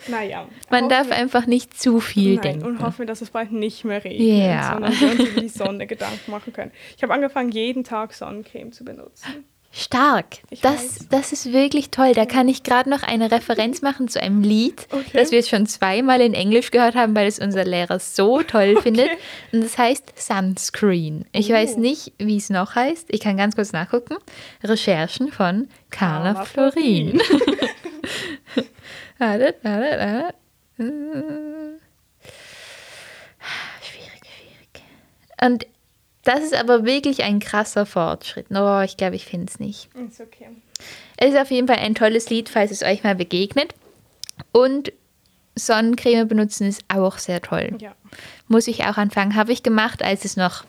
naja. 0.08 0.48
Man 0.70 0.90
darf 0.90 1.08
wir- 1.08 1.16
einfach 1.16 1.46
nicht 1.48 1.80
zu 1.80 2.00
viel 2.00 2.34
Nein, 2.36 2.42
denken. 2.42 2.66
und 2.66 2.82
hoffen 2.82 3.08
dass 3.08 3.22
es 3.22 3.30
bald 3.32 3.52
nicht 3.52 3.86
mehr 3.86 4.04
regnet, 4.04 4.22
Ja. 4.46 4.74
sondern 4.74 5.00
wir 5.00 5.12
uns 5.12 5.20
über 5.32 5.42
die 5.42 5.50
Sonne 5.50 5.88
Gedanken 5.88 6.30
machen 6.32 6.54
können. 6.54 6.72
Ich 6.98 7.04
habe 7.04 7.14
angefangen, 7.14 7.50
jeden 7.52 7.84
Tag 7.84 8.14
Sonnencreme 8.14 8.72
zu 8.72 8.84
benutzen. 8.84 9.46
Stark. 9.76 10.38
Ich 10.52 10.62
Das, 10.62 10.74
weiß. 11.00 11.08
das 11.10 11.32
ist 11.34 11.52
wirklich 11.52 11.90
toll. 11.90 12.14
Da 12.14 12.28
kann 12.28 12.48
ich 12.48 12.62
gerade 12.62 12.88
noch 12.92 13.02
eine 13.02 13.32
Referenz 13.32 13.82
machen 13.82 14.08
zu 14.08 14.22
einem 14.22 14.44
Lied, 14.44 14.88
Okay. 14.92 15.04
das 15.14 15.32
wir 15.32 15.40
jetzt 15.40 15.50
schon 15.50 15.66
zweimal 15.66 16.22
in 16.22 16.36
Englisch 16.36 16.70
gehört 16.70 16.94
haben, 16.94 17.16
weil 17.16 17.26
es 17.28 17.40
unser 17.40 17.66
Lehrer 17.66 17.98
so 18.00 18.44
toll 18.44 18.80
findet. 18.84 19.10
Und 19.52 19.64
das 19.64 19.78
heißt 19.80 20.14
Sunscreen. 20.16 21.26
Ich 21.32 21.50
Oh. 21.50 21.56
weiß 21.56 21.78
nicht, 21.78 22.14
wie 22.20 22.38
es 22.38 22.52
noch 22.52 22.76
heißt. 22.76 23.08
Ich 23.10 23.20
kann 23.22 23.36
ganz 23.36 23.56
kurz 23.56 23.72
nachgucken. 23.74 24.18
Recherchen 24.64 25.32
von 25.32 25.68
Carla 25.90 26.34
Carla 26.34 26.46
Florin. 26.46 27.20
Warte. 29.18 29.56
Äh. 29.64 30.34
Schwierig, 33.82 34.22
schwierig. 34.22 34.84
Und 35.42 35.66
das 36.24 36.40
ist 36.42 36.54
aber 36.56 36.86
wirklich 36.86 37.24
ein 37.24 37.40
krasser 37.40 37.86
Fortschritt. 37.86 38.48
Oh, 38.52 38.82
ich 38.82 38.98
glaube, 38.98 39.16
ich 39.16 39.26
finde 39.26 39.48
es 39.52 39.60
nicht. 39.60 39.90
Ist 40.10 40.22
okay. 40.22 40.48
Es 41.18 41.34
ist 41.34 41.40
auf 41.40 41.52
jeden 41.52 41.68
Fall 41.68 41.78
ein 41.78 41.96
tolles 41.96 42.30
Lied, 42.30 42.50
falls 42.50 42.72
es 42.72 42.82
euch 42.84 43.04
mal 43.04 43.16
begegnet. 43.16 43.74
Und 44.52 44.92
Sonnencreme 45.56 46.28
benutzen 46.28 46.68
ist 46.68 46.84
auch 46.88 47.18
sehr 47.18 47.42
toll. 47.42 47.78
Ja. 47.80 47.94
Muss 48.48 48.68
ich 48.68 48.84
auch 48.86 48.98
anfangen. 48.98 49.36
Habe 49.36 49.52
ich 49.52 49.64
gemacht, 49.64 50.04
als 50.04 50.26
es 50.26 50.36
noch 50.36 50.64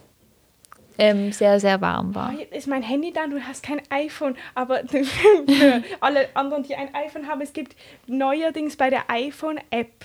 ähm, 0.98 1.32
sehr, 1.32 1.58
sehr 1.58 1.80
warm 1.80 2.14
war. 2.14 2.32
Oh, 2.38 2.56
ist 2.56 2.68
mein 2.68 2.82
Handy 2.82 3.12
da, 3.12 3.26
du 3.26 3.40
hast 3.40 3.62
kein 3.62 3.80
iPhone, 3.90 4.36
aber 4.54 4.82
für 4.88 5.82
alle 6.00 6.28
anderen, 6.34 6.62
die 6.62 6.76
ein 6.76 6.94
iPhone 6.94 7.26
haben, 7.26 7.40
es 7.40 7.52
gibt 7.52 7.74
neuerdings 8.06 8.76
bei 8.76 8.90
der 8.90 9.10
iPhone-App. 9.10 10.04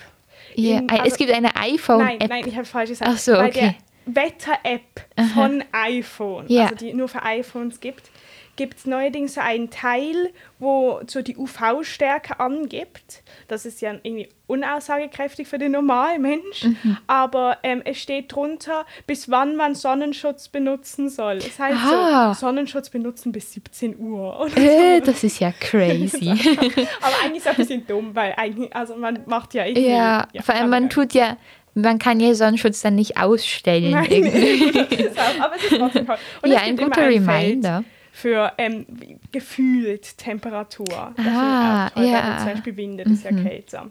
Ja, 0.54 0.80
es 0.92 1.00
also- 1.00 1.16
gibt 1.16 1.30
eine 1.32 1.48
Nein, 1.54 1.74
iPhone-App. 1.74 2.28
nein, 2.28 2.44
ich 2.46 2.56
habe 2.56 2.64
falsch 2.64 2.90
gesagt. 2.90 3.10
Ach 3.12 3.18
so, 3.18 3.38
okay. 3.38 3.76
Wetter-App 4.16 5.06
von 5.34 5.64
iPhone, 5.72 6.44
Ja. 6.48 6.64
also 6.64 6.74
die 6.76 6.92
nur 6.94 7.08
für 7.08 7.22
iPhones 7.22 7.80
gibt, 7.80 8.10
gibt 8.56 8.78
es 8.78 8.84
neuerdings 8.86 9.34
so 9.34 9.40
einen 9.40 9.70
Teil, 9.70 10.32
wo 10.58 11.00
so 11.06 11.22
die 11.22 11.36
UV-Stärke 11.36 12.40
angibt. 12.40 13.22
Das 13.48 13.64
ist 13.64 13.80
ja 13.80 13.92
irgendwie 14.02 14.28
unaussagekräftig 14.48 15.48
für 15.48 15.56
den 15.58 15.72
normalen 15.72 16.20
Mensch, 16.20 16.64
Mhm. 16.64 16.98
aber 17.06 17.58
ähm, 17.62 17.80
es 17.84 17.98
steht 17.98 18.34
drunter, 18.34 18.84
bis 19.06 19.30
wann 19.30 19.56
man 19.56 19.74
Sonnenschutz 19.74 20.48
benutzen 20.48 21.08
soll. 21.08 21.38
Das 21.38 21.58
heißt 21.58 21.78
Ah. 21.82 22.34
so, 22.34 22.40
Sonnenschutz 22.46 22.90
benutzen 22.90 23.32
bis 23.32 23.52
17 23.52 23.98
Uhr. 23.98 24.48
Äh, 24.56 24.98
so. 24.98 25.06
das 25.06 25.24
ist 25.24 25.38
ja 25.40 25.52
crazy. 25.60 26.28
aber 26.28 27.14
eigentlich 27.24 27.36
ist 27.38 27.46
es 27.46 27.46
ein 27.46 27.56
bisschen 27.56 27.86
dumm, 27.86 28.14
weil 28.14 28.34
eigentlich, 28.36 28.74
also 28.76 28.96
man 28.96 29.20
macht 29.26 29.54
ja 29.54 29.64
irgendwie... 29.64 29.88
ja, 29.90 30.26
vor 30.42 30.54
allem 30.54 30.68
man 30.70 30.90
tut 30.90 31.14
ja, 31.14 31.36
man 31.74 31.98
kann 31.98 32.20
ja 32.20 32.34
Sonnenschutz 32.34 32.80
dann 32.82 32.94
nicht 32.96 33.16
ausstellen. 33.16 33.90
Nein, 33.92 34.06
irgendwie. 34.10 34.72
das 34.72 34.90
ist 34.98 35.18
auch, 35.18 35.40
aber 35.44 35.56
es 35.56 35.64
ist 35.64 35.78
trotzdem 35.78 36.06
toll. 36.06 36.16
Und 36.42 36.50
Ja, 36.50 36.56
es 36.56 36.62
ein 36.62 36.76
guter 36.76 37.00
ein 37.02 37.08
Reminder. 37.08 37.76
Feld 37.78 37.86
für 38.12 38.52
ähm, 38.58 38.84
gefühlt 39.32 40.18
Temperatur. 40.18 41.12
Das 41.16 41.26
Ah, 41.26 41.90
weil 41.94 42.06
ja. 42.08 42.20
Mhm. 42.22 42.38
Zum 42.38 42.46
Beispiel 42.54 42.76
windet 42.76 43.06
es 43.06 43.22
ja 43.22 43.30
kälter. 43.30 43.86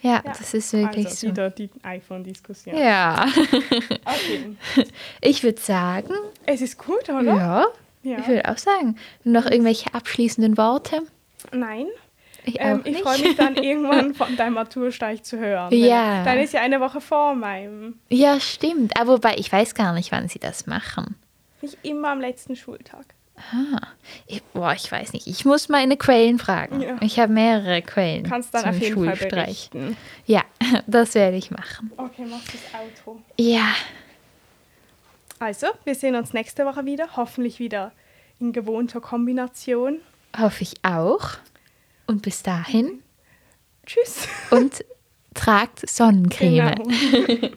Ja, 0.00 0.10
Ja, 0.12 0.22
das 0.24 0.54
ist 0.54 0.72
wirklich 0.72 1.06
also 1.06 1.16
so. 1.16 1.26
wieder 1.26 1.50
die 1.50 1.68
iPhone-Diskussion. 1.82 2.76
Ja, 2.78 3.26
Okay. 4.04 4.86
ich 5.20 5.42
würde 5.42 5.60
sagen, 5.60 6.14
Es 6.46 6.62
ist 6.62 6.78
gut, 6.78 7.08
oder? 7.08 7.22
ja, 7.24 7.64
Ja. 8.04 8.18
ich 8.20 8.28
würde 8.28 8.48
auch 8.48 8.58
sagen. 8.58 8.96
Noch 9.24 9.44
irgendwelche 9.46 9.92
abschließenden 9.92 10.56
Worte? 10.56 11.02
Nein. 11.52 11.86
Ich 12.44 12.56
Ähm, 12.60 12.82
ich 12.84 12.98
freue 12.98 13.18
mich 13.20 13.36
dann 13.36 13.56
irgendwann 13.62 14.14
von 14.14 14.36
deinem 14.36 14.54
Matursteig 14.54 15.24
zu 15.24 15.38
hören. 15.38 15.72
Ja. 15.74 16.24
Dann 16.24 16.38
ist 16.38 16.52
ja 16.52 16.60
eine 16.60 16.80
Woche 16.80 17.00
vor 17.00 17.34
meinem. 17.34 17.98
Ja, 18.10 18.38
stimmt. 18.40 18.98
Aber 19.00 19.14
wobei, 19.14 19.36
ich 19.38 19.50
weiß 19.50 19.74
gar 19.74 19.92
nicht, 19.94 20.12
wann 20.12 20.28
sie 20.28 20.38
das 20.38 20.66
machen. 20.66 21.16
Nicht 21.62 21.78
immer 21.82 22.10
am 22.10 22.20
letzten 22.20 22.54
Schultag. 22.56 23.06
Ah, 23.36 23.88
ich, 24.28 24.42
boah, 24.52 24.74
ich 24.74 24.92
weiß 24.92 25.12
nicht. 25.12 25.26
Ich 25.26 25.44
muss 25.44 25.68
meine 25.68 25.96
Quellen 25.96 26.38
fragen. 26.38 26.80
Ja. 26.80 26.96
Ich 27.00 27.18
habe 27.18 27.32
mehrere 27.32 27.82
Quellen 27.82 28.22
Kannst 28.24 28.54
dann 28.54 28.60
zum 28.62 28.70
auf 28.70 28.78
jeden 28.78 28.94
Fall 29.04 29.16
Schulstreich. 29.16 29.70
berichten. 29.70 29.96
Ja, 30.26 30.42
das 30.86 31.14
werde 31.16 31.36
ich 31.36 31.50
machen. 31.50 31.90
Okay, 31.96 32.26
mach 32.30 32.42
das 32.44 32.80
Auto. 33.06 33.20
Ja, 33.38 33.74
Also, 35.40 35.66
wir 35.84 35.94
sehen 35.94 36.14
uns 36.14 36.32
nächste 36.32 36.64
Woche 36.64 36.84
wieder. 36.86 37.16
Hoffentlich 37.16 37.58
wieder 37.58 37.92
in 38.40 38.52
gewohnter 38.52 39.00
Kombination. 39.00 39.98
hoffe 40.38 40.62
ich 40.62 40.74
auch. 40.84 41.30
Und 42.06 42.22
bis 42.22 42.42
dahin 42.42 43.02
Tschüss. 43.86 44.28
und 44.50 44.84
tragt 45.34 45.88
Sonnencreme. 45.88 46.74
Genau. 46.74 47.50